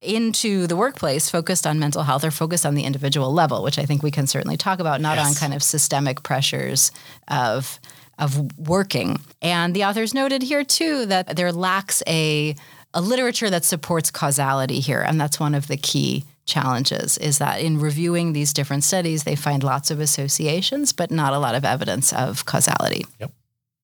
into 0.00 0.66
the 0.66 0.76
workplace 0.76 1.28
focused 1.28 1.66
on 1.66 1.78
mental 1.78 2.04
health 2.04 2.24
or 2.24 2.30
focused 2.30 2.64
on 2.64 2.74
the 2.74 2.84
individual 2.84 3.32
level, 3.32 3.62
which 3.62 3.78
I 3.78 3.84
think 3.84 4.02
we 4.02 4.10
can 4.10 4.26
certainly 4.26 4.56
talk 4.56 4.80
about, 4.80 5.00
not 5.02 5.18
on 5.18 5.34
kind 5.34 5.52
of 5.52 5.62
systemic 5.62 6.22
pressures 6.22 6.90
of 7.28 7.78
of 8.18 8.58
working. 8.58 9.18
And 9.40 9.74
the 9.74 9.84
authors 9.84 10.12
noted 10.14 10.42
here 10.42 10.64
too 10.64 11.06
that 11.06 11.36
there 11.36 11.52
lacks 11.52 12.02
a 12.06 12.54
a 12.92 13.00
literature 13.00 13.50
that 13.50 13.64
supports 13.64 14.10
causality 14.10 14.80
here, 14.80 15.00
and 15.00 15.20
that's 15.20 15.38
one 15.38 15.54
of 15.54 15.68
the 15.68 15.76
key 15.76 16.24
challenges 16.46 17.16
is 17.18 17.38
that 17.38 17.60
in 17.60 17.78
reviewing 17.78 18.32
these 18.32 18.52
different 18.52 18.82
studies 18.82 19.22
they 19.22 19.36
find 19.36 19.62
lots 19.62 19.90
of 19.90 20.00
associations 20.00 20.92
but 20.92 21.08
not 21.08 21.32
a 21.32 21.38
lot 21.38 21.54
of 21.54 21.64
evidence 21.64 22.12
of 22.12 22.44
causality. 22.44 23.06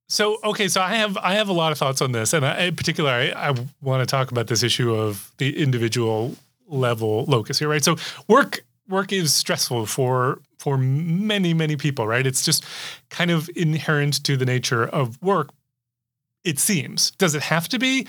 So 0.08 0.38
okay, 0.44 0.68
so 0.68 0.80
I 0.80 0.94
have 0.94 1.16
I 1.16 1.34
have 1.34 1.48
a 1.48 1.52
lot 1.52 1.72
of 1.72 1.78
thoughts 1.78 2.00
on 2.00 2.12
this, 2.12 2.32
and 2.32 2.46
I, 2.46 2.66
in 2.66 2.76
particular, 2.76 3.10
I, 3.10 3.30
I 3.30 3.54
want 3.82 4.00
to 4.02 4.06
talk 4.06 4.30
about 4.30 4.46
this 4.46 4.62
issue 4.62 4.94
of 4.94 5.32
the 5.38 5.60
individual 5.60 6.36
level 6.68 7.24
locus 7.26 7.58
here, 7.58 7.68
right? 7.68 7.82
So 7.82 7.96
work 8.28 8.64
work 8.88 9.12
is 9.12 9.34
stressful 9.34 9.86
for 9.86 10.38
for 10.58 10.78
many 10.78 11.54
many 11.54 11.76
people, 11.76 12.06
right? 12.06 12.26
It's 12.26 12.44
just 12.44 12.64
kind 13.10 13.30
of 13.32 13.50
inherent 13.56 14.22
to 14.24 14.36
the 14.36 14.46
nature 14.46 14.84
of 14.84 15.20
work. 15.22 15.50
It 16.44 16.60
seems. 16.60 17.10
Does 17.12 17.34
it 17.34 17.42
have 17.42 17.68
to 17.70 17.78
be? 17.78 18.06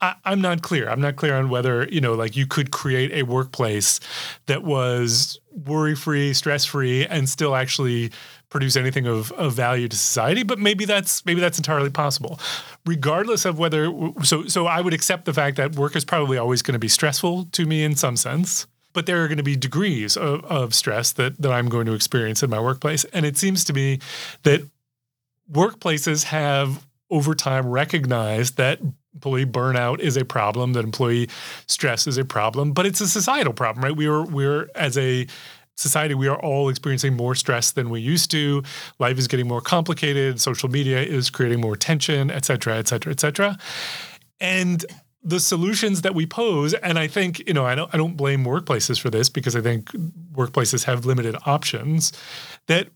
I, 0.00 0.14
I'm 0.24 0.40
not 0.40 0.62
clear. 0.62 0.88
I'm 0.88 1.00
not 1.00 1.16
clear 1.16 1.36
on 1.36 1.50
whether 1.50 1.86
you 1.88 2.00
know, 2.00 2.14
like 2.14 2.34
you 2.36 2.46
could 2.46 2.70
create 2.70 3.12
a 3.12 3.24
workplace 3.24 4.00
that 4.46 4.62
was 4.62 5.38
worry 5.66 5.94
free, 5.94 6.32
stress 6.32 6.64
free, 6.64 7.06
and 7.06 7.28
still 7.28 7.54
actually 7.54 8.10
produce 8.48 8.76
anything 8.76 9.06
of, 9.06 9.32
of 9.32 9.52
value 9.52 9.88
to 9.88 9.96
society. 9.96 10.42
But 10.42 10.58
maybe 10.58 10.84
that's 10.84 11.24
maybe 11.24 11.40
that's 11.40 11.58
entirely 11.58 11.90
possible, 11.90 12.38
regardless 12.84 13.44
of 13.44 13.58
whether. 13.58 13.90
So 14.22 14.46
so 14.46 14.66
I 14.66 14.80
would 14.80 14.94
accept 14.94 15.24
the 15.24 15.34
fact 15.34 15.56
that 15.56 15.76
work 15.76 15.96
is 15.96 16.04
probably 16.04 16.38
always 16.38 16.62
going 16.62 16.74
to 16.74 16.78
be 16.78 16.88
stressful 16.88 17.46
to 17.52 17.66
me 17.66 17.84
in 17.84 17.96
some 17.96 18.16
sense. 18.16 18.66
But 18.92 19.04
there 19.04 19.22
are 19.22 19.28
going 19.28 19.36
to 19.36 19.44
be 19.44 19.56
degrees 19.56 20.16
of, 20.16 20.42
of 20.46 20.74
stress 20.74 21.12
that, 21.12 21.42
that 21.42 21.52
I'm 21.52 21.68
going 21.68 21.84
to 21.84 21.92
experience 21.92 22.42
in 22.42 22.48
my 22.48 22.58
workplace. 22.58 23.04
And 23.12 23.26
it 23.26 23.36
seems 23.36 23.62
to 23.64 23.74
me 23.74 23.98
that 24.44 24.62
workplaces 25.52 26.24
have 26.24 26.86
over 27.10 27.34
time 27.34 27.66
recognized 27.68 28.56
that 28.56 28.80
employee 29.14 29.46
burnout 29.46 30.00
is 30.00 30.16
a 30.16 30.24
problem, 30.24 30.72
that 30.74 30.84
employee 30.84 31.28
stress 31.66 32.06
is 32.06 32.18
a 32.18 32.24
problem, 32.24 32.72
but 32.72 32.86
it's 32.86 33.00
a 33.00 33.08
societal 33.08 33.52
problem, 33.52 33.84
right? 33.84 33.96
We 33.96 34.06
are 34.06 34.22
we're 34.22 34.68
as 34.74 34.96
a 34.98 35.26
society, 35.76 36.14
we 36.14 36.28
are 36.28 36.38
all 36.40 36.68
experiencing 36.68 37.14
more 37.14 37.34
stress 37.34 37.70
than 37.70 37.90
we 37.90 38.00
used 38.00 38.30
to. 38.30 38.62
Life 38.98 39.18
is 39.18 39.28
getting 39.28 39.46
more 39.46 39.60
complicated. 39.60 40.40
Social 40.40 40.68
media 40.68 41.00
is 41.02 41.30
creating 41.30 41.60
more 41.60 41.76
tension, 41.76 42.30
et 42.30 42.44
cetera, 42.44 42.76
et 42.76 42.88
cetera, 42.88 43.12
et 43.12 43.20
cetera. 43.20 43.58
And 44.40 44.84
the 45.22 45.40
solutions 45.40 46.02
that 46.02 46.14
we 46.14 46.24
pose, 46.24 46.72
and 46.74 46.98
I 46.98 47.08
think, 47.08 47.46
you 47.46 47.54
know, 47.54 47.66
I 47.66 47.74
don't 47.74 47.92
I 47.92 47.96
don't 47.96 48.16
blame 48.16 48.44
workplaces 48.44 49.00
for 49.00 49.10
this 49.10 49.28
because 49.28 49.56
I 49.56 49.60
think 49.60 49.90
workplaces 50.32 50.84
have 50.84 51.04
limited 51.04 51.36
options, 51.46 52.12
that 52.68 52.88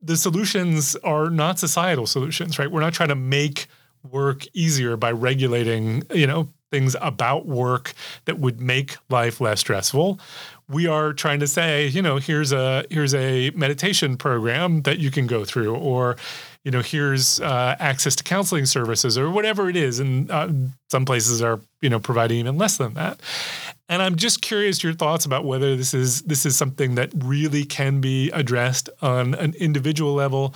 the 0.00 0.16
solutions 0.16 0.94
are 0.96 1.28
not 1.28 1.58
societal 1.58 2.06
solutions, 2.06 2.58
right? 2.58 2.70
We're 2.70 2.80
not 2.80 2.92
trying 2.94 3.08
to 3.08 3.16
make 3.16 3.66
work 4.10 4.46
easier 4.54 4.96
by 4.96 5.10
regulating, 5.10 6.04
you 6.14 6.26
know, 6.26 6.48
things 6.70 6.94
about 7.00 7.46
work 7.46 7.94
that 8.26 8.38
would 8.38 8.60
make 8.60 8.96
life 9.08 9.40
less 9.40 9.60
stressful. 9.60 10.20
We 10.68 10.86
are 10.88 11.12
trying 11.12 11.40
to 11.40 11.46
say, 11.46 11.86
you 11.86 12.02
know, 12.02 12.16
here's 12.16 12.52
a 12.52 12.84
here's 12.90 13.14
a 13.14 13.50
meditation 13.50 14.16
program 14.16 14.82
that 14.82 14.98
you 14.98 15.10
can 15.10 15.26
go 15.26 15.44
through, 15.44 15.76
or 15.76 16.16
you 16.64 16.72
know, 16.72 16.82
here's 16.82 17.40
uh, 17.40 17.76
access 17.78 18.16
to 18.16 18.24
counseling 18.24 18.66
services, 18.66 19.16
or 19.16 19.30
whatever 19.30 19.70
it 19.70 19.76
is. 19.76 20.00
And 20.00 20.28
uh, 20.28 20.48
some 20.90 21.04
places 21.04 21.40
are, 21.40 21.60
you 21.80 21.88
know, 21.88 22.00
providing 22.00 22.38
even 22.38 22.58
less 22.58 22.78
than 22.78 22.94
that. 22.94 23.20
And 23.88 24.02
I'm 24.02 24.16
just 24.16 24.42
curious 24.42 24.82
your 24.82 24.92
thoughts 24.92 25.24
about 25.24 25.44
whether 25.44 25.76
this 25.76 25.94
is 25.94 26.22
this 26.22 26.44
is 26.44 26.56
something 26.56 26.96
that 26.96 27.12
really 27.14 27.64
can 27.64 28.00
be 28.00 28.30
addressed 28.32 28.90
on 29.00 29.34
an 29.34 29.54
individual 29.54 30.14
level 30.14 30.54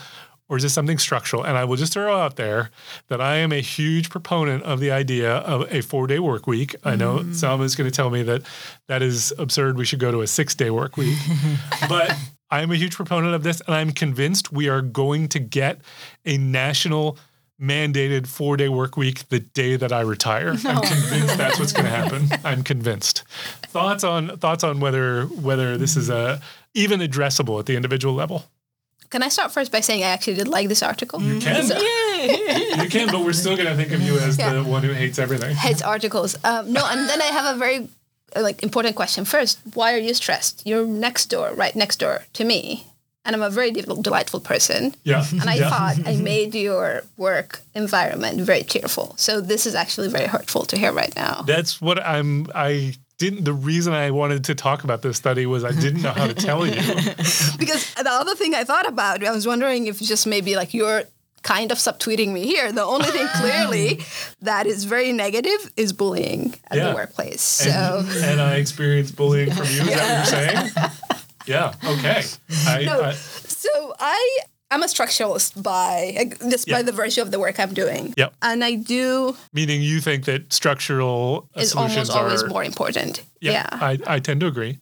or 0.51 0.57
is 0.57 0.65
this 0.65 0.75
something 0.75 0.99
structural? 0.99 1.45
And 1.45 1.57
I 1.57 1.65
will 1.65 1.77
just 1.77 1.93
throw 1.93 2.15
out 2.15 2.37
there 2.37 2.71
that 3.09 3.21
I 3.21 3.37
am 3.37 3.53
a 3.53 3.61
huge 3.61 4.11
proponent 4.11 4.65
of 4.65 4.81
the 4.81 4.91
idea 4.91 5.37
of 5.37 5.73
a 5.73 5.81
four 5.81 6.07
day 6.07 6.19
work 6.19 6.47
week. 6.47 6.75
I 6.85 6.97
know 6.97 7.21
Mm. 7.21 7.31
Salma 7.35 7.63
is 7.65 7.77
going 7.77 7.89
to 7.89 7.95
tell 7.95 8.11
me 8.11 8.23
that 8.25 8.43
that 8.89 9.01
is 9.01 9.33
absurd. 9.39 9.77
We 9.79 9.85
should 9.85 10.01
go 10.01 10.11
to 10.11 10.21
a 10.21 10.27
six 10.27 10.55
day 10.55 10.71
work 10.71 10.97
week. 10.97 11.17
but 11.89 12.15
I 12.51 12.63
am 12.63 12.71
a 12.73 12.77
huge 12.77 12.97
proponent 12.97 13.35
of 13.35 13.45
this, 13.45 13.61
and 13.67 13.75
I'm 13.75 13.93
convinced 13.93 14.53
we 14.53 14.69
are 14.69 14.83
going 14.83 15.29
to 15.29 15.39
get 15.39 15.81
a 16.27 16.37
national 16.37 17.17
mandated 17.61 18.27
four 18.27 18.57
day 18.57 18.69
work 18.69 18.97
week 18.97 19.29
the 19.29 19.39
day 19.39 19.77
that 19.77 19.93
I 19.93 20.01
retire. 20.01 20.57
I'm 20.65 20.83
convinced 20.83 21.37
that's 21.37 21.59
what's 21.61 21.73
going 21.73 21.85
to 21.91 21.91
happen. 21.91 22.29
I'm 22.43 22.63
convinced. 22.65 23.23
Thoughts 23.67 24.03
on 24.03 24.37
thoughts 24.39 24.65
on 24.65 24.81
whether 24.81 25.27
whether 25.27 25.77
this 25.79 25.97
is 25.97 26.09
a 26.11 26.41
even 26.75 27.01
addressable 27.01 27.59
at 27.61 27.67
the 27.67 27.77
individual 27.77 28.15
level. 28.15 28.45
Can 29.11 29.23
I 29.23 29.29
start 29.29 29.51
first 29.53 29.73
by 29.73 29.81
saying 29.81 30.03
I 30.05 30.09
actually 30.09 30.35
did 30.37 30.49
like 30.49 30.69
this 30.69 30.83
article? 30.83 31.21
You 31.21 31.41
can. 31.41 31.67
you 32.83 32.89
can, 32.89 33.09
but 33.09 33.21
we're 33.25 33.33
still 33.33 33.57
going 33.57 33.69
to 33.69 33.75
think 33.77 33.93
of 33.93 34.01
you 34.03 34.19
as 34.19 34.39
Yeah. 34.39 34.53
the 34.53 34.63
one 34.65 34.83
who 34.83 34.93
hates 34.93 35.19
everything. 35.19 35.55
Hates 35.57 35.83
articles. 35.83 36.37
Um, 36.45 36.73
no, 36.73 36.87
and 36.87 37.09
then 37.09 37.21
I 37.21 37.27
have 37.27 37.57
a 37.57 37.59
very 37.59 37.89
uh, 38.37 38.43
like 38.43 38.63
important 38.63 38.95
question. 38.97 39.25
First, 39.25 39.59
why 39.75 39.95
are 39.95 39.99
you 39.99 40.15
stressed? 40.15 40.63
You're 40.65 40.87
next 40.87 41.27
door, 41.27 41.53
right 41.55 41.75
next 41.75 41.97
door 41.99 42.23
to 42.35 42.45
me. 42.45 42.87
and 43.25 43.37
I'm 43.37 43.43
a 43.43 43.51
very 43.51 43.71
de- 43.71 43.83
delightful 43.83 44.41
person. 44.41 44.95
Yeah. 45.05 45.25
And 45.31 45.49
I 45.51 45.57
yeah. 45.57 45.71
thought 45.71 45.97
I 46.07 46.17
made 46.33 46.55
your 46.55 47.03
work 47.17 47.61
environment 47.75 48.41
very 48.41 48.63
cheerful. 48.63 49.15
So 49.19 49.41
this 49.41 49.67
is 49.67 49.75
actually 49.75 50.09
very 50.09 50.27
hurtful 50.27 50.65
to 50.67 50.77
hear 50.79 50.93
right 50.93 51.15
now. 51.17 51.43
That's 51.47 51.81
what 51.83 51.99
I'm. 52.15 52.47
I 52.55 52.95
didn't. 53.21 53.45
The 53.45 53.53
reason 53.53 53.93
I 53.93 54.11
wanted 54.11 54.43
to 54.45 54.55
talk 54.55 54.83
about 54.83 55.03
this 55.03 55.17
study 55.17 55.45
was 55.47 55.63
I 55.63 55.73
didn't 55.85 56.03
know 56.03 56.11
how 56.21 56.27
to 56.27 56.35
tell 56.35 56.67
you. 56.67 56.75
Because 57.63 57.83
the 57.95 58.11
other 58.23 58.35
thing 58.35 58.55
I 58.55 58.65
thought 58.65 58.89
about, 58.89 59.23
I 59.23 59.31
was 59.31 59.47
wondering 59.47 59.87
if 59.87 60.01
just 60.01 60.27
maybe 60.27 60.57
like 60.57 60.73
you're 60.75 61.03
kind 61.43 61.71
of 61.73 61.79
subtweeting 61.79 62.33
me 62.33 62.43
here. 62.47 62.73
The 62.73 62.83
only 62.95 63.11
thing 63.17 63.27
clearly 63.41 64.01
that 64.43 64.67
is 64.67 64.85
very 64.85 65.13
negative 65.13 65.61
is 65.77 65.93
bullying 65.93 66.55
at 66.71 66.77
Yeah. 66.79 66.89
the 66.89 66.95
workplace. 66.95 67.43
So 67.43 67.71
And, 67.71 68.25
and 68.25 68.41
I 68.41 68.57
experienced 68.57 69.15
bullying 69.17 69.51
from 69.53 69.67
you. 69.67 69.83
Is 69.83 69.89
that 69.89 70.09
what 70.09 70.17
you're 70.17 70.25
saying? 70.49 70.91
Yeah. 71.47 71.75
Okay. 71.95 72.23
I, 72.67 72.85
No. 72.85 73.03
I, 73.03 73.13
So 73.15 73.95
I 73.99 74.39
I'm 74.71 74.83
a 74.83 74.87
structuralist 74.87 75.63
by 75.63 76.31
just 76.49 76.69
by 76.69 76.83
the 76.83 76.93
virtue 76.93 77.23
of 77.23 77.31
the 77.31 77.39
work 77.41 77.59
I'm 77.59 77.75
doing. 77.75 78.15
Yep. 78.17 78.35
And 78.43 78.63
I 78.63 78.75
do 78.77 79.37
meaning 79.53 79.83
you 79.83 80.01
think 80.01 80.25
that 80.27 80.53
structural 80.53 81.49
is 81.57 81.71
solutions 81.73 82.09
almost 82.11 82.11
always 82.11 82.43
are. 82.45 82.49
more 82.49 82.65
important. 82.65 83.23
yeah, 83.41 83.53
Yeah. 83.53 83.69
I, 83.73 83.99
I 84.07 84.19
tend 84.21 84.41
to 84.41 84.47
agree. 84.47 84.79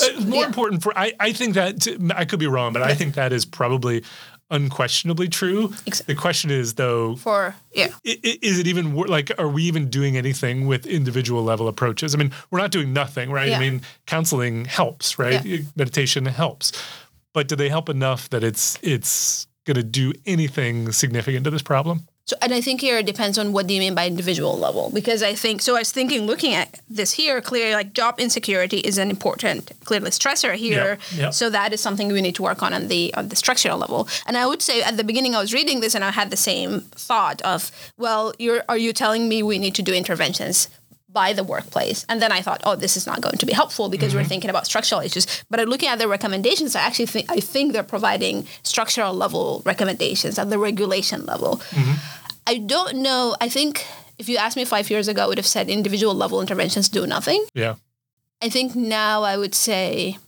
Uh, 0.00 0.20
more 0.20 0.40
yeah. 0.42 0.46
important 0.46 0.82
for 0.82 0.96
I, 0.98 1.12
I 1.20 1.32
think 1.32 1.54
that 1.54 1.86
I 2.14 2.24
could 2.24 2.38
be 2.38 2.46
wrong, 2.46 2.72
but 2.72 2.82
I 2.82 2.94
think 2.94 3.14
that 3.14 3.32
is 3.32 3.44
probably 3.46 4.02
unquestionably 4.50 5.28
true. 5.28 5.72
Ex- 5.86 6.00
The 6.02 6.14
question 6.14 6.50
is 6.50 6.74
though, 6.74 7.16
For 7.16 7.54
yeah. 7.74 7.88
i- 8.06 8.18
i- 8.24 8.38
is 8.42 8.58
it 8.58 8.66
even 8.66 8.94
like 8.94 9.30
are 9.38 9.48
we 9.48 9.62
even 9.64 9.88
doing 9.90 10.16
anything 10.16 10.66
with 10.66 10.86
individual 10.86 11.42
level 11.44 11.68
approaches 11.68 12.14
i 12.14 12.18
mean 12.18 12.32
we're 12.50 12.58
not 12.58 12.70
doing 12.70 12.92
nothing 12.94 13.30
right 13.30 13.52
i 13.52 13.58
mean 13.58 13.82
counseling 14.06 14.64
helps 14.64 15.18
right 15.18 15.44
Yeah. 15.44 15.58
meditation 15.76 16.24
helps 16.26 16.72
but 17.34 17.48
do 17.48 17.56
they 17.56 17.68
help 17.68 17.88
enough 17.88 18.28
that 18.30 18.42
it's 18.42 18.78
it's 18.82 19.46
going 19.64 19.76
to 19.76 19.82
do 19.82 20.12
anything 20.24 20.92
significant 20.92 21.44
to 21.44 21.50
this 21.50 21.62
problem 21.62 22.06
So, 22.28 22.36
and 22.42 22.52
I 22.52 22.60
think 22.60 22.82
here 22.82 22.98
it 22.98 23.06
depends 23.06 23.38
on 23.38 23.54
what 23.54 23.66
do 23.66 23.72
you 23.72 23.80
mean 23.80 23.94
by 23.94 24.06
individual 24.06 24.58
level, 24.58 24.90
because 24.92 25.22
I 25.22 25.34
think 25.34 25.62
so. 25.62 25.76
I 25.76 25.78
was 25.78 25.90
thinking, 25.90 26.26
looking 26.26 26.52
at 26.52 26.80
this 26.86 27.12
here, 27.12 27.40
clearly, 27.40 27.72
like 27.72 27.94
job 27.94 28.20
insecurity 28.20 28.80
is 28.80 28.98
an 28.98 29.08
important, 29.08 29.72
clearly 29.86 30.10
stressor 30.10 30.54
here. 30.54 30.98
Yeah, 31.10 31.20
yeah. 31.22 31.30
So 31.30 31.48
that 31.48 31.72
is 31.72 31.80
something 31.80 32.08
we 32.12 32.20
need 32.20 32.34
to 32.34 32.42
work 32.42 32.62
on 32.62 32.74
on 32.74 32.88
the 32.88 33.14
on 33.14 33.28
the 33.30 33.36
structural 33.36 33.78
level. 33.78 34.08
And 34.26 34.36
I 34.36 34.44
would 34.44 34.60
say 34.60 34.82
at 34.82 34.98
the 34.98 35.04
beginning, 35.04 35.34
I 35.34 35.40
was 35.40 35.54
reading 35.54 35.80
this 35.80 35.94
and 35.94 36.04
I 36.04 36.10
had 36.10 36.28
the 36.28 36.36
same 36.36 36.80
thought 37.08 37.40
of, 37.42 37.70
well, 37.96 38.34
you're 38.38 38.62
are 38.68 38.76
you 38.76 38.92
telling 38.92 39.26
me 39.26 39.42
we 39.42 39.58
need 39.58 39.74
to 39.76 39.82
do 39.82 39.94
interventions? 39.94 40.68
By 41.10 41.32
the 41.32 41.44
workplace. 41.44 42.04
And 42.08 42.20
then 42.20 42.32
I 42.32 42.40
thought, 42.42 42.60
oh, 42.64 42.76
this 42.76 42.96
is 42.96 43.06
not 43.06 43.20
going 43.20 43.38
to 43.38 43.46
be 43.46 43.52
helpful 43.52 43.88
because 43.88 44.14
we're 44.14 44.20
mm-hmm. 44.20 44.28
thinking 44.28 44.50
about 44.50 44.66
structural 44.66 45.00
issues. 45.00 45.26
But 45.48 45.66
looking 45.68 45.88
at 45.88 45.98
the 45.98 46.08
recommendations, 46.08 46.76
I 46.76 46.80
actually 46.82 47.06
think 47.06 47.30
I 47.30 47.40
think 47.40 47.72
they're 47.72 47.82
providing 47.82 48.46
structural 48.62 49.14
level 49.14 49.62
recommendations 49.64 50.38
at 50.38 50.50
the 50.50 50.58
regulation 50.58 51.24
level. 51.26 51.56
Mm-hmm. 51.70 51.94
I 52.46 52.58
don't 52.58 52.96
know. 53.02 53.36
I 53.40 53.48
think 53.48 53.86
if 54.18 54.28
you 54.28 54.36
asked 54.36 54.56
me 54.56 54.64
five 54.64 54.90
years 54.90 55.08
ago, 55.08 55.24
I 55.24 55.26
would 55.28 55.38
have 55.38 55.46
said 55.46 55.68
individual 55.68 56.14
level 56.14 56.40
interventions 56.40 56.88
do 56.88 57.06
nothing. 57.06 57.44
yeah 57.54 57.76
I 58.40 58.48
think 58.48 58.76
now 58.76 59.22
I 59.24 59.36
would 59.36 59.54
say 59.54 60.18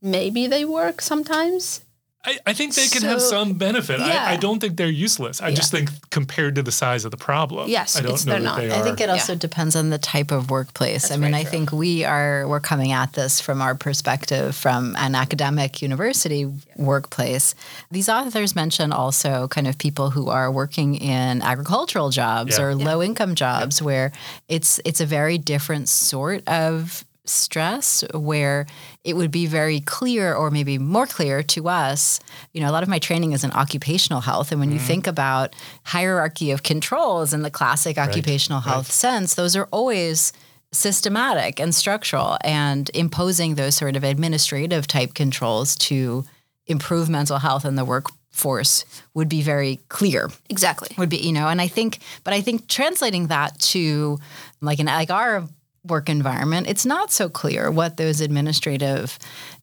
maybe 0.00 0.46
they 0.46 0.64
work 0.64 1.00
sometimes. 1.00 1.82
I, 2.26 2.38
I 2.46 2.52
think 2.52 2.74
they 2.74 2.88
can 2.88 3.02
have 3.02 3.22
some 3.22 3.54
benefit. 3.54 4.00
yeah. 4.00 4.24
I, 4.26 4.32
I 4.32 4.36
don't 4.36 4.58
think 4.60 4.76
they're 4.76 4.88
useless. 4.90 5.40
I 5.40 5.54
just 5.54 5.70
think 5.70 5.90
compared 6.10 6.56
to 6.56 6.62
the 6.62 6.72
size 6.72 7.04
of 7.04 7.10
the 7.12 7.16
problem, 7.16 7.68
Yes, 7.70 7.96
I 7.96 8.00
don't 8.02 8.10
know 8.10 8.16
they're 8.32 8.40
that 8.40 8.44
not. 8.44 8.56
they 8.58 8.72
I 8.72 8.82
think 8.82 9.00
it 9.00 9.08
also 9.08 9.34
depends 9.36 9.76
on 9.76 9.90
the 9.90 9.98
type 9.98 10.32
of 10.32 10.50
workplace. 10.50 11.10
I 11.12 11.16
mean, 11.16 11.34
I 11.34 11.42
true. 11.42 11.50
think 11.52 11.72
we 11.72 12.04
are 12.04 12.46
we're 12.48 12.60
coming 12.60 12.90
at 12.92 13.12
this 13.12 13.40
from 13.40 13.62
our 13.62 13.74
perspective 13.74 14.54
from 14.56 14.96
an 14.98 15.14
academic 15.14 15.80
university 15.80 16.50
workplace. 16.76 17.54
These 17.90 18.08
authors 18.08 18.54
mention 18.56 18.92
also 18.92 19.46
kind 19.48 19.66
of 19.68 19.78
people 19.78 20.10
who 20.10 20.28
are 20.28 20.50
working 20.50 20.96
in 20.96 21.42
agricultural 21.42 22.10
jobs 22.10 22.58
Yeah. 22.58 22.64
or 22.64 22.74
low 22.74 23.02
income 23.02 23.34
jobs 23.36 23.80
where 23.80 24.10
it's 24.48 24.80
it's 24.84 25.00
a 25.00 25.06
very 25.06 25.38
different 25.38 25.88
sort 25.88 26.42
of 26.48 27.04
stress 27.28 28.04
where 28.14 28.66
it 29.04 29.16
would 29.16 29.30
be 29.30 29.46
very 29.46 29.80
clear 29.80 30.34
or 30.34 30.50
maybe 30.50 30.78
more 30.78 31.06
clear 31.06 31.42
to 31.42 31.68
us 31.68 32.20
you 32.52 32.60
know 32.60 32.70
a 32.70 32.72
lot 32.72 32.82
of 32.82 32.88
my 32.88 32.98
training 32.98 33.32
is 33.32 33.44
in 33.44 33.52
occupational 33.52 34.20
health. 34.20 34.52
And 34.52 34.60
when 34.60 34.70
you 34.70 34.78
mm-hmm. 34.78 34.86
think 34.86 35.06
about 35.06 35.54
hierarchy 35.84 36.50
of 36.50 36.62
controls 36.62 37.32
in 37.32 37.42
the 37.42 37.50
classic 37.50 37.98
occupational 37.98 38.60
health 38.60 38.90
sense 38.90 39.34
those 39.34 39.56
are 39.56 39.68
always 39.70 40.32
systematic 40.72 41.60
and 41.60 41.74
structural 41.74 42.36
and 42.42 42.90
imposing 42.94 43.54
those 43.54 43.74
sort 43.74 43.96
of 43.96 44.04
administrative 44.04 44.86
type 44.86 45.14
controls 45.14 45.76
to 45.76 46.24
improve 46.66 47.08
mental 47.08 47.38
health 47.38 47.64
in 47.64 47.76
the 47.76 47.84
workforce 47.84 48.84
would 49.14 49.28
be 49.28 49.42
very 49.42 49.76
clear. 49.88 50.30
Exactly. 50.50 50.88
would 50.98 51.08
be 51.08 51.18
you 51.18 51.32
know 51.32 51.48
and 51.48 51.60
i 51.60 51.68
think 51.68 51.98
but 52.24 52.34
i 52.34 52.40
think 52.40 52.68
translating 52.68 53.28
that 53.28 53.58
to 53.58 54.18
like 54.60 54.78
an 54.78 54.86
like 54.86 55.10
our 55.10 55.44
work 55.88 56.08
environment 56.08 56.66
it's 56.68 56.86
not 56.86 57.10
so 57.10 57.28
clear 57.28 57.70
what 57.70 57.96
those 57.96 58.20
administrative 58.20 59.18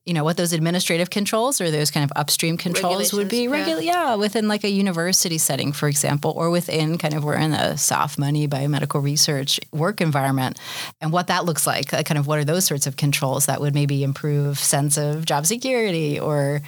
you 0.06 0.14
know 0.14 0.24
what 0.24 0.36
those 0.36 0.52
administrative 0.52 1.10
controls 1.10 1.62
or 1.62 1.72
those 1.72 1.90
kind 1.90 2.04
of 2.04 2.12
upstream 2.18 2.58
controls 2.58 3.14
would 3.14 3.30
be. 3.30 3.48
Regular 3.48 3.82
yeah. 3.82 4.16
Within 4.16 4.48
like 4.50 4.66
a 4.66 4.70
university 4.70 5.38
setting 5.38 5.72
for 5.72 5.88
example 5.88 6.34
or 6.36 6.50
within 6.50 6.98
kind 6.98 7.14
of 7.14 7.24
we're 7.24 7.36
in 7.36 7.54
a 7.54 7.78
soft 7.78 8.20
money 8.20 8.48
biomedical 8.48 9.02
research 9.02 9.60
work 9.72 10.02
environment 10.02 10.60
and 11.00 11.12
what 11.12 11.28
that 11.28 11.46
looks 11.46 11.66
like 11.66 11.94
like 11.94 12.06
kind 12.06 12.18
of 12.18 12.28
what 12.28 12.38
are 12.38 12.44
those 12.44 12.66
sorts 12.66 12.86
of 12.86 12.98
controls 12.98 13.46
that 13.46 13.62
would 13.62 13.74
maybe 13.74 14.04
improve 14.04 14.60
sense 14.60 14.98
of 14.98 15.26
job 15.26 15.46
security 15.46 16.20
or 16.20 16.62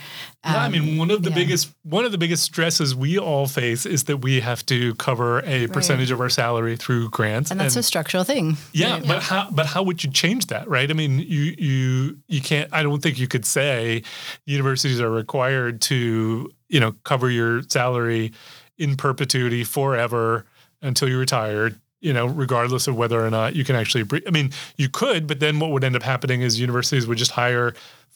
Yeah, 0.46 0.58
I 0.64 0.70
mean, 0.70 0.98
one 0.98 1.10
of 1.10 1.24
the 1.24 1.30
Um, 1.30 1.34
yeah. 1.38 1.44
biggest 1.44 1.70
one 1.84 2.06
of 2.06 2.12
the 2.12 2.18
biggest 2.20 2.44
stresses 2.44 2.94
we 2.96 3.18
all 3.18 3.48
face 3.48 3.86
is 3.86 4.04
that 4.04 4.18
we 4.18 4.42
have 4.42 4.66
to 4.68 4.94
cover 4.96 5.40
a 5.46 5.68
percentage 5.68 6.12
of 6.12 6.22
our 6.22 6.30
salary 6.30 6.78
through 6.78 7.10
grants, 7.10 7.50
and 7.52 7.60
that's 7.60 7.76
a 7.76 7.82
structural 7.84 8.24
thing 8.24 8.58
yeah, 8.72 9.00
but 9.06 9.24
how 9.24 9.50
but 9.52 9.66
how 9.66 9.82
would 9.84 10.04
you 10.04 10.12
change 10.12 10.46
that, 10.48 10.68
right? 10.68 10.90
I 10.90 10.94
mean, 10.94 11.20
you 11.20 11.56
you 11.58 12.18
you 12.28 12.42
can't. 12.42 12.70
I 12.72 12.84
don't 12.84 13.02
think 13.02 13.18
you 13.18 13.28
could 13.28 13.46
say 13.46 14.04
universities 14.46 15.02
are 15.02 15.10
required 15.10 15.82
to 15.82 16.52
you 16.70 16.80
know 16.80 16.94
cover 17.04 17.30
your 17.30 17.62
salary 17.70 18.32
in 18.78 18.96
perpetuity 18.96 19.64
forever 19.64 20.46
until 20.82 21.10
you 21.10 21.18
retire. 21.18 21.72
You 22.02 22.14
know, 22.14 22.28
regardless 22.28 22.88
of 22.88 22.96
whether 22.96 23.26
or 23.26 23.32
not 23.32 23.56
you 23.56 23.64
can 23.64 23.76
actually. 23.76 24.04
I 24.28 24.30
mean, 24.30 24.52
you 24.78 24.90
could, 24.90 25.26
but 25.26 25.40
then 25.40 25.60
what 25.60 25.72
would 25.72 25.84
end 25.84 25.96
up 25.96 26.04
happening 26.04 26.42
is 26.42 26.60
universities 26.60 27.08
would 27.08 27.18
just 27.18 27.32
hire 27.32 27.74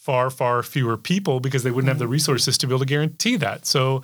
far 0.10 0.32
far 0.32 0.64
fewer 0.64 0.98
people 0.98 1.40
because 1.40 1.62
they 1.62 1.70
wouldn't 1.70 1.88
have 1.88 2.00
the 2.00 2.06
mm-hmm. 2.06 2.14
resources 2.14 2.58
to 2.58 2.66
be 2.66 2.72
able 2.72 2.80
to 2.80 2.86
guarantee 2.86 3.36
that. 3.36 3.68
So, 3.68 4.02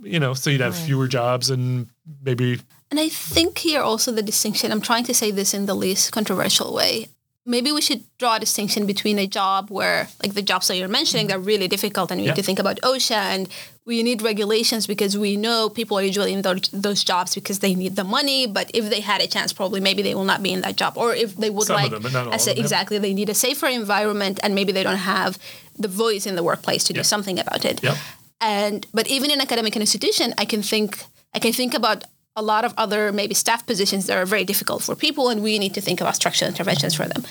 you 0.00 0.20
know, 0.20 0.34
so 0.34 0.50
you'd 0.50 0.60
have 0.60 0.76
fewer 0.76 1.08
jobs 1.08 1.50
and 1.50 1.88
maybe 2.22 2.60
And 2.92 3.00
I 3.00 3.08
think 3.08 3.58
here 3.58 3.82
also 3.82 4.12
the 4.12 4.22
distinction, 4.22 4.70
I'm 4.70 4.80
trying 4.80 5.02
to 5.06 5.14
say 5.14 5.32
this 5.32 5.52
in 5.52 5.66
the 5.66 5.74
least 5.74 6.12
controversial 6.12 6.72
way. 6.72 7.08
Maybe 7.44 7.72
we 7.72 7.80
should 7.80 8.04
draw 8.18 8.36
a 8.36 8.40
distinction 8.40 8.86
between 8.86 9.18
a 9.18 9.26
job 9.26 9.68
where, 9.68 10.08
like 10.22 10.34
the 10.34 10.42
jobs 10.42 10.68
that 10.68 10.76
you're 10.76 10.86
mentioning, 10.86 11.26
they're 11.26 11.40
really 11.40 11.66
difficult 11.66 12.12
and 12.12 12.20
we 12.20 12.26
Yeah. 12.26 12.32
need 12.32 12.36
to 12.36 12.42
think 12.44 12.60
about 12.60 12.78
OSHA 12.84 13.16
and 13.34 13.48
we 13.84 14.04
need 14.04 14.22
regulations 14.22 14.86
because 14.86 15.18
we 15.18 15.36
know 15.36 15.68
people 15.68 15.98
are 15.98 16.02
usually 16.04 16.32
in 16.32 16.42
those, 16.42 16.68
those 16.72 17.02
jobs 17.02 17.34
because 17.34 17.58
they 17.58 17.74
need 17.74 17.96
the 17.96 18.04
money. 18.04 18.46
But 18.46 18.70
if 18.72 18.88
they 18.90 19.00
had 19.00 19.20
a 19.20 19.26
chance, 19.26 19.52
probably 19.52 19.80
maybe 19.80 20.02
they 20.02 20.14
will 20.14 20.24
not 20.32 20.40
be 20.40 20.52
in 20.52 20.60
that 20.60 20.76
job. 20.76 20.92
Or 20.96 21.12
if 21.16 21.34
they 21.34 21.50
would 21.50 21.66
Some 21.66 21.74
like, 21.76 21.90
them, 21.90 22.02
but 22.02 22.12
not 22.12 22.26
all 22.28 22.32
I 22.32 22.36
of 22.36 22.40
said 22.40 22.56
them, 22.56 22.62
exactly, 22.64 22.98
they 22.98 23.12
need 23.12 23.28
a 23.28 23.34
safer 23.34 23.66
environment 23.66 24.38
and 24.44 24.54
maybe 24.54 24.70
they 24.70 24.84
don't 24.84 24.98
have 25.16 25.36
the 25.76 25.88
voice 25.88 26.26
in 26.26 26.36
the 26.36 26.44
workplace 26.44 26.84
to 26.84 26.92
Yeah. 26.94 27.00
do 27.00 27.04
something 27.04 27.40
about 27.40 27.64
it. 27.64 27.80
yeah. 27.82 27.96
And 28.40 28.86
but 28.94 29.08
even 29.08 29.32
in 29.32 29.40
academic 29.40 29.74
institution, 29.76 30.32
I 30.38 30.44
can 30.44 30.62
think 30.62 30.90
I 31.34 31.40
can 31.40 31.52
think 31.52 31.74
about 31.74 32.04
a 32.34 32.42
lot 32.42 32.64
of 32.64 32.72
other 32.76 33.12
maybe 33.12 33.34
staff 33.34 33.66
positions 33.66 34.06
that 34.06 34.16
are 34.16 34.24
very 34.24 34.44
difficult 34.44 34.82
for 34.82 34.96
people, 34.96 35.28
and 35.28 35.42
we 35.42 35.58
need 35.58 35.74
to 35.74 35.80
think 35.80 36.00
about 36.00 36.16
structural 36.16 36.48
interventions 36.48 36.94
for 36.94 37.04
them. 37.04 37.24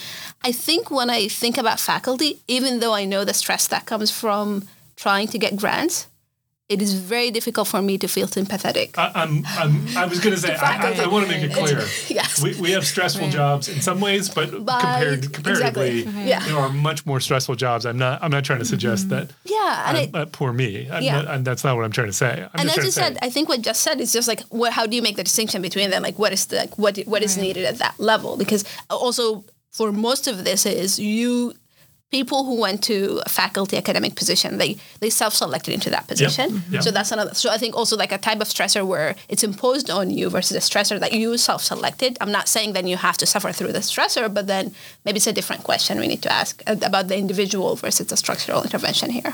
I 0.44 0.52
think 0.52 0.92
when 0.92 1.10
I 1.10 1.28
think 1.28 1.58
about 1.58 1.80
faculty, 1.80 2.42
even 2.48 2.80
though 2.80 2.94
I 2.94 3.06
know 3.06 3.26
the 3.26 3.34
stress 3.34 3.68
that 3.68 3.86
comes 3.86 4.12
from 4.12 4.68
trying 4.96 5.28
to 5.30 5.40
get 5.40 5.56
grants, 5.56 6.08
it 6.72 6.82
is 6.82 6.94
very 6.94 7.30
difficult 7.32 7.68
for 7.68 7.82
me 7.82 7.98
to 7.98 8.08
feel 8.08 8.28
sympathetic. 8.28 8.98
I, 8.98 9.12
I'm, 9.22 9.44
I'm, 9.62 9.74
I 9.98 10.06
was 10.06 10.20
going 10.20 10.36
to 10.36 10.42
say, 10.42 10.56
I, 10.72 10.94
I, 10.94 11.04
I 11.04 11.08
want 11.08 11.26
to 11.26 11.32
make 11.32 11.44
it 11.44 11.54
clear. 11.54 11.82
Yes. 12.08 12.42
We, 12.42 12.50
we 12.60 12.72
have 12.72 12.86
stressful 12.86 13.30
jobs 13.30 13.68
in 13.68 13.82
some 13.82 14.00
ways, 14.00 14.30
but, 14.30 14.50
But- 14.66 14.80
compared, 14.82 15.34
comparatively, 15.34 16.00
exactly. 16.00 16.30
Yeah. 16.30 16.40
there 16.48 16.58
are 16.58 16.70
much 16.70 17.06
more 17.06 17.20
stressful 17.20 17.56
jobs. 17.56 17.86
I'm 17.86 17.98
not, 17.98 18.22
I'm 18.24 18.32
not 18.32 18.44
trying 18.46 18.60
to 18.60 18.66
suggest 18.66 19.10
that. 19.10 19.32
yeah, 19.46 19.84
and 19.88 19.98
I'm, 19.98 20.04
it, 20.04 20.16
uh, 20.16 20.26
poor 20.32 20.52
me. 20.54 20.90
I'm 20.90 21.04
Yeah. 21.04 21.22
not, 21.22 21.28
and 21.36 21.46
that's 21.46 21.64
not 21.64 21.76
what 21.76 21.84
I'm 21.86 21.92
trying 21.92 22.08
to 22.08 22.14
say. 22.14 22.34
I'm 22.54 22.60
and 22.62 22.68
just 22.70 22.78
as 22.80 22.86
you 22.86 22.92
said, 22.92 23.18
I 23.22 23.30
think 23.30 23.50
what 23.50 23.62
just 23.62 23.82
said 23.82 24.00
is 24.02 24.14
just 24.14 24.28
like 24.28 24.42
what, 24.50 24.72
how 24.74 24.86
do 24.88 24.96
you 24.96 25.02
make 25.02 25.18
the 25.18 25.24
distinction 25.24 25.62
between 25.62 25.90
them? 25.90 26.02
Like 26.04 26.18
what 26.20 26.32
is 26.34 26.46
the 26.48 26.56
like 26.58 26.78
what 26.78 26.98
what 27.06 27.22
is 27.24 27.38
needed 27.38 27.66
at 27.66 27.78
that 27.80 28.00
level? 28.00 28.38
Because 28.38 28.64
also 28.90 29.44
for 29.72 29.92
most 29.92 30.28
of 30.28 30.44
this 30.44 30.66
is 30.66 31.00
you 31.00 31.54
people 32.12 32.44
who 32.44 32.60
went 32.60 32.84
to 32.84 33.22
a 33.26 33.30
faculty 33.30 33.78
academic 33.78 34.16
position 34.16 34.58
they 34.58 34.78
they 35.00 35.10
self-selected 35.10 35.74
into 35.74 35.90
that 35.90 36.08
position. 36.08 36.64
Yep. 36.70 36.84
So 36.84 36.92
that's 36.92 37.12
another. 37.12 37.34
So 37.34 37.50
I 37.50 37.58
think 37.58 37.76
also 37.76 37.96
like 37.98 38.12
a 38.12 38.18
type 38.18 38.42
of 38.42 38.48
stressor 38.48 38.86
where 38.86 39.16
it's 39.30 39.44
imposed 39.44 39.90
on 39.90 40.12
you 40.12 40.30
versus 40.30 40.56
a 40.58 40.60
stressor 40.60 41.00
that 41.00 41.14
you 41.14 41.38
self-selected. 41.38 42.18
I'm 42.22 42.32
not 42.32 42.48
saying 42.48 42.74
then 42.74 42.88
you 42.88 42.98
have 42.98 43.18
to 43.18 43.26
suffer 43.26 43.52
through 43.52 43.72
the 43.72 43.80
stressor, 43.80 44.32
but 44.34 44.48
then 44.48 44.76
maybe 45.06 45.18
it's 45.18 45.28
a 45.28 45.34
different 45.34 45.64
question 45.64 46.00
we 46.00 46.08
need 46.08 46.22
to 46.24 46.32
ask 46.32 46.62
uh, 46.68 46.76
about 46.82 47.08
the 47.08 47.18
individual 47.18 47.76
versus 47.76 48.08
the 48.08 48.18
structural 48.18 48.62
intervention 48.64 49.10
here. 49.10 49.34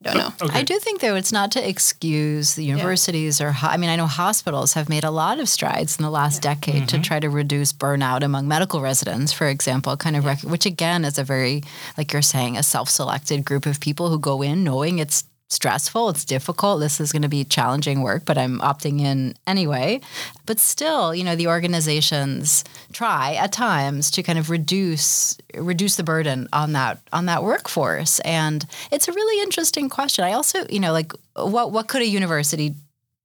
Don't 0.00 0.16
know. 0.16 0.32
Okay. 0.40 0.60
I 0.60 0.62
do 0.62 0.78
think, 0.78 1.00
though, 1.00 1.16
it's 1.16 1.32
not 1.32 1.50
to 1.52 1.68
excuse 1.68 2.54
the 2.54 2.64
universities 2.64 3.40
or, 3.40 3.50
ho- 3.50 3.66
I 3.66 3.76
mean, 3.76 3.90
I 3.90 3.96
know 3.96 4.06
hospitals 4.06 4.74
have 4.74 4.88
made 4.88 5.02
a 5.02 5.10
lot 5.10 5.40
of 5.40 5.48
strides 5.48 5.98
in 5.98 6.04
the 6.04 6.10
last 6.10 6.40
decade 6.40 6.88
to 6.90 6.96
mm-hmm. 6.96 7.02
try 7.02 7.18
to 7.18 7.28
reduce 7.28 7.72
burnout 7.72 8.22
among 8.22 8.46
medical 8.46 8.80
residents, 8.80 9.32
for 9.32 9.48
example, 9.48 9.96
kind 9.96 10.14
of, 10.14 10.24
rec- 10.24 10.42
which 10.42 10.66
again 10.66 11.04
is 11.04 11.18
a 11.18 11.24
very, 11.24 11.62
like 11.96 12.12
you're 12.12 12.22
saying, 12.22 12.56
a 12.56 12.62
self 12.62 12.88
selected 12.88 13.44
group 13.44 13.66
of 13.66 13.80
people 13.80 14.08
who 14.08 14.20
go 14.20 14.40
in 14.40 14.62
knowing 14.62 15.00
it's 15.00 15.24
stressful, 15.48 16.10
it's 16.10 16.24
difficult, 16.24 16.80
this 16.80 17.00
is 17.00 17.10
going 17.10 17.22
to 17.22 17.28
be 17.28 17.44
challenging 17.44 18.02
work, 18.02 18.24
but 18.24 18.36
I'm 18.38 18.58
opting 18.60 19.00
in 19.00 19.34
anyway. 19.46 20.00
But 20.46 20.58
still, 20.58 21.14
you 21.14 21.24
know, 21.24 21.36
the 21.36 21.48
organizations 21.48 22.64
try 22.92 23.34
at 23.34 23.52
times 23.52 24.10
to 24.12 24.22
kind 24.22 24.38
of 24.38 24.50
reduce 24.50 25.36
reduce 25.54 25.96
the 25.96 26.04
burden 26.04 26.48
on 26.52 26.72
that 26.72 27.00
on 27.12 27.26
that 27.26 27.42
workforce. 27.42 28.20
And 28.20 28.64
it's 28.92 29.08
a 29.08 29.12
really 29.12 29.42
interesting 29.42 29.88
question. 29.88 30.24
I 30.24 30.32
also, 30.32 30.66
you 30.70 30.80
know, 30.80 30.92
like 30.92 31.12
what 31.34 31.72
what 31.72 31.88
could 31.88 32.02
a 32.02 32.06
university 32.06 32.74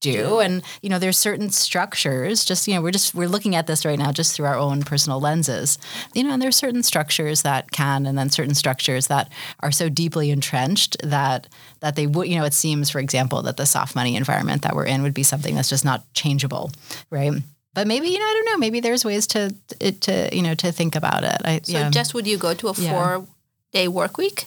do 0.04 0.40
and 0.40 0.62
you 0.82 0.90
know 0.90 1.00
there's 1.00 1.18
certain 1.18 1.50
structures 1.50 2.44
just 2.44 2.68
you 2.68 2.76
know 2.76 2.82
we're 2.82 2.92
just 2.92 3.16
we're 3.16 3.28
looking 3.28 3.56
at 3.56 3.68
this 3.68 3.86
right 3.86 3.98
now 3.98 4.12
just 4.12 4.36
through 4.36 4.46
our 4.46 4.58
own 4.58 4.84
personal 4.84 5.20
lenses 5.20 5.78
you 6.14 6.24
know 6.24 6.32
and 6.32 6.42
there's 6.42 6.58
certain 6.58 6.84
structures 6.84 7.42
that 7.42 7.72
can 7.72 8.06
and 8.06 8.18
then 8.18 8.30
certain 8.30 8.54
structures 8.54 9.08
that 9.08 9.32
are 9.62 9.72
so 9.72 9.88
deeply 9.88 10.30
entrenched 10.30 10.98
that 11.02 11.48
that 11.84 11.96
they 11.96 12.08
would 12.08 12.28
you 12.28 12.38
know 12.40 12.46
it 12.46 12.54
seems 12.54 12.90
for 12.90 13.00
example 13.00 13.42
that 13.44 13.58
the 13.58 13.66
soft 13.66 13.94
money 13.96 14.16
environment 14.16 14.62
that 14.64 14.74
we're 14.76 14.86
in 14.94 15.04
would 15.04 15.14
be 15.14 15.24
something 15.24 15.54
that's 15.56 15.70
just 15.70 15.86
not 15.86 16.02
changeable 16.14 16.72
right 17.12 17.34
but 17.76 17.86
maybe 17.88 18.08
you 18.08 18.18
know 18.20 18.26
I 18.26 18.34
don't 18.36 18.46
know 18.52 18.58
maybe 18.58 18.80
there's 18.80 19.04
ways 19.06 19.28
to 19.28 19.54
it 19.80 20.02
to 20.02 20.14
you 20.36 20.42
know 20.42 20.56
to 20.56 20.72
think 20.72 20.96
about 20.96 21.24
it 21.24 21.38
I 21.44 21.60
So, 21.64 21.74
yeah. 21.78 21.90
Jess, 21.92 22.14
would 22.14 22.26
you 22.26 22.38
go 22.38 22.54
to 22.54 22.68
a 22.70 22.74
Yeah. 22.78 22.92
four 22.92 23.28
day 23.72 23.88
work 23.88 24.18
week? 24.18 24.46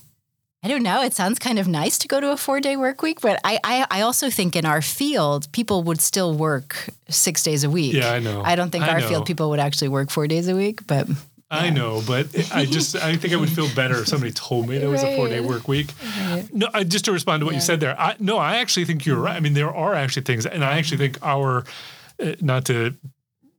I 0.64 0.68
don't 0.68 0.82
know. 0.82 1.01
It 1.03 1.14
sounds 1.14 1.39
kind 1.39 1.59
of 1.61 1.68
nice 1.68 1.97
to 1.99 2.09
go 2.09 2.18
to 2.20 2.32
a 2.32 2.37
four 2.37 2.59
day 2.61 2.76
work 2.76 3.01
week, 3.03 3.20
but 3.20 3.39
I, 3.45 3.59
I, 3.62 3.87
I 3.99 4.01
also 4.01 4.30
think 4.30 4.57
in 4.57 4.64
our 4.66 4.82
field, 4.82 5.47
people 5.53 5.84
would 5.84 6.01
still 6.01 6.34
work 6.34 6.89
six 7.09 7.43
days 7.45 7.62
a 7.62 7.70
week. 7.70 7.95
Yeah, 7.95 8.11
I 8.16 8.18
know. 8.18 8.43
I 8.43 8.57
don't 8.57 8.70
think 8.72 8.84
I 8.84 8.95
our 8.95 9.01
know. 9.01 9.09
field 9.09 9.26
people 9.26 9.51
would 9.51 9.61
actually 9.61 9.91
work 9.91 10.11
four 10.11 10.26
days 10.26 10.49
a 10.49 10.57
week, 10.57 10.84
but 10.89 11.07
I 11.49 11.70
know, 11.70 12.03
but 12.07 12.26
I 12.53 12.64
just 12.64 12.97
I 12.97 13.14
think 13.16 13.32
I 13.32 13.36
would 13.36 13.51
feel 13.51 13.72
better 13.74 14.01
if 14.01 14.09
somebody 14.09 14.32
told 14.32 14.68
me 14.68 14.78
there 14.78 14.90
was 14.90 15.05
a 15.05 15.14
four 15.16 15.28
day 15.28 15.40
work 15.40 15.68
week. 15.68 15.92
No, 16.53 16.68
I, 16.74 16.82
just 16.82 17.05
to 17.05 17.12
respond 17.12 17.40
to 17.40 17.47
what 17.47 17.55
you 17.55 17.61
said 17.61 17.78
there. 17.78 17.99
I, 17.99 18.16
no, 18.18 18.36
I 18.36 18.57
actually 18.57 18.84
think 18.84 19.07
you're 19.07 19.20
right. 19.20 19.36
I 19.36 19.40
mean, 19.40 19.55
there 19.55 19.72
are 19.72 19.94
actually 19.94 20.22
things, 20.22 20.44
and 20.44 20.64
I 20.64 20.76
actually 20.78 20.99
think 20.99 21.18
our 21.24 21.64
uh, 22.20 22.32
not 22.40 22.64
to 22.66 22.97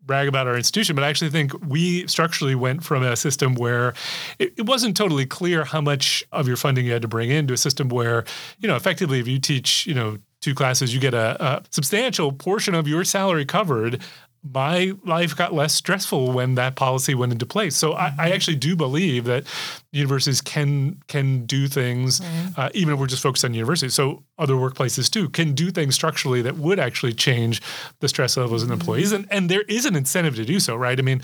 brag 0.08 0.28
about 0.28 0.48
our 0.48 0.56
institution, 0.56 0.96
but 0.96 1.04
I 1.04 1.10
actually 1.10 1.30
think 1.30 1.54
we 1.68 2.08
structurally 2.08 2.56
went 2.56 2.84
from 2.84 3.04
a 3.04 3.16
system 3.16 3.56
where 3.56 3.94
it, 4.40 4.54
it 4.58 4.66
wasn't 4.66 4.98
totally 4.98 5.26
clear 5.26 5.66
how 5.66 5.82
much 5.82 6.24
of 6.32 6.48
your 6.48 6.58
funding 6.58 6.86
you 6.86 6.94
had 6.94 7.02
to 7.04 7.08
bring 7.08 7.30
in 7.30 7.46
to 7.48 7.54
a 7.54 7.58
system 7.58 7.90
where, 7.90 8.24
you 8.60 8.68
know, 8.68 8.76
effectively 8.76 9.20
if 9.20 9.28
you 9.28 9.38
teach, 9.38 9.86
you 9.86 9.94
know, 9.94 10.18
two 10.42 10.56
classes, 10.56 10.94
you 10.94 11.00
get 11.00 11.14
a, 11.14 11.44
a 11.44 11.64
substantial 11.72 12.32
portion 12.32 12.74
of 12.74 12.88
your 12.88 13.04
salary 13.04 13.46
covered. 13.46 14.02
My 14.44 14.94
life 15.06 15.36
got 15.36 15.54
less 15.54 15.74
stressful 15.74 16.32
when 16.32 16.56
that 16.56 16.76
policy 16.76 17.14
went 17.14 17.32
into 17.32 17.46
place. 17.46 17.76
So 17.76 17.94
I, 17.94 18.06
I 18.06 18.10
mm-hmm. 18.10 18.34
actually 18.34 18.56
do 18.56 18.76
believe 18.76 19.26
that 19.26 19.46
universities 19.92 20.42
can 20.42 21.02
can 21.08 21.46
do 21.46 21.68
things, 21.68 22.20
mm-hmm. 22.20 22.60
uh, 22.60 22.70
even 22.74 22.94
if 22.94 23.00
we're 23.00 23.08
just 23.08 23.24
focused 23.24 23.46
on 23.46 23.54
universities. 23.54 23.94
So 23.94 24.24
other 24.38 24.54
workplaces 24.54 25.10
too 25.10 25.30
can 25.30 25.54
do 25.54 25.72
things 25.72 25.96
structurally 25.96 26.42
that 26.44 26.58
would 26.58 26.80
actually 26.80 27.14
change 27.14 27.62
the 28.00 28.08
stress 28.08 28.38
levels 28.38 28.64
in 28.64 28.68
mm-hmm. 28.68 28.80
employees, 28.80 29.12
and 29.12 29.28
and 29.32 29.50
there 29.50 29.64
is 29.64 29.86
an 29.86 29.96
incentive 29.96 30.36
to 30.36 30.46
do 30.46 30.60
so, 30.60 30.76
right? 30.76 30.98
I 30.98 31.02
mean, 31.02 31.22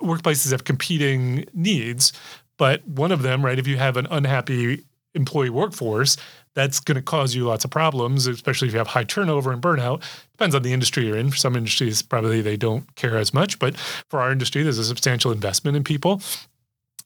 workplaces 0.00 0.50
have 0.50 0.64
competing 0.64 1.46
needs, 1.52 2.12
but 2.56 2.86
one 2.86 3.12
of 3.12 3.22
them, 3.22 3.44
right? 3.44 3.58
If 3.58 3.66
you 3.66 3.76
have 3.76 3.96
an 3.96 4.06
unhappy 4.10 4.84
employee 5.14 5.50
workforce, 5.50 6.16
that's 6.54 6.80
going 6.80 6.96
to 6.96 7.02
cause 7.02 7.34
you 7.34 7.44
lots 7.44 7.64
of 7.64 7.70
problems, 7.70 8.26
especially 8.26 8.68
if 8.68 8.74
you 8.74 8.78
have 8.78 8.88
high 8.88 9.04
turnover 9.04 9.52
and 9.52 9.62
burnout. 9.62 10.02
Depends 10.32 10.54
on 10.54 10.62
the 10.62 10.72
industry 10.72 11.06
you're 11.06 11.16
in. 11.16 11.30
For 11.30 11.36
some 11.36 11.56
industries, 11.56 12.02
probably 12.02 12.40
they 12.40 12.56
don't 12.56 12.94
care 12.94 13.16
as 13.16 13.32
much, 13.32 13.58
but 13.58 13.76
for 13.76 14.20
our 14.20 14.30
industry, 14.30 14.62
there's 14.62 14.78
a 14.78 14.84
substantial 14.84 15.32
investment 15.32 15.76
in 15.76 15.84
people. 15.84 16.20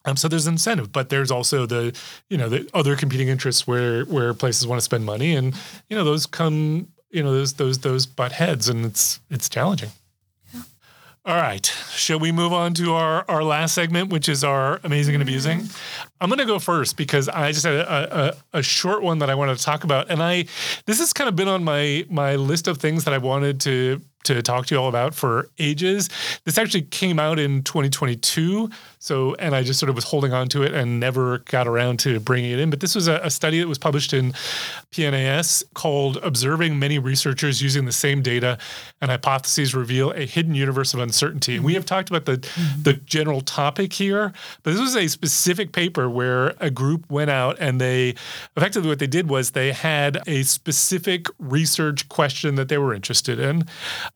Um, 0.04 0.16
so 0.16 0.28
there's 0.28 0.46
incentive, 0.46 0.92
but 0.92 1.08
there's 1.08 1.30
also 1.30 1.66
the 1.66 1.96
you 2.30 2.38
know 2.38 2.48
the 2.48 2.68
other 2.74 2.94
competing 2.96 3.28
interests 3.28 3.66
where 3.66 4.04
where 4.04 4.32
places 4.34 4.66
want 4.66 4.78
to 4.78 4.84
spend 4.84 5.04
money, 5.04 5.34
and 5.34 5.54
you 5.90 5.96
know 5.96 6.04
those 6.04 6.26
come 6.26 6.88
you 7.10 7.22
know 7.22 7.32
those 7.32 7.54
those 7.54 7.78
those 7.78 8.06
butt 8.06 8.30
heads, 8.32 8.68
and 8.68 8.86
it's 8.86 9.20
it's 9.30 9.48
challenging. 9.48 9.90
All 11.26 11.34
right, 11.34 11.66
shall 11.90 12.20
we 12.20 12.30
move 12.30 12.52
on 12.52 12.72
to 12.74 12.94
our 12.94 13.24
our 13.28 13.42
last 13.42 13.74
segment, 13.74 14.10
which 14.10 14.28
is 14.28 14.44
our 14.44 14.78
amazing 14.84 15.16
and 15.16 15.22
abusing? 15.22 15.64
I'm 16.20 16.28
going 16.28 16.38
to 16.38 16.44
go 16.44 16.60
first 16.60 16.96
because 16.96 17.28
I 17.28 17.50
just 17.50 17.66
had 17.66 17.74
a, 17.74 18.36
a, 18.54 18.58
a 18.58 18.62
short 18.62 19.02
one 19.02 19.18
that 19.18 19.28
I 19.28 19.34
wanted 19.34 19.58
to 19.58 19.64
talk 19.64 19.82
about, 19.82 20.08
and 20.08 20.22
I 20.22 20.44
this 20.84 21.00
has 21.00 21.12
kind 21.12 21.26
of 21.28 21.34
been 21.34 21.48
on 21.48 21.64
my 21.64 22.06
my 22.08 22.36
list 22.36 22.68
of 22.68 22.78
things 22.78 23.02
that 23.06 23.12
I 23.12 23.18
wanted 23.18 23.60
to 23.62 24.00
to 24.22 24.40
talk 24.40 24.66
to 24.66 24.76
you 24.76 24.80
all 24.80 24.88
about 24.88 25.16
for 25.16 25.48
ages. 25.58 26.10
This 26.44 26.58
actually 26.58 26.82
came 26.82 27.18
out 27.18 27.40
in 27.40 27.64
2022, 27.64 28.70
so 28.98 29.34
and 29.34 29.54
I 29.54 29.62
just 29.62 29.78
sort 29.78 29.90
of 29.90 29.96
was 29.96 30.04
holding 30.04 30.32
on 30.32 30.48
to 30.48 30.62
it 30.62 30.74
and 30.74 30.98
never 30.98 31.38
got 31.38 31.68
around 31.68 31.98
to 32.00 32.18
bringing 32.20 32.52
it 32.52 32.58
in. 32.58 32.70
But 32.70 32.80
this 32.80 32.94
was 32.94 33.08
a, 33.08 33.20
a 33.22 33.30
study 33.30 33.58
that 33.60 33.68
was 33.68 33.78
published 33.78 34.12
in 34.12 34.32
PNAS 34.92 35.64
called 35.74 36.18
"Observing 36.22 36.78
Many 36.78 36.98
Researchers 36.98 37.62
Using 37.62 37.84
the 37.84 37.92
Same 37.92 38.22
Data 38.22 38.58
and 39.00 39.10
Hypotheses 39.10 39.74
Reveal 39.74 40.12
a 40.12 40.26
Hidden 40.26 40.54
Universe 40.54 40.94
of 40.94 41.00
Uncertainty." 41.00 41.56
And 41.56 41.64
we 41.64 41.74
have 41.74 41.84
talked 41.84 42.08
about 42.08 42.24
the 42.24 42.38
mm-hmm. 42.38 42.82
the 42.82 42.94
general 42.94 43.40
topic 43.40 43.92
here, 43.92 44.32
but 44.62 44.72
this 44.72 44.80
was 44.80 44.96
a 44.96 45.08
specific 45.08 45.72
paper 45.72 46.08
where 46.08 46.54
a 46.60 46.70
group 46.70 47.10
went 47.10 47.30
out 47.30 47.56
and 47.60 47.80
they 47.80 48.14
effectively 48.56 48.88
what 48.88 48.98
they 48.98 49.06
did 49.06 49.28
was 49.28 49.50
they 49.50 49.72
had 49.72 50.20
a 50.26 50.42
specific 50.44 51.26
research 51.38 52.08
question 52.08 52.54
that 52.54 52.68
they 52.68 52.78
were 52.78 52.94
interested 52.94 53.38
in 53.38 53.64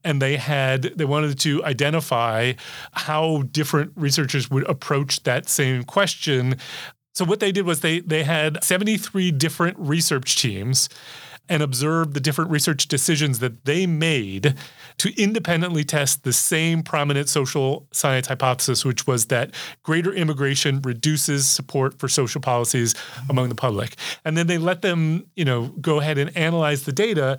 and 0.05 0.20
they 0.20 0.37
had 0.37 0.83
they 0.97 1.05
wanted 1.05 1.39
to 1.39 1.64
identify 1.64 2.53
how 2.93 3.43
different 3.53 3.93
researchers 3.97 4.51
would 4.51 4.64
approach 4.71 5.23
that 5.25 5.49
same 5.49 5.83
question 5.85 6.57
so 7.14 7.25
what 7.25 7.41
they 7.41 7.53
did 7.53 7.66
was 7.66 7.81
they 7.81 8.01
they 8.01 8.23
had 8.23 8.62
73 8.64 9.33
different 9.33 9.77
research 9.79 10.37
teams 10.37 10.89
and 11.51 11.62
observed 11.62 12.14
the 12.14 12.21
different 12.21 12.51
research 12.51 12.87
decisions 12.87 13.41
that 13.41 13.64
they 13.64 13.85
made 13.85 14.55
to 14.99 15.21
independently 15.21 15.83
test 15.83 16.23
the 16.23 16.33
same 16.33 16.83
prominent 16.83 17.29
social 17.29 17.89
science 17.93 18.29
hypothesis, 18.29 18.85
which 18.85 19.07
was 19.07 19.27
that 19.27 19.53
greater 19.83 20.12
immigration 20.12 20.81
reduces 20.83 21.49
support 21.49 21.99
for 21.99 22.07
social 22.07 22.41
policies 22.41 22.95
among 23.29 23.49
the 23.49 23.55
public. 23.57 23.97
And 24.25 24.37
then 24.37 24.47
they 24.47 24.59
let 24.59 24.83
them, 24.83 25.27
you 25.35 25.45
know, 25.45 25.66
go 25.81 25.99
ahead 25.99 26.18
and 26.18 26.35
analyze 26.37 26.85
the 26.85 26.93
data 26.93 27.39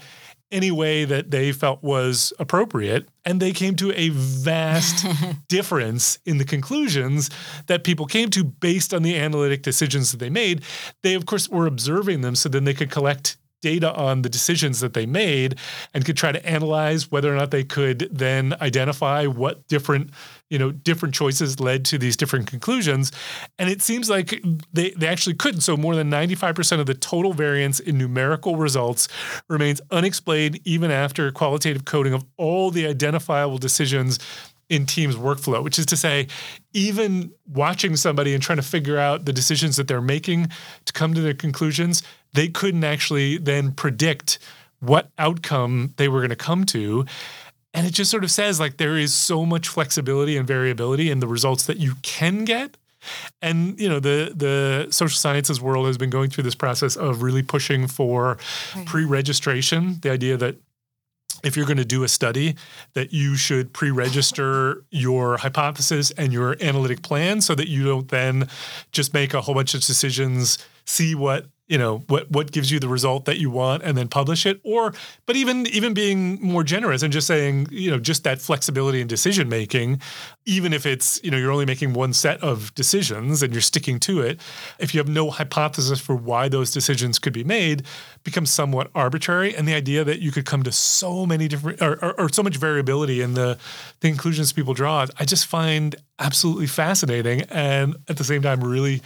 any 0.52 0.72
way 0.72 1.06
that 1.06 1.32
they 1.32 1.52
felt 1.52 1.82
was 1.84 2.34
appropriate. 2.40 3.08
And 3.26 3.40
they 3.40 3.52
came 3.52 3.76
to 3.78 3.92
a 3.94 4.10
vast 4.10 5.06
difference 5.48 6.18
in 6.26 6.38
the 6.38 6.46
conclusions 6.46 7.30
that 7.68 7.84
people 7.84 8.06
came 8.06 8.30
to 8.32 8.44
based 8.44 8.94
on 8.94 9.04
the 9.04 9.18
analytic 9.18 9.62
decisions 9.62 10.12
that 10.12 10.18
they 10.18 10.30
made. 10.30 10.64
They, 11.04 11.14
of 11.14 11.26
course, 11.26 11.50
were 11.50 11.68
observing 11.68 12.22
them 12.22 12.36
so 12.36 12.50
then 12.50 12.64
they 12.64 12.74
could 12.74 12.90
collect 12.90 13.38
data 13.62 13.94
on 13.94 14.22
the 14.22 14.30
decisions 14.30 14.80
that 14.80 14.94
they 14.94 15.06
made 15.06 15.58
and 15.94 16.06
could 16.06 16.18
try 16.18 16.32
to 16.32 16.46
analyze 16.46 17.12
whether 17.12 17.34
or 17.34 17.38
not 17.38 17.52
they 17.52 17.64
could 17.64 18.10
then 18.12 18.56
identify 18.62 19.26
what 19.26 19.68
different 19.68 20.10
you 20.50 20.60
know 20.60 20.72
different 20.72 21.16
choices 21.16 21.60
led 21.60 21.86
to 21.86 21.98
these 21.98 22.18
different 22.18 22.48
conclusions. 22.48 23.12
And 23.58 23.70
it 23.70 23.82
seems 23.82 24.10
like 24.10 24.44
they, 24.74 24.92
they 24.92 25.08
actually 25.08 25.36
couldn't. 25.36 25.62
So 25.62 25.78
more 25.78 25.96
than 25.96 26.12
95% 26.12 26.80
of 26.80 26.86
the 26.86 26.94
total 26.94 27.34
variance 27.34 27.80
in 27.80 27.98
numerical 27.98 28.58
results 28.58 29.08
remains 29.48 29.82
unexplained 29.92 30.60
even 30.66 30.92
after 30.92 31.32
qualitative 31.32 31.86
coding 31.86 32.14
of 32.14 32.26
all 32.38 32.72
the 32.72 32.86
identifiable 32.86 33.58
decisions 33.58 34.20
in 34.72 34.86
teams 34.86 35.18
workflow, 35.18 35.62
which 35.62 35.78
is 35.78 35.86
to 35.86 35.98
say, 35.98 36.28
even 36.72 37.30
watching 37.46 37.98
somebody 37.98 38.34
and 38.34 38.42
trying 38.42 38.56
to 38.56 38.64
figure 38.64 38.98
out 38.98 39.26
the 39.26 39.34
decisions 39.34 39.76
that 39.76 39.90
they're 39.90 40.02
making 40.02 40.48
to 40.86 40.94
come 40.94 41.14
to 41.14 41.20
their 41.20 41.34
conclusions, 41.34 42.02
they 42.34 42.48
couldn't 42.48 42.84
actually 42.84 43.38
then 43.38 43.72
predict 43.74 44.40
what 44.80 45.10
outcome 45.18 45.94
they 45.98 46.08
were 46.08 46.20
going 46.20 46.30
to 46.30 46.36
come 46.36 46.66
to. 46.66 47.06
And 47.74 47.88
it 47.88 47.94
just 47.94 48.12
sort 48.12 48.24
of 48.24 48.32
says 48.32 48.60
like 48.60 48.78
there 48.78 48.98
is 48.98 49.14
so 49.14 49.46
much 49.46 49.68
flexibility 49.68 50.38
and 50.38 50.48
variability 50.48 51.10
in 51.10 51.20
the 51.20 51.28
results 51.28 51.66
that 51.68 51.78
you 51.78 51.96
can 52.02 52.44
get. 52.44 52.78
And 53.42 53.80
you 53.80 53.90
know 53.90 54.00
the 54.00 54.32
the 54.36 54.88
social 54.92 55.18
sciences 55.18 55.60
world 55.60 55.88
has 55.88 55.98
been 55.98 56.12
going 56.12 56.30
through 56.30 56.44
this 56.44 56.54
process 56.54 56.96
of 56.96 57.24
really 57.24 57.42
pushing 57.42 57.88
for 57.88 58.38
pre-registration, 58.86 59.98
the 60.02 60.12
idea 60.12 60.38
that 60.38 60.58
if 61.44 61.58
you're 61.58 61.66
going 61.66 61.78
to 61.78 61.86
do 61.86 62.04
a 62.04 62.08
study 62.08 62.56
that 62.94 63.14
you 63.14 63.36
should 63.36 63.74
pre-register 63.74 64.84
your 64.92 65.38
hypothesis 65.38 66.12
and 66.12 66.32
your 66.32 66.56
analytic 66.62 67.02
plan 67.02 67.42
so 67.42 67.56
that 67.56 67.68
you 67.68 67.86
don't 67.86 68.10
then 68.10 68.48
just 68.92 69.14
make 69.14 69.34
a 69.34 69.42
whole 69.42 69.56
bunch 69.56 69.74
of 69.74 69.82
decisions 69.82 70.58
see 70.86 71.16
what 71.16 71.48
you 71.72 71.78
know 71.78 72.00
what 72.08 72.30
what 72.30 72.52
gives 72.52 72.70
you 72.70 72.82
the 72.82 72.90
result 72.90 73.24
that 73.24 73.40
you 73.40 73.50
want 73.50 73.82
and 73.82 73.98
then 73.98 74.10
publish 74.10 74.46
it? 74.46 74.60
Or 74.64 74.94
but 75.26 75.38
even 75.38 75.66
even 75.68 75.94
being 75.94 76.38
more 76.42 76.66
generous 76.66 77.02
and 77.02 77.14
just 77.14 77.28
saying 77.28 77.68
you 77.72 77.90
know 77.90 77.98
just 77.98 78.26
that 78.26 78.42
flexibility 78.42 79.00
in 79.00 79.08
decision 79.08 79.48
making 79.48 80.02
even 80.46 80.74
if 80.74 80.86
it's 80.86 81.24
you 81.24 81.32
know 81.32 81.38
you're 81.38 81.52
only 81.52 81.66
making 81.66 81.94
one 81.94 82.12
set 82.12 82.44
of 82.44 82.76
decisions 82.76 83.42
and 83.42 83.54
you're 83.54 83.62
sticking 83.62 84.02
to 84.02 84.20
it 84.20 84.42
if 84.80 84.94
you 84.94 85.00
have 85.00 85.08
no 85.08 85.30
hypothesis 85.30 86.02
for 86.02 86.14
why 86.14 86.50
those 86.50 86.72
decisions 86.72 87.20
could 87.20 87.32
be 87.32 87.46
made 87.46 87.84
becomes 88.26 88.52
somewhat 88.52 88.92
arbitrary. 88.94 89.56
And 89.56 89.66
the 89.66 89.74
idea 89.74 90.04
that 90.04 90.20
you 90.20 90.32
could 90.32 90.46
come 90.46 90.64
to 90.64 90.74
so 90.74 91.26
many 91.26 91.48
different 91.48 91.82
or, 91.82 91.94
or, 92.04 92.20
or 92.20 92.30
so 92.30 92.44
much 92.44 92.58
variability 92.58 93.22
in 93.22 93.34
the 93.34 93.58
the 94.02 94.10
conclusions 94.10 94.52
people 94.52 94.74
draw 94.74 95.06
i 95.20 95.24
just 95.24 95.46
find 95.46 95.96
absolutely 96.22 96.68
fascinating. 96.68 97.42
And 97.50 97.96
at 98.08 98.18
the 98.18 98.24
same 98.24 98.42
time 98.42 98.64
really 98.64 99.02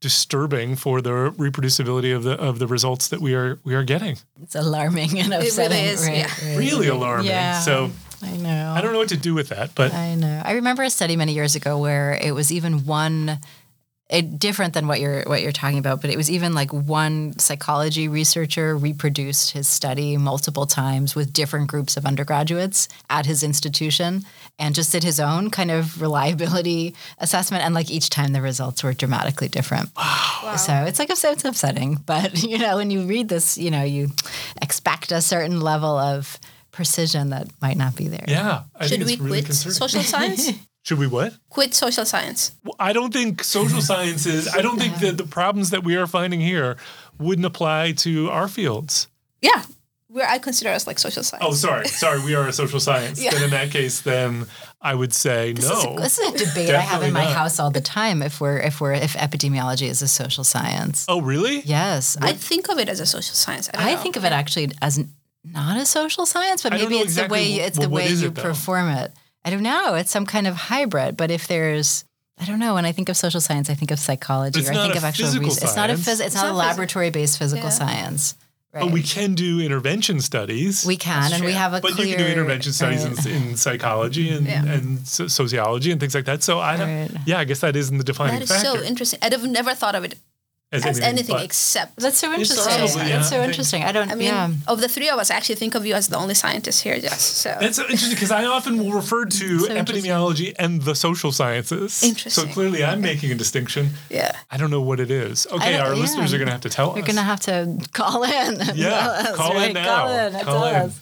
disturbing 0.00 0.76
for 0.76 1.00
the 1.00 1.10
reproducibility 1.10 2.14
of 2.14 2.22
the 2.22 2.32
of 2.32 2.58
the 2.58 2.66
results 2.66 3.08
that 3.08 3.20
we 3.20 3.34
are 3.34 3.58
we 3.64 3.74
are 3.74 3.84
getting. 3.84 4.16
It's 4.42 4.54
alarming 4.54 5.18
and 5.18 5.32
it 5.32 5.36
really 5.36 5.48
upsetting. 5.48 5.84
is, 5.84 6.06
right, 6.06 6.16
yeah. 6.16 6.48
right. 6.48 6.58
Really 6.58 6.88
alarming. 6.88 7.26
Yeah. 7.26 7.60
So 7.60 7.90
I 8.22 8.36
know. 8.36 8.72
I 8.76 8.80
don't 8.80 8.92
know 8.92 8.98
what 8.98 9.10
to 9.10 9.16
do 9.16 9.34
with 9.34 9.48
that, 9.48 9.74
but 9.74 9.94
I 9.94 10.14
know. 10.14 10.42
I 10.44 10.52
remember 10.52 10.82
a 10.82 10.90
study 10.90 11.16
many 11.16 11.32
years 11.34 11.54
ago 11.54 11.78
where 11.78 12.18
it 12.20 12.34
was 12.34 12.52
even 12.52 12.84
one 12.84 13.38
it, 14.10 14.38
different 14.38 14.74
than 14.74 14.88
what 14.88 14.98
you're 15.00 15.22
what 15.26 15.40
you're 15.40 15.52
talking 15.52 15.78
about, 15.78 16.00
but 16.00 16.10
it 16.10 16.16
was 16.16 16.30
even 16.30 16.52
like 16.52 16.72
one 16.72 17.38
psychology 17.38 18.08
researcher 18.08 18.76
reproduced 18.76 19.52
his 19.52 19.68
study 19.68 20.16
multiple 20.16 20.66
times 20.66 21.14
with 21.14 21.32
different 21.32 21.68
groups 21.68 21.96
of 21.96 22.04
undergraduates 22.04 22.88
at 23.08 23.24
his 23.26 23.42
institution 23.42 24.24
and 24.58 24.74
just 24.74 24.90
did 24.92 25.04
his 25.04 25.20
own 25.20 25.48
kind 25.50 25.70
of 25.70 26.02
reliability 26.02 26.94
assessment 27.18 27.64
and 27.64 27.74
like 27.74 27.90
each 27.90 28.10
time 28.10 28.32
the 28.32 28.42
results 28.42 28.82
were 28.82 28.92
dramatically 28.92 29.48
different. 29.48 29.88
Wow. 29.96 30.56
So 30.56 30.72
it's 30.86 30.98
like 30.98 31.08
it's 31.10 31.24
upsetting, 31.44 31.94
but 32.04 32.42
you 32.50 32.58
know 32.58 32.76
when 32.76 32.90
you 32.90 33.02
read 33.06 33.28
this, 33.28 33.56
you 33.56 33.70
know 33.70 33.84
you 33.84 34.08
expect 34.60 35.12
a 35.12 35.20
certain 35.20 35.60
level 35.60 35.96
of 35.96 36.38
precision 36.72 37.30
that 37.30 37.48
might 37.60 37.76
not 37.76 37.94
be 37.96 38.08
there. 38.08 38.24
yeah, 38.28 38.62
I 38.78 38.86
Should 38.86 38.98
think 38.98 39.06
we 39.06 39.12
it's 39.14 39.20
really 39.22 39.38
quit 39.38 39.44
concerning. 39.46 39.74
social 39.74 40.02
science? 40.02 40.50
Should 40.82 40.98
we 40.98 41.06
what? 41.06 41.34
quit 41.50 41.74
social 41.74 42.04
science. 42.04 42.52
Well, 42.64 42.74
I 42.78 42.92
don't 42.92 43.12
think 43.12 43.44
social 43.44 43.80
sciences. 43.82 44.48
I 44.48 44.62
don't 44.62 44.78
think 44.78 44.98
that 45.00 45.18
the 45.18 45.24
problems 45.24 45.70
that 45.70 45.84
we 45.84 45.96
are 45.96 46.06
finding 46.06 46.40
here 46.40 46.76
wouldn't 47.18 47.44
apply 47.44 47.92
to 47.92 48.30
our 48.30 48.48
fields. 48.48 49.08
Yeah. 49.42 49.62
Where 50.08 50.28
I 50.28 50.38
consider 50.38 50.70
us 50.70 50.86
like 50.86 50.98
social 50.98 51.22
science. 51.22 51.44
Oh, 51.46 51.52
sorry, 51.52 51.86
sorry. 51.86 52.20
We 52.24 52.34
are 52.34 52.48
a 52.48 52.52
social 52.52 52.80
science. 52.80 53.22
Yeah. 53.22 53.30
Then 53.30 53.44
in 53.44 53.50
that 53.50 53.70
case, 53.70 54.00
then 54.00 54.46
I 54.80 54.94
would 54.94 55.12
say 55.12 55.52
This, 55.52 55.66
is 55.66 55.84
no. 55.84 55.94
a, 55.96 56.00
this 56.00 56.18
is 56.18 56.34
a 56.34 56.46
debate 56.46 56.74
I 56.74 56.80
have 56.80 57.02
in 57.02 57.12
my 57.12 57.24
not. 57.24 57.34
house 57.34 57.60
all 57.60 57.70
the 57.70 57.80
time. 57.80 58.20
If 58.22 58.40
we're 58.40 58.58
if 58.58 58.80
we're 58.80 58.94
if 58.94 59.14
epidemiology 59.14 59.86
is 59.86 60.02
a 60.02 60.08
social 60.08 60.42
science, 60.42 61.06
oh, 61.08 61.20
really? 61.20 61.60
yes, 61.60 62.16
I 62.20 62.30
I 62.30 62.32
think 62.32 62.68
of 62.70 62.78
it 62.78 62.88
as 62.88 62.98
a 62.98 63.06
social 63.06 63.34
science. 63.36 63.70
I, 63.72 63.92
I 63.92 63.96
think 63.96 64.16
of 64.16 64.24
it 64.24 64.32
actually 64.32 64.72
as 64.82 64.98
not 65.44 65.76
a 65.76 65.86
social 65.86 66.26
science, 66.26 66.62
but 66.64 66.72
maybe 66.72 66.96
it's 66.96 67.04
exactly 67.04 67.38
the 67.38 67.58
way 67.58 67.64
it's 67.66 67.78
well, 67.78 67.88
the 67.88 67.94
way 67.94 68.06
is 68.06 68.22
you 68.22 68.28
it, 68.28 68.34
though? 68.34 68.42
perform 68.42 68.88
it. 68.88 69.12
I 69.44 69.50
don't 69.50 69.62
know. 69.62 69.94
It's 69.94 70.10
some 70.10 70.26
kind 70.26 70.46
of 70.46 70.54
hybrid. 70.56 71.16
But 71.16 71.30
if 71.30 71.46
there's 71.48 72.04
I 72.40 72.46
don't 72.46 72.58
know. 72.58 72.74
When 72.74 72.86
I 72.86 72.92
think 72.92 73.08
of 73.10 73.16
social 73.18 73.40
science, 73.40 73.68
I 73.68 73.74
think 73.74 73.90
of 73.90 73.98
psychology, 73.98 74.66
or 74.66 74.70
I 74.72 74.74
think 74.74 74.96
of 74.96 75.04
actual 75.04 75.26
physical 75.26 75.48
research. 75.48 75.64
It's 75.64 75.76
not 75.76 75.90
a 75.90 75.96
science. 75.98 76.20
phys- 76.22 76.26
It's, 76.26 76.34
not, 76.34 76.44
not 76.46 76.52
a 76.54 76.56
laboratory-based 76.56 77.38
physical 77.38 77.64
Yeah. 77.66 77.70
science. 77.70 78.34
Right. 78.72 78.84
But 78.84 78.92
we 78.92 79.02
can 79.02 79.34
do 79.34 79.60
intervention 79.60 80.20
studies. 80.20 80.86
We 80.86 80.96
can, 80.96 81.22
That's 81.22 81.34
and 81.34 81.44
we 81.44 81.52
have 81.52 81.74
a 81.74 81.80
but 81.80 81.92
clear. 81.92 82.06
you 82.06 82.14
can 82.16 82.24
do 82.24 82.30
intervention 82.32 82.72
studies 82.72 83.04
right. 83.04 83.26
in, 83.26 83.42
in 83.50 83.56
psychology 83.56 84.30
and, 84.30 84.46
Yeah. 84.46 84.64
and 84.64 85.06
so- 85.06 85.26
sociology 85.26 85.90
and 85.90 86.00
things 86.00 86.14
like 86.14 86.24
that. 86.26 86.42
So 86.42 86.60
I 86.60 86.76
don't. 86.78 86.88
Right. 86.88 87.10
Yeah, 87.26 87.40
I 87.40 87.44
guess 87.44 87.60
that 87.60 87.76
isn't 87.76 87.98
the 87.98 88.04
defining 88.04 88.36
that 88.38 88.42
is 88.44 88.48
factor. 88.50 88.78
so 88.78 88.82
interesting. 88.84 89.18
I'd 89.22 89.32
have 89.32 89.44
never 89.46 89.74
thought 89.74 89.94
of 89.96 90.04
it 90.04 90.14
as 90.72 91.00
anything, 91.00 91.36
but- 91.36 91.44
except. 91.44 91.96
That's 91.96 92.18
so 92.18 92.32
interesting. 92.32 92.64
probably, 92.64 93.08
yeah, 93.10 93.16
That's 93.18 93.28
so 93.30 93.40
I 93.40 93.44
interesting. 93.44 93.82
I 93.84 93.92
don't. 93.92 94.10
I 94.10 94.14
mean, 94.14 94.28
yeah. 94.28 94.50
of 94.68 94.80
the 94.80 94.88
three 94.88 95.08
of 95.08 95.18
us, 95.18 95.30
I 95.30 95.34
actually 95.34 95.56
think 95.56 95.74
of 95.74 95.84
you 95.84 95.94
as 95.94 96.08
the 96.08 96.16
only 96.16 96.34
scientist 96.34 96.82
here, 96.82 96.98
Jess. 97.00 97.20
So 97.22 97.56
That's 97.60 97.76
so 97.76 97.82
interesting 97.82 98.10
because 98.10 98.30
I 98.30 98.44
often 98.44 98.78
will 98.78 98.92
refer 98.92 99.24
to 99.24 99.44
interesting. 99.44 99.76
epidemiology 99.76 100.54
and 100.58 100.82
the 100.82 100.94
social 100.94 101.32
sciences. 101.32 102.02
Interesting. 102.02 102.46
So 102.46 102.52
clearly, 102.52 102.84
I'm 102.84 103.00
making 103.00 103.32
a 103.32 103.34
distinction. 103.34 103.90
yeah. 104.10 104.32
I 104.50 104.56
don't 104.56 104.70
know 104.70 104.80
what 104.82 105.00
it 105.00 105.10
is. 105.10 105.46
Okay, 105.50 105.78
our 105.78 105.94
yeah. 105.94 106.00
listeners 106.00 106.32
are 106.32 106.38
going 106.38 106.46
to 106.46 106.52
have 106.52 106.60
to 106.62 106.70
tell 106.70 106.90
us. 106.90 106.96
You're 106.96 107.06
gonna 107.06 107.22
have 107.22 107.40
to 107.40 107.78
call 107.92 108.22
in. 108.24 108.58
Yeah, 108.74 108.90
tell 108.90 109.10
us, 109.10 109.36
call 109.36 109.58
in 109.58 109.72
now. 109.74 109.84
Call 110.06 110.08
in. 110.08 110.44
Call 110.44 110.64
in. 110.64 110.92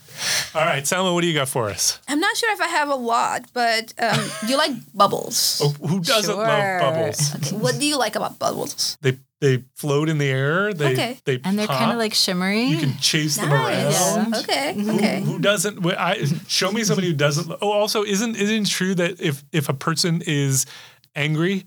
All 0.55 0.65
right, 0.65 0.83
Salma, 0.83 1.15
what 1.15 1.21
do 1.21 1.29
you 1.29 1.35
got 1.35 1.49
for 1.49 1.69
us? 1.71 2.01
I'm 2.09 2.19
not 2.19 2.37
sure 2.37 2.51
if 2.53 2.61
I 2.61 2.67
have 2.69 2.89
a 2.89 2.95
lot, 2.97 3.45
but 3.53 3.93
um, 4.01 4.19
do 4.41 4.47
you 4.49 4.57
like 4.57 4.73
bubbles? 4.93 5.61
Oh, 5.63 5.69
who 5.87 6.01
doesn't 6.01 6.35
Sure. 6.35 6.43
love 6.45 6.81
bubbles? 6.81 7.35
Okay. 7.37 7.57
What 7.57 7.79
do 7.79 7.87
you 7.87 7.97
like 7.97 8.17
about 8.17 8.39
bubbles? 8.39 8.99
They 9.01 9.17
they 9.41 9.65
float 9.77 10.09
in 10.09 10.19
the 10.19 10.29
air. 10.29 10.73
They 10.75 10.93
Okay. 10.93 11.19
they 11.25 11.41
And 11.45 11.59
they're 11.59 11.67
kind 11.67 11.93
of 11.93 11.99
like 11.99 12.15
shimmery. 12.15 12.65
you 12.65 12.79
can 12.79 12.99
chase 12.99 13.37
them 13.37 13.49
Nice. 13.49 14.17
around. 14.17 14.35
Okay. 14.35 14.75
Who, 14.75 14.97
Okay. 14.97 15.21
who 15.21 15.39
doesn't? 15.39 15.87
I 15.87 16.25
show 16.49 16.73
me 16.73 16.85
somebody 16.85 17.09
who 17.09 17.15
doesn't. 17.15 17.51
Oh, 17.61 17.71
also, 17.71 18.03
isn't 18.05 18.37
isn't 18.37 18.63
it 18.63 18.69
true 18.69 18.95
that 18.97 19.21
if 19.21 19.45
if 19.53 19.69
a 19.69 19.75
person 19.75 20.23
is 20.27 20.67
angry, 21.15 21.67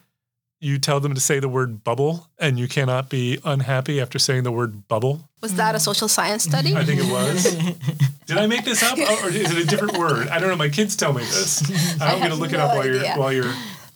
you 0.59 0.79
tell 0.79 0.99
them 0.99 1.15
to 1.15 1.21
say 1.21 1.39
the 1.39 1.49
word 1.49 1.83
bubble, 1.83 2.27
and 2.37 2.59
you 2.59 2.67
cannot 2.67 3.09
be 3.09 3.39
unhappy 3.43 4.01
after 4.01 4.19
saying 4.19 4.43
the 4.43 4.51
word 4.51 4.87
bubble? 4.87 5.29
Was 5.41 5.55
that 5.55 5.73
a 5.73 5.77
mm. 5.77 5.81
social 5.81 6.07
science 6.07 6.43
study? 6.43 6.75
I 6.75 6.83
think 6.83 7.01
it 7.01 7.11
was. 7.11 7.43
Did 8.27 8.37
I 8.37 8.47
make 8.47 8.63
this 8.63 8.83
up, 8.83 8.97
oh, 8.99 9.25
or 9.25 9.29
is 9.29 9.51
it 9.51 9.57
a 9.57 9.65
different 9.65 9.97
word? 9.97 10.27
I 10.27 10.39
don't 10.39 10.49
know. 10.49 10.55
My 10.55 10.69
kids 10.69 10.95
tell 10.95 11.13
me 11.13 11.23
this. 11.23 11.61
I'm 12.01 12.19
going 12.19 12.23
to 12.23 12.29
have 12.29 12.39
look 12.39 12.53
it 12.53 12.59
up 12.59 12.75
while 12.75 12.85
you're 12.85 13.05
while 13.17 13.33
you're 13.33 13.53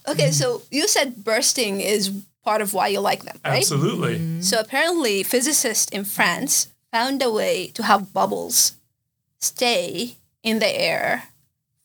Okay, 0.08 0.32
so 0.32 0.62
you 0.72 0.88
said 0.88 1.24
bursting 1.24 1.82
is 1.82 2.12
part 2.46 2.62
of 2.62 2.74
why 2.74 2.88
you 2.88 3.00
like 3.02 3.24
them, 3.24 3.38
right? 3.44 3.58
absolutely. 3.58 4.16
Mm-hmm. 4.16 4.42
So 4.42 4.60
apparently, 4.60 5.24
physicists 5.24 5.92
in 5.92 6.06
France 6.06 6.68
found 6.92 7.22
a 7.22 7.32
way 7.32 7.68
to 7.74 7.84
have 7.84 8.14
bubbles 8.14 8.74
stay 9.40 10.18
in 10.44 10.60
the 10.60 10.70
air 10.82 11.24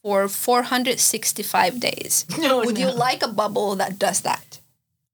for 0.02 0.28
465 0.28 1.80
days. 1.80 2.26
No, 2.38 2.58
Would 2.64 2.76
no. 2.78 2.80
you 2.88 2.94
like 2.94 3.22
a 3.22 3.28
bubble 3.28 3.76
that 3.76 3.98
does 3.98 4.20
that? 4.22 4.60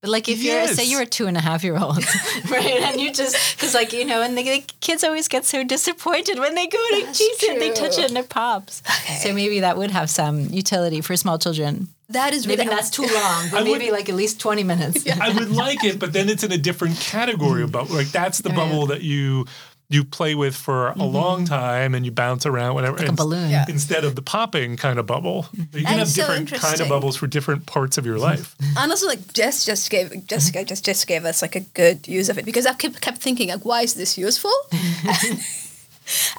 But 0.03 0.11
like 0.11 0.29
if 0.29 0.39
Yes. 0.43 0.69
you're 0.69 0.77
say 0.77 0.85
you're 0.85 1.03
a 1.03 1.07
two 1.07 1.27
and 1.27 1.37
a 1.37 1.41
half 1.41 1.65
year 1.65 1.77
old, 1.79 1.99
right? 2.51 2.81
And 2.83 3.01
you 3.01 3.13
just 3.13 3.35
because 3.57 3.75
like 3.75 3.93
you 3.93 4.05
know, 4.05 4.23
and 4.23 4.37
the, 4.37 4.43
the 4.43 4.65
kids 4.81 5.03
always 5.03 5.27
get 5.27 5.45
so 5.45 5.65
disappointed 5.65 6.39
when 6.39 6.55
they 6.55 6.67
go 6.67 6.79
to 6.79 7.07
That's 7.07 7.19
cheese 7.19 7.43
it, 7.43 7.59
they 7.59 7.73
touch 7.73 7.99
it 7.99 8.11
and 8.11 8.19
it 8.19 8.29
pops. 8.29 8.83
So 9.23 9.33
maybe 9.33 9.61
that 9.61 9.77
would 9.77 9.91
have 9.91 10.09
some 10.11 10.49
utility 10.51 11.01
for 11.01 11.17
small 11.17 11.39
children. 11.39 11.89
That 12.11 12.35
is 12.35 12.47
Maybe 12.47 12.63
really 12.63 12.75
that's 12.77 12.91
too 12.91 13.03
long, 13.15 13.49
but 13.51 13.59
I 13.59 13.63
would- 13.63 13.73
maybe 13.79 13.91
like 13.91 14.09
at 14.09 14.15
least 14.15 14.39
twenty 14.41 14.63
minutes. 14.63 15.05
I 15.21 15.31
would 15.33 15.51
like 15.51 15.83
it, 15.85 15.99
but 15.99 16.13
then 16.13 16.29
it's 16.29 16.45
in 16.45 16.53
a 16.53 16.59
different 16.59 16.99
category 17.01 17.63
of 17.63 17.73
bubble. 17.73 17.95
Like 17.97 18.09
that's 18.09 18.39
the 18.39 18.51
Right. 18.51 18.57
bubble 18.59 18.87
that 18.87 19.03
you 19.03 19.47
you 19.89 20.03
play 20.03 20.35
with 20.35 20.57
for 20.57 20.89
a 20.91 21.05
long 21.05 21.45
time 21.45 21.95
and 21.95 22.05
you 22.05 22.11
bounce 22.11 22.45
around 22.45 22.75
whatever. 22.75 22.97
Like 22.99 23.09
a 23.09 23.13
balloon. 23.13 23.51
Yeah. 23.51 23.67
Instead 23.69 24.05
of 24.05 24.17
the 24.17 24.23
popping 24.23 24.77
kind 24.77 24.99
of 24.99 25.07
bubble. 25.07 25.47
You 25.53 25.65
can 25.73 25.83
That 25.85 25.89
have 25.99 26.09
is 26.09 26.15
so 26.17 26.23
different 26.27 26.51
kind 26.61 26.81
of 26.81 26.89
bubbles 26.89 27.17
for 27.17 27.29
different 27.29 27.67
parts 27.67 27.97
of 27.97 28.05
your 28.05 28.19
life. 28.19 28.57
and 28.77 28.91
also 28.91 29.07
like 29.07 29.33
Jess 29.33 29.65
just 29.65 29.89
gave 29.91 30.27
Jessica 30.27 30.65
just 30.65 30.85
just 30.85 31.07
gave 31.07 31.25
us 31.25 31.41
like 31.41 31.55
a 31.55 31.61
good 31.61 32.09
use 32.09 32.29
of 32.29 32.37
it 32.39 32.45
because 32.45 32.67
I 32.67 32.73
kept 32.75 33.01
kept 33.01 33.19
thinking 33.19 33.49
like 33.51 33.65
why 33.65 33.83
is 33.83 33.95
this 33.95 34.19
useful? 34.19 34.53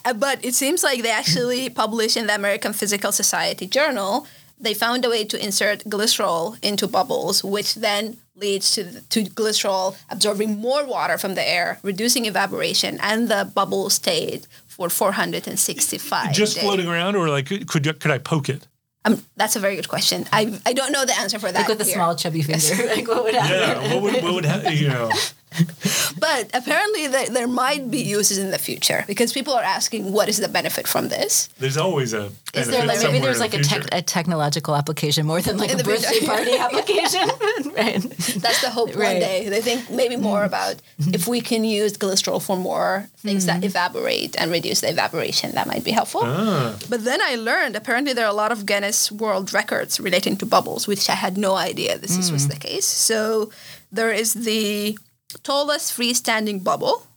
Uh, 0.05 0.13
but 0.13 0.43
it 0.43 0.53
seems 0.53 0.83
like 0.83 1.01
they 1.03 1.11
actually 1.11 1.69
published 1.69 2.17
in 2.17 2.27
the 2.27 2.35
American 2.35 2.73
Physical 2.73 3.11
Society 3.11 3.65
journal. 3.67 4.27
They 4.59 4.73
found 4.73 5.05
a 5.05 5.09
way 5.09 5.23
to 5.25 5.43
insert 5.43 5.83
glycerol 5.83 6.57
into 6.63 6.87
bubbles, 6.87 7.43
which 7.43 7.75
then 7.75 8.17
leads 8.35 8.71
to 8.75 9.01
to 9.09 9.23
glycerol 9.23 9.95
absorbing 10.09 10.57
more 10.57 10.83
water 10.85 11.17
from 11.17 11.35
the 11.35 11.47
air, 11.47 11.79
reducing 11.83 12.25
evaporation, 12.25 12.97
and 13.01 13.27
the 13.29 13.51
bubble 13.53 13.89
stayed 13.89 14.47
for 14.67 14.89
465 14.89 16.33
Just 16.33 16.55
days. 16.55 16.63
floating 16.63 16.87
around, 16.87 17.15
or 17.15 17.29
like 17.29 17.47
could 17.47 17.67
could, 17.67 18.11
I 18.11 18.17
poke 18.17 18.49
it? 18.49 18.67
Um, 19.05 19.23
that's 19.35 19.55
a 19.55 19.59
very 19.59 19.75
good 19.75 19.87
question. 19.89 20.25
I 20.31 20.59
I 20.65 20.73
don't 20.73 20.91
know 20.91 21.05
the 21.05 21.17
answer 21.19 21.39
for 21.39 21.51
that. 21.51 21.59
Like 21.59 21.67
with 21.67 21.81
a 21.81 21.85
small 21.85 22.15
chubby 22.15 22.41
finger. 22.41 22.87
like 22.95 23.07
what 23.07 23.23
would 23.23 23.35
happen? 23.35 23.81
Yeah. 23.83 23.93
what 23.93 24.01
would 24.03 24.23
what 24.23 24.33
would 24.33 24.45
ha- 24.45 24.69
you 24.69 24.87
know? 24.89 25.11
But 26.19 26.49
apparently, 26.53 27.07
there, 27.07 27.29
there 27.29 27.47
might 27.47 27.91
be 27.91 27.99
uses 27.99 28.37
in 28.37 28.51
the 28.51 28.57
future 28.57 29.03
because 29.07 29.33
people 29.33 29.53
are 29.53 29.63
asking, 29.63 30.11
what 30.11 30.29
is 30.29 30.37
the 30.37 30.47
benefit 30.47 30.87
from 30.87 31.09
this? 31.09 31.47
There's 31.59 31.77
always 31.77 32.13
a. 32.13 32.31
Is 32.53 32.67
there 32.67 32.85
like 32.85 33.01
maybe 33.01 33.19
there's 33.19 33.39
like 33.39 33.51
the 33.51 33.59
a, 33.59 33.63
future. 33.63 33.81
tech, 33.81 33.99
a 33.99 34.01
technological 34.01 34.75
application 34.75 35.25
more 35.27 35.41
than 35.41 35.57
like 35.57 35.69
In 35.69 35.79
a 35.79 35.83
the 35.83 35.89
future. 35.89 36.09
birthday 36.09 36.25
party 36.25 36.57
application? 36.67 37.27
right. 37.75 38.01
That's 38.41 38.61
the 38.61 38.71
hope 38.71 38.89
one 38.89 38.99
Right. 38.99 39.19
day. 39.19 39.49
They 39.49 39.61
think 39.61 39.89
maybe 39.89 40.15
mm-hmm. 40.15 40.23
more 40.23 40.43
about 40.43 40.75
mm-hmm. 40.99 41.13
if 41.13 41.27
we 41.27 41.41
can 41.41 41.63
use 41.63 41.97
glycerol 41.97 42.41
for 42.41 42.57
more 42.57 43.07
things 43.17 43.45
that 43.45 43.57
mm-hmm. 43.57 43.65
evaporate 43.65 44.35
and 44.39 44.51
reduce 44.51 44.81
the 44.81 44.89
evaporation, 44.89 45.51
that 45.53 45.67
might 45.67 45.83
be 45.83 45.91
helpful. 45.91 46.21
Ah. 46.23 46.75
But 46.89 47.03
then 47.03 47.21
I 47.21 47.35
learned 47.35 47.75
apparently 47.75 48.13
there 48.13 48.25
are 48.25 48.31
a 48.31 48.41
lot 48.43 48.51
of 48.51 48.65
Guinness 48.65 49.11
World 49.11 49.53
Records 49.53 49.99
relating 49.99 50.35
to 50.37 50.45
bubbles, 50.45 50.87
which 50.87 51.09
I 51.09 51.13
had 51.15 51.37
no 51.37 51.55
idea 51.55 51.97
this 51.97 52.17
is- 52.17 52.31
was 52.31 52.47
the 52.47 52.55
case. 52.55 52.85
So 52.85 53.51
there 53.91 54.11
is 54.11 54.33
the 54.33 54.97
tallest 55.43 55.97
freestanding 55.97 56.63
bubble, 56.63 57.07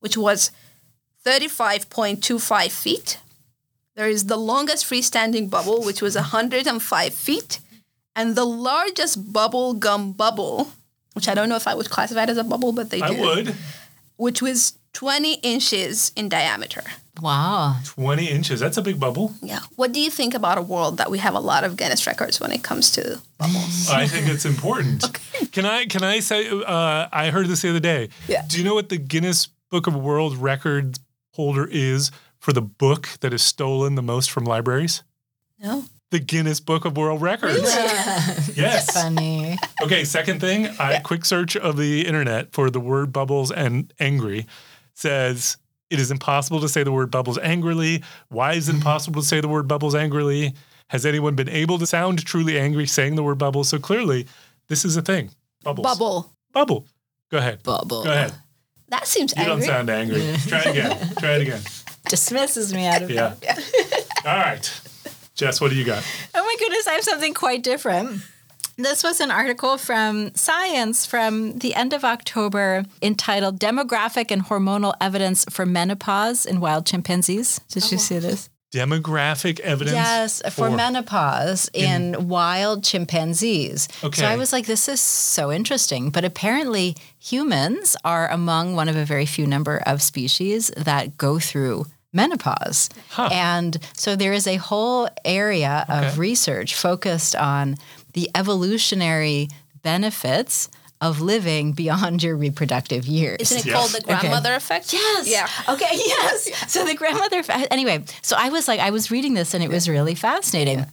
which 0.00 0.16
was 0.16 0.50
35.25 1.24 2.70
feet. 2.70 3.18
There 3.94 4.08
is 4.08 4.26
the 4.26 4.36
longest 4.36 4.88
freestanding 4.88 5.50
bubble, 5.50 5.82
which 5.82 6.02
was 6.02 6.14
105 6.14 7.14
feet. 7.14 7.60
And 8.14 8.36
the 8.36 8.44
largest 8.44 9.32
bubble 9.32 9.74
gum 9.74 10.12
bubble, 10.12 10.68
which 11.14 11.28
I 11.28 11.34
don't 11.34 11.48
know 11.48 11.56
if 11.56 11.66
I 11.66 11.74
would 11.74 11.90
classify 11.90 12.24
it 12.24 12.30
as 12.30 12.36
a 12.36 12.44
bubble, 12.44 12.72
but 12.72 12.90
they 12.90 13.00
do. 13.00 13.04
I 13.04 13.20
would. 13.20 13.54
which 14.16 14.42
was 14.42 14.78
20 14.92 15.34
inches 15.34 16.12
in 16.16 16.28
diameter. 16.28 16.82
Wow. 17.20 17.76
20 17.84 18.26
inches. 18.26 18.60
That's 18.60 18.76
a 18.76 18.82
big 18.82 18.98
bubble. 18.98 19.34
Yeah. 19.42 19.60
What 19.76 19.92
do 19.92 20.00
you 20.00 20.10
think 20.10 20.34
about 20.34 20.58
a 20.58 20.62
world 20.62 20.96
that 20.96 21.10
we 21.10 21.18
have 21.18 21.34
a 21.34 21.40
lot 21.40 21.64
of 21.64 21.76
Guinness 21.76 22.06
records 22.06 22.40
when 22.40 22.52
it 22.52 22.62
comes 22.62 22.90
to 22.92 23.20
bubbles? 23.38 23.90
I 23.90 24.06
think 24.06 24.28
it's 24.28 24.44
important. 24.44 25.04
okay. 25.08 25.46
Can 25.46 25.66
I 25.66 25.84
can 25.86 26.02
I 26.02 26.20
say 26.20 26.48
uh, 26.48 27.08
I 27.12 27.30
heard 27.30 27.48
this 27.48 27.62
the 27.62 27.70
other 27.70 27.80
day. 27.80 28.08
Yeah. 28.28 28.44
Do 28.46 28.58
you 28.58 28.64
know 28.64 28.74
what 28.74 28.88
the 28.88 28.98
Guinness 28.98 29.48
Book 29.70 29.86
of 29.86 29.94
World 29.94 30.36
Records 30.36 31.00
holder 31.32 31.66
is 31.70 32.10
for 32.38 32.52
the 32.52 32.62
book 32.62 33.08
that 33.20 33.32
is 33.32 33.42
stolen 33.42 33.94
the 33.94 34.02
most 34.02 34.30
from 34.30 34.44
libraries? 34.44 35.02
No. 35.58 35.84
The 36.10 36.18
Guinness 36.18 36.60
Book 36.60 36.84
of 36.84 36.96
World 36.96 37.22
Records. 37.22 37.62
yes. 38.54 38.92
Funny. 38.92 39.56
Okay, 39.82 40.04
second 40.04 40.40
thing, 40.40 40.66
I 40.78 40.98
quick 40.98 41.24
search 41.24 41.56
of 41.56 41.78
the 41.78 42.06
internet 42.06 42.52
for 42.52 42.68
the 42.68 42.80
word 42.80 43.12
bubbles 43.12 43.50
and 43.50 43.92
angry 43.98 44.46
says 45.02 45.58
it 45.90 46.00
is 46.00 46.10
impossible 46.10 46.60
to 46.60 46.68
say 46.68 46.82
the 46.82 46.92
word 46.92 47.10
bubbles 47.10 47.36
angrily. 47.38 48.02
Why 48.28 48.54
is 48.54 48.68
it 48.68 48.72
mm-hmm. 48.72 48.78
impossible 48.78 49.20
to 49.20 49.28
say 49.28 49.42
the 49.42 49.48
word 49.48 49.68
bubbles 49.68 49.94
angrily? 49.94 50.54
Has 50.88 51.04
anyone 51.04 51.34
been 51.34 51.50
able 51.50 51.78
to 51.78 51.86
sound 51.86 52.24
truly 52.24 52.58
angry 52.58 52.86
saying 52.86 53.16
the 53.16 53.22
word 53.22 53.38
bubble? 53.38 53.64
So 53.64 53.78
clearly, 53.78 54.26
this 54.68 54.86
is 54.86 54.96
a 54.96 55.02
thing. 55.02 55.30
Bubbles. 55.62 55.84
Bubble. 55.84 56.32
Bubble. 56.52 56.86
Go 57.30 57.38
ahead. 57.38 57.62
Bubble. 57.62 58.04
Go 58.04 58.10
ahead. 58.10 58.32
That 58.88 59.06
seems 59.06 59.34
You 59.36 59.44
don't 59.44 59.62
sound 59.62 59.90
angry. 59.90 60.20
Try 60.46 60.60
it 60.60 60.66
again. 60.66 61.14
Try 61.16 61.30
it 61.36 61.42
again. 61.42 61.60
Dismisses 62.08 62.74
me 62.74 62.86
out 62.86 63.02
of 63.02 63.10
Yeah. 63.10 63.34
All 64.24 64.36
right. 64.36 64.80
Jess, 65.34 65.60
what 65.60 65.70
do 65.70 65.76
you 65.76 65.84
got? 65.84 66.04
Oh 66.34 66.42
my 66.42 66.56
goodness, 66.58 66.86
I 66.86 66.92
have 66.92 67.04
something 67.04 67.32
quite 67.32 67.62
different. 67.62 68.20
This 68.76 69.04
was 69.04 69.20
an 69.20 69.30
article 69.30 69.76
from 69.76 70.34
Science 70.34 71.04
from 71.06 71.58
the 71.58 71.74
end 71.74 71.92
of 71.92 72.04
October 72.04 72.84
entitled 73.02 73.60
Demographic 73.60 74.30
and 74.30 74.44
Hormonal 74.44 74.94
Evidence 75.00 75.44
for 75.50 75.66
Menopause 75.66 76.46
in 76.46 76.60
Wild 76.60 76.86
Chimpanzees. 76.86 77.60
Did 77.68 77.90
you 77.90 77.96
oh. 77.96 78.00
see 78.00 78.18
this? 78.18 78.48
Demographic 78.72 79.60
evidence. 79.60 79.94
Yes, 79.94 80.42
for, 80.50 80.70
menopause 80.70 81.68
in, 81.74 82.28
wild 82.28 82.82
chimpanzees. 82.82 83.86
Okay. 84.02 84.22
So 84.22 84.26
I 84.26 84.36
was 84.36 84.50
like, 84.50 84.64
this 84.64 84.88
is 84.88 84.98
so 84.98 85.52
interesting. 85.52 86.08
But 86.08 86.24
apparently, 86.24 86.96
humans 87.18 87.96
are 88.02 88.30
among 88.30 88.74
one 88.74 88.88
of 88.88 88.96
a 88.96 89.04
very 89.04 89.26
few 89.26 89.46
number 89.46 89.82
of 89.84 90.00
species 90.00 90.68
that 90.74 91.18
go 91.18 91.38
through 91.38 91.84
menopause. 92.14 92.88
And 93.16 93.78
so 93.94 94.16
there 94.16 94.32
is 94.32 94.46
a 94.46 94.56
whole 94.56 95.08
area 95.24 95.84
of 95.88 96.18
research 96.18 96.74
focused 96.74 97.36
on 97.36 97.76
the 98.12 98.30
evolutionary 98.34 99.48
benefits 99.82 100.68
of 101.00 101.20
living 101.20 101.72
beyond 101.72 102.22
your 102.22 102.36
reproductive 102.36 103.06
years. 103.06 103.38
Isn't 103.40 103.58
it 103.58 103.66
Yes. 103.66 103.74
called 103.74 103.90
the 103.90 104.00
grandmother 104.06 104.54
effect? 104.54 104.92
Yes. 104.92 105.26
Yeah. 105.28 105.48
Okay. 105.68 105.86
Yes. 106.06 106.48
So 106.72 106.84
the 106.84 106.94
grandmother. 106.94 107.42
Anyway, 107.72 108.04
so 108.22 108.36
I 108.38 108.50
was 108.50 108.68
like, 108.68 108.78
I 108.78 108.90
was 108.90 109.10
reading 109.10 109.34
this 109.34 109.52
and 109.54 109.64
it 109.64 109.70
was 109.70 109.88
really 109.88 110.14
fascinating. 110.14 110.86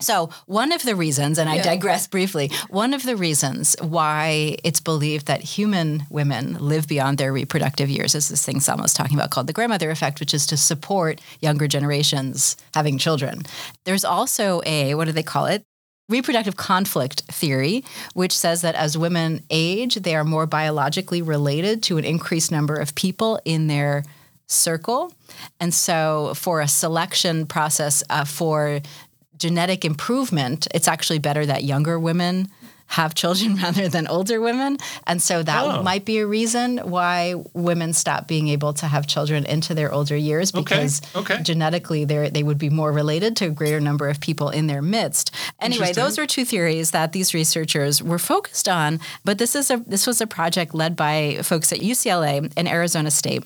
So 0.00 0.30
one 0.46 0.72
of 0.72 0.82
the 0.82 0.96
reasons, 0.96 1.38
and 1.38 1.48
I 1.48 1.56
Yeah. 1.56 1.62
digress 1.62 2.08
briefly, 2.08 2.50
one 2.70 2.92
of 2.92 3.04
the 3.04 3.14
reasons 3.14 3.76
why 3.80 4.56
it's 4.64 4.80
believed 4.80 5.26
that 5.26 5.42
human 5.42 6.06
women 6.10 6.56
live 6.58 6.88
beyond 6.88 7.18
their 7.18 7.32
reproductive 7.32 7.88
years 7.88 8.16
is 8.16 8.28
this 8.28 8.44
thing 8.44 8.58
Salma's 8.58 8.94
talking 8.94 9.16
about 9.16 9.30
called 9.30 9.46
the 9.46 9.52
grandmother 9.52 9.92
effect, 9.92 10.18
which 10.18 10.34
is 10.34 10.44
to 10.48 10.56
support 10.56 11.20
younger 11.40 11.68
generations 11.68 12.56
having 12.74 12.98
children. 12.98 13.42
There's 13.84 14.04
also 14.04 14.60
a 14.66 14.96
what 14.96 15.04
do 15.04 15.12
they 15.12 15.22
call 15.22 15.46
it? 15.46 15.62
Reproductive 16.12 16.56
conflict 16.56 17.22
theory, 17.22 17.84
which 18.14 18.36
says 18.36 18.62
that 18.62 18.76
as 18.76 18.96
women 18.96 19.42
age, 19.50 19.96
they 19.96 20.14
are 20.14 20.24
more 20.24 20.46
biologically 20.46 21.22
related 21.22 21.82
to 21.84 21.98
an 21.98 22.04
increased 22.04 22.52
number 22.52 22.76
of 22.76 22.94
people 22.94 23.40
in 23.44 23.66
their 23.66 24.04
circle. 24.46 25.12
And 25.58 25.74
so, 25.74 26.34
for 26.34 26.60
a 26.60 26.68
selection 26.68 27.46
process 27.46 28.04
uh, 28.10 28.24
for 28.24 28.80
genetic 29.38 29.84
improvement, 29.84 30.68
it's 30.74 30.86
actually 30.86 31.18
better 31.18 31.44
that 31.46 31.64
younger 31.64 31.98
women 31.98 32.48
have 32.92 33.14
children 33.14 33.56
rather 33.64 33.88
than 33.88 34.06
older 34.06 34.40
women. 34.40 34.76
And 35.06 35.20
so 35.22 35.42
that 35.42 35.62
Oh. 35.64 35.82
might 35.82 36.04
be 36.04 36.18
a 36.18 36.26
reason 36.26 36.78
why 36.78 37.34
women 37.54 37.92
stop 37.92 38.28
being 38.28 38.48
able 38.48 38.72
to 38.74 38.86
have 38.86 39.06
children 39.06 39.44
into 39.46 39.74
their 39.74 39.90
older 39.92 40.16
years 40.16 40.52
because 40.52 41.00
okay. 41.16 41.42
genetically 41.42 42.04
they 42.04 42.28
they 42.30 42.42
would 42.42 42.58
be 42.58 42.70
more 42.70 42.92
related 42.92 43.36
to 43.36 43.46
a 43.46 43.50
greater 43.50 43.80
number 43.80 44.08
of 44.08 44.20
people 44.20 44.48
in 44.50 44.66
their 44.66 44.82
midst. 44.82 45.30
Anyway, 45.60 45.92
those 45.92 46.18
are 46.18 46.26
two 46.26 46.44
theories 46.44 46.90
that 46.90 47.12
these 47.12 47.32
researchers 47.34 48.02
were 48.02 48.18
focused 48.18 48.68
on, 48.68 49.00
but 49.24 49.38
this 49.38 49.54
is 49.56 49.70
a 49.70 49.78
this 49.86 50.06
was 50.06 50.20
a 50.20 50.26
project 50.26 50.74
led 50.74 50.94
by 50.96 51.38
folks 51.42 51.72
at 51.72 51.78
UCLA 51.80 52.52
and 52.56 52.68
Arizona 52.68 53.10
State 53.10 53.44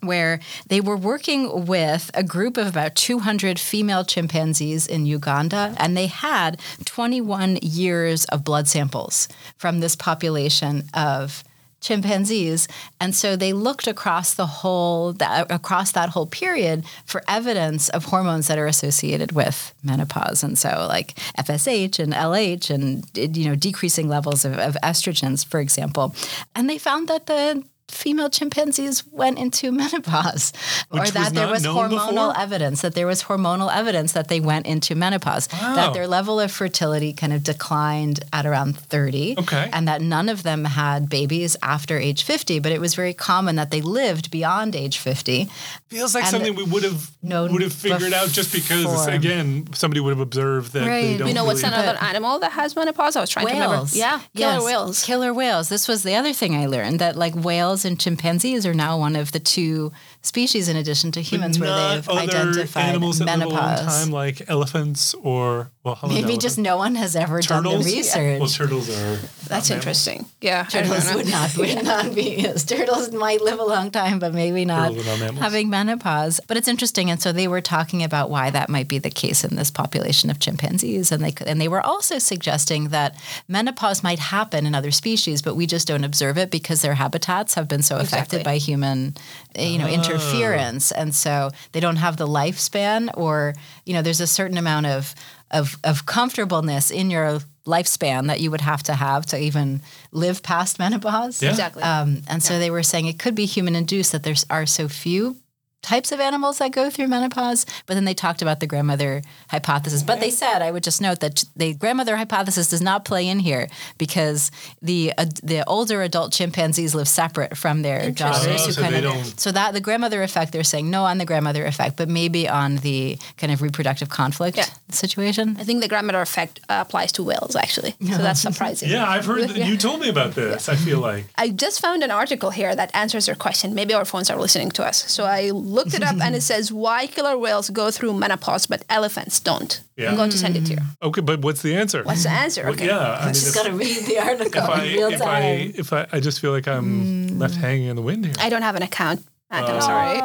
where 0.00 0.40
they 0.68 0.80
were 0.80 0.96
working 0.96 1.66
with 1.66 2.10
a 2.14 2.22
group 2.22 2.56
of 2.56 2.66
about 2.66 2.94
200 2.94 3.58
female 3.58 4.04
chimpanzees 4.04 4.86
in 4.86 5.06
Uganda, 5.06 5.74
and 5.78 5.96
they 5.96 6.06
had 6.06 6.60
21 6.84 7.58
years 7.62 8.24
of 8.26 8.44
blood 8.44 8.68
samples 8.68 9.28
from 9.56 9.80
this 9.80 9.96
population 9.96 10.84
of 10.94 11.44
chimpanzees. 11.80 12.66
And 13.00 13.14
so 13.14 13.36
they 13.36 13.52
looked 13.52 13.86
across 13.86 14.34
the 14.34 14.46
whole 14.46 15.12
that, 15.14 15.50
across 15.50 15.92
that 15.92 16.10
whole 16.10 16.26
period 16.26 16.84
for 17.04 17.22
evidence 17.28 17.88
of 17.90 18.06
hormones 18.06 18.48
that 18.48 18.58
are 18.58 18.66
associated 18.66 19.32
with 19.32 19.74
menopause. 19.82 20.42
And 20.42 20.58
so 20.58 20.86
like 20.88 21.14
FSH 21.38 21.98
and 21.98 22.12
LH 22.12 22.70
and 22.70 23.36
you 23.36 23.48
know 23.48 23.54
decreasing 23.54 24.08
levels 24.08 24.44
of, 24.44 24.58
of 24.58 24.76
estrogens 24.82 25.46
for 25.46 25.60
example. 25.60 26.14
And 26.54 26.68
they 26.68 26.78
found 26.78 27.08
that 27.08 27.26
the 27.26 27.62
female 27.88 28.28
chimpanzees 28.30 29.06
went 29.06 29.38
into 29.38 29.72
menopause 29.82 30.52
or 30.90 31.00
Which 31.00 31.02
was 31.04 31.12
that 31.14 31.34
there 31.34 31.48
was 31.48 31.64
hormonal 31.64 31.88
before? 32.28 32.38
evidence 32.40 32.82
that 32.82 32.94
there 32.94 33.06
was 33.06 33.22
hormonal 33.24 33.74
evidence 33.74 34.12
that 34.12 34.28
they 34.28 34.40
went 34.40 34.66
into 34.66 34.94
menopause 34.94 35.48
Wow. 35.52 35.74
that 35.74 35.94
their 35.94 36.06
level 36.06 36.38
of 36.38 36.52
fertility 36.52 37.12
kind 37.12 37.32
of 37.32 37.42
declined 37.42 38.20
at 38.32 38.44
around 38.46 38.76
30 38.78 39.36
Okay. 39.38 39.70
and 39.72 39.88
that 39.88 40.02
none 40.02 40.28
of 40.28 40.42
them 40.42 40.64
had 40.64 41.08
babies 41.08 41.56
after 41.62 41.98
age 41.98 42.22
50 42.24 42.58
but 42.60 42.72
it 42.72 42.80
was 42.80 42.94
very 42.94 43.14
common 43.14 43.56
that 43.56 43.70
they 43.70 43.80
lived 43.80 44.30
beyond 44.30 44.76
age 44.76 44.98
50 44.98 45.48
Feels 45.88 46.14
like 46.14 46.24
And 46.24 46.30
something 46.30 46.54
we 46.54 46.64
would 46.64 46.82
have 46.82 47.10
known 47.22 47.50
would 47.52 47.62
have 47.62 47.72
figured 47.72 48.12
out 48.12 48.28
just 48.28 48.52
because 48.52 48.82
before. 48.84 49.08
again 49.08 49.66
somebody 49.72 50.00
would 50.00 50.10
have 50.10 50.20
observed 50.20 50.72
that 50.74 50.84
they 50.84 51.16
don't 51.16 51.28
You 51.28 51.34
know 51.34 51.44
what's 51.46 51.62
really- 51.62 51.74
another 51.74 51.98
animal 52.02 52.38
that 52.40 52.52
has 52.52 52.76
menopause? 52.76 53.16
I 53.16 53.20
was 53.22 53.30
trying 53.30 53.46
to 53.46 53.52
remember. 53.54 53.86
Yeah, 53.92 54.18
killer 54.36 54.52
Yes, 54.54 54.64
whales. 54.64 55.02
killer 55.02 55.32
whales 55.32 55.68
this 55.70 55.88
was 55.88 56.02
the 56.02 56.14
other 56.14 56.34
thing 56.34 56.54
i 56.54 56.66
learned 56.66 56.98
that 56.98 57.16
like 57.16 57.34
whales 57.34 57.86
and 57.86 57.98
chimpanzees 57.98 58.66
are 58.66 58.74
now 58.74 58.98
one 58.98 59.16
of 59.16 59.32
the 59.32 59.40
two 59.40 59.90
species 60.22 60.68
in 60.68 60.76
addition 60.76 61.12
to 61.12 61.20
humans 61.20 61.58
where 61.58 61.94
they've 61.94 62.08
identified 62.08 62.84
animals 62.84 63.18
that 63.18 63.26
live 63.26 63.42
a 63.42 63.48
long 63.48 63.56
menopause 63.56 64.02
time 64.04 64.10
like 64.12 64.42
elephants 64.48 65.14
or 65.14 65.70
well 65.84 65.98
maybe 66.02 66.16
elephants? 66.18 66.44
just 66.44 66.58
no 66.58 66.76
one 66.76 66.94
has 66.96 67.14
ever 67.16 67.40
done 67.40 67.62
turtles 67.64 67.84
the 67.86 67.92
research 67.96 68.40
well 68.40 68.48
turtles 68.48 68.90
are 68.90 69.16
That's 69.48 69.70
interesting. 69.70 70.26
Yeah. 70.40 70.64
Turtles 70.64 71.14
would 71.14 71.28
not 71.28 71.56
would 71.56 71.84
not 71.84 72.14
be 72.14 72.36
yes, 72.38 72.64
turtles 72.64 73.12
might 73.12 73.40
live 73.40 73.58
a 73.58 73.64
long 73.64 73.90
time, 73.90 74.18
but 74.18 74.34
maybe 74.34 74.64
not 74.64 74.92
not 74.94 75.34
having 75.36 75.70
menopause. 75.70 76.40
But 76.46 76.56
it's 76.56 76.68
interesting, 76.68 77.10
and 77.10 77.20
so 77.22 77.32
they 77.32 77.48
were 77.48 77.60
talking 77.60 78.02
about 78.02 78.28
why 78.28 78.50
that 78.50 78.68
might 78.68 78.88
be 78.88 78.98
the 78.98 79.10
case 79.10 79.44
in 79.44 79.56
this 79.56 79.70
population 79.70 80.30
of 80.30 80.38
chimpanzees, 80.38 81.10
and 81.10 81.24
they 81.24 81.32
could, 81.32 81.46
and 81.46 81.60
they 81.60 81.68
were 81.68 81.80
also 81.80 82.18
suggesting 82.18 82.88
that 82.88 83.16
menopause 83.48 84.02
might 84.02 84.18
happen 84.18 84.66
in 84.66 84.74
other 84.74 84.90
species, 84.90 85.40
but 85.42 85.54
we 85.56 85.66
just 85.66 85.88
don't 85.88 86.04
observe 86.04 86.36
it 86.36 86.50
because 86.50 86.82
their 86.82 86.94
habitats 86.94 87.54
have 87.54 87.68
been 87.68 87.82
so 87.82 87.96
affected 87.96 88.40
Exactly. 88.40 88.44
by 88.44 88.56
human, 88.58 89.14
uh, 89.58 89.62
you 89.62 89.78
know, 89.78 89.86
interference, 90.10 90.92
and 90.92 91.14
so 91.14 91.50
they 91.72 91.80
don't 91.80 91.96
have 91.96 92.16
the 92.16 92.26
lifespan, 92.26 93.10
or 93.14 93.54
you 93.84 93.94
know, 93.94 94.02
there's 94.02 94.20
a 94.20 94.26
certain 94.26 94.58
amount 94.58 94.86
of 94.86 95.14
of 95.50 95.76
of 95.84 96.06
comfortableness 96.06 96.90
in 96.90 97.10
your 97.10 97.40
lifespan 97.66 98.26
that 98.28 98.40
you 98.40 98.50
would 98.50 98.62
have 98.62 98.82
to 98.82 98.94
have 98.94 99.26
to 99.26 99.38
even 99.38 99.82
live 100.10 100.42
past 100.42 100.78
menopause. 100.78 101.42
Yeah. 101.42 101.50
Exactly. 101.50 101.82
Um, 101.82 102.22
and 102.26 102.42
so 102.42 102.58
they 102.58 102.70
were 102.70 102.82
saying 102.82 103.06
it 103.06 103.18
could 103.18 103.34
be 103.34 103.44
human 103.44 103.76
induced 103.76 104.12
that 104.12 104.22
there 104.22 104.34
are 104.48 104.66
so 104.66 104.88
few 104.88 105.36
types 105.82 106.12
of 106.12 106.20
animals 106.20 106.58
that 106.58 106.72
go 106.72 106.90
through 106.90 107.08
menopause. 107.08 107.64
But 107.86 107.94
then 107.94 108.04
they 108.04 108.14
talked 108.14 108.42
about 108.42 108.60
the 108.60 108.66
grandmother 108.66 109.22
hypothesis. 109.48 110.02
But 110.02 110.20
they 110.20 110.30
said, 110.30 110.60
I 110.60 110.70
would 110.70 110.82
just 110.82 111.00
note 111.00 111.20
that 111.20 111.44
the 111.56 111.74
grandmother 111.74 112.16
hypothesis 112.16 112.68
does 112.70 112.82
not 112.82 113.04
play 113.04 113.28
in 113.28 113.38
here 113.38 113.68
because 113.96 114.50
the 114.82 115.12
uh, 115.16 115.26
the 115.42 115.64
older 115.66 116.02
adult 116.02 116.32
chimpanzees 116.32 116.94
live 116.94 117.08
separate 117.08 117.56
from 117.56 117.82
their 117.82 118.10
daughters. 118.10 118.62
Oh, 118.66 118.70
so 118.70 118.82
kind 118.82 118.94
they 118.94 118.98
of, 118.98 119.04
don't- 119.14 119.40
so 119.40 119.52
that 119.52 119.72
the 119.74 119.80
grandmother 119.80 120.22
effect, 120.22 120.52
they're 120.52 120.64
saying 120.64 120.90
no 120.90 121.04
on 121.04 121.18
the 121.18 121.24
grandmother 121.24 121.64
effect, 121.64 121.96
but 121.96 122.08
maybe 122.08 122.48
on 122.48 122.76
the 122.76 123.18
kind 123.36 123.52
of 123.52 123.62
reproductive 123.62 124.08
conflict 124.08 124.56
Yeah. 124.56 124.66
situation. 124.90 125.56
I 125.58 125.64
think 125.64 125.80
the 125.80 125.88
grandmother 125.88 126.20
effect 126.20 126.60
uh, 126.68 126.84
applies 126.86 127.12
to 127.12 127.22
whales, 127.22 127.54
actually. 127.56 127.94
So 128.00 128.18
that's 128.18 128.40
surprising. 128.48 128.90
yeah 128.90 129.08
I've 129.08 129.26
heard 129.26 129.48
that 129.48 129.56
you 129.66 129.76
told 129.76 130.00
me 130.00 130.08
about 130.08 130.34
this 130.34 130.68
I 130.68 130.76
feel 130.76 131.00
like 131.00 131.24
I 131.36 131.50
just 131.50 131.80
found 131.80 132.02
an 132.02 132.10
article 132.10 132.50
here 132.50 132.74
that 132.74 132.90
answers 132.94 133.26
your 133.26 133.36
question. 133.36 133.74
Maybe 133.74 133.94
our 133.94 134.04
phones 134.04 134.30
are 134.30 134.36
listening 134.38 134.70
to 134.72 134.84
us. 134.84 135.10
So 135.10 135.24
I 135.24 135.50
looked 135.68 135.94
it 135.94 136.02
up 136.02 136.16
and 136.20 136.34
it 136.34 136.42
says 136.50 136.72
why 136.72 137.06
killer 137.06 137.36
whales 137.38 137.70
go 137.70 137.90
through 137.90 138.14
menopause 138.14 138.66
but 138.66 138.82
elephants 138.88 139.38
don't. 139.40 139.72
Yeah. 139.96 140.10
I'm 140.10 140.16
going 140.16 140.30
to 140.30 140.38
send 140.38 140.56
it 140.56 140.64
to 140.66 140.72
you. 140.74 140.78
Okay, 141.02 141.20
but 141.20 141.40
what's 141.42 141.62
the 141.62 141.74
answer? 141.76 142.02
What's 142.02 142.22
the 142.24 142.30
answer? 142.30 142.62
Well, 142.64 142.72
Okay. 142.74 142.86
yeah, 142.86 143.18
I 143.20 143.24
mean, 143.26 143.34
Just 143.34 143.48
if, 143.48 143.54
got 143.54 143.66
to 143.66 143.72
read 143.72 144.02
the 144.06 144.18
article 144.18 144.62
if 144.62 144.68
I 144.68 144.84
in 144.84 144.96
real 144.96 145.10
if 145.12 145.22
I 145.22 145.40
if 145.82 145.92
I 145.92 146.06
I 146.12 146.20
just 146.20 146.40
feel 146.40 146.52
like 146.52 146.66
I'm 146.68 147.28
Mm. 147.28 147.38
left 147.40 147.54
hanging 147.56 147.88
in 147.88 147.96
the 147.96 148.02
wind 148.02 148.24
here. 148.24 148.34
I 148.40 148.48
don't 148.48 148.62
have 148.62 148.76
an 148.76 148.82
account. 148.82 149.24
Matt, 149.50 149.64
Oh. 149.64 149.74
I'm 149.74 149.80
sorry. 149.80 150.18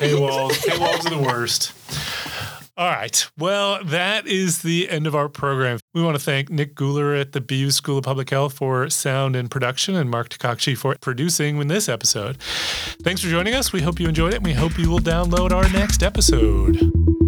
Paywalls, 0.00 0.52
paywalls 0.66 1.06
are 1.06 1.10
the 1.16 1.22
worst. 1.32 1.72
All 2.80 2.88
right. 2.88 3.30
Well, 3.36 3.84
that 3.84 4.26
is 4.26 4.62
the 4.62 4.88
end 4.88 5.06
of 5.06 5.14
our 5.14 5.28
program. 5.28 5.80
We 5.92 6.02
want 6.02 6.16
to 6.16 6.22
thank 6.22 6.48
Nick 6.48 6.74
Guler 6.74 7.20
at 7.20 7.32
the 7.32 7.40
BU 7.42 7.72
School 7.72 7.98
of 7.98 8.04
Public 8.04 8.30
Health 8.30 8.54
for 8.54 8.88
sound 8.88 9.36
and 9.36 9.50
production 9.50 9.96
and 9.96 10.08
Mark 10.08 10.30
Takakchi 10.30 10.74
for 10.74 10.96
producing 10.98 11.58
in 11.58 11.68
this 11.68 11.90
episode. 11.90 12.40
Thanks 12.40 13.20
for 13.20 13.28
joining 13.28 13.52
us. 13.52 13.70
We 13.70 13.82
hope 13.82 14.00
you 14.00 14.08
enjoyed 14.08 14.32
it 14.32 14.36
and 14.36 14.46
we 14.46 14.54
hope 14.54 14.78
you 14.78 14.88
will 14.88 14.98
download 14.98 15.50
our 15.50 15.68
next 15.68 16.02
episode. 16.02 17.19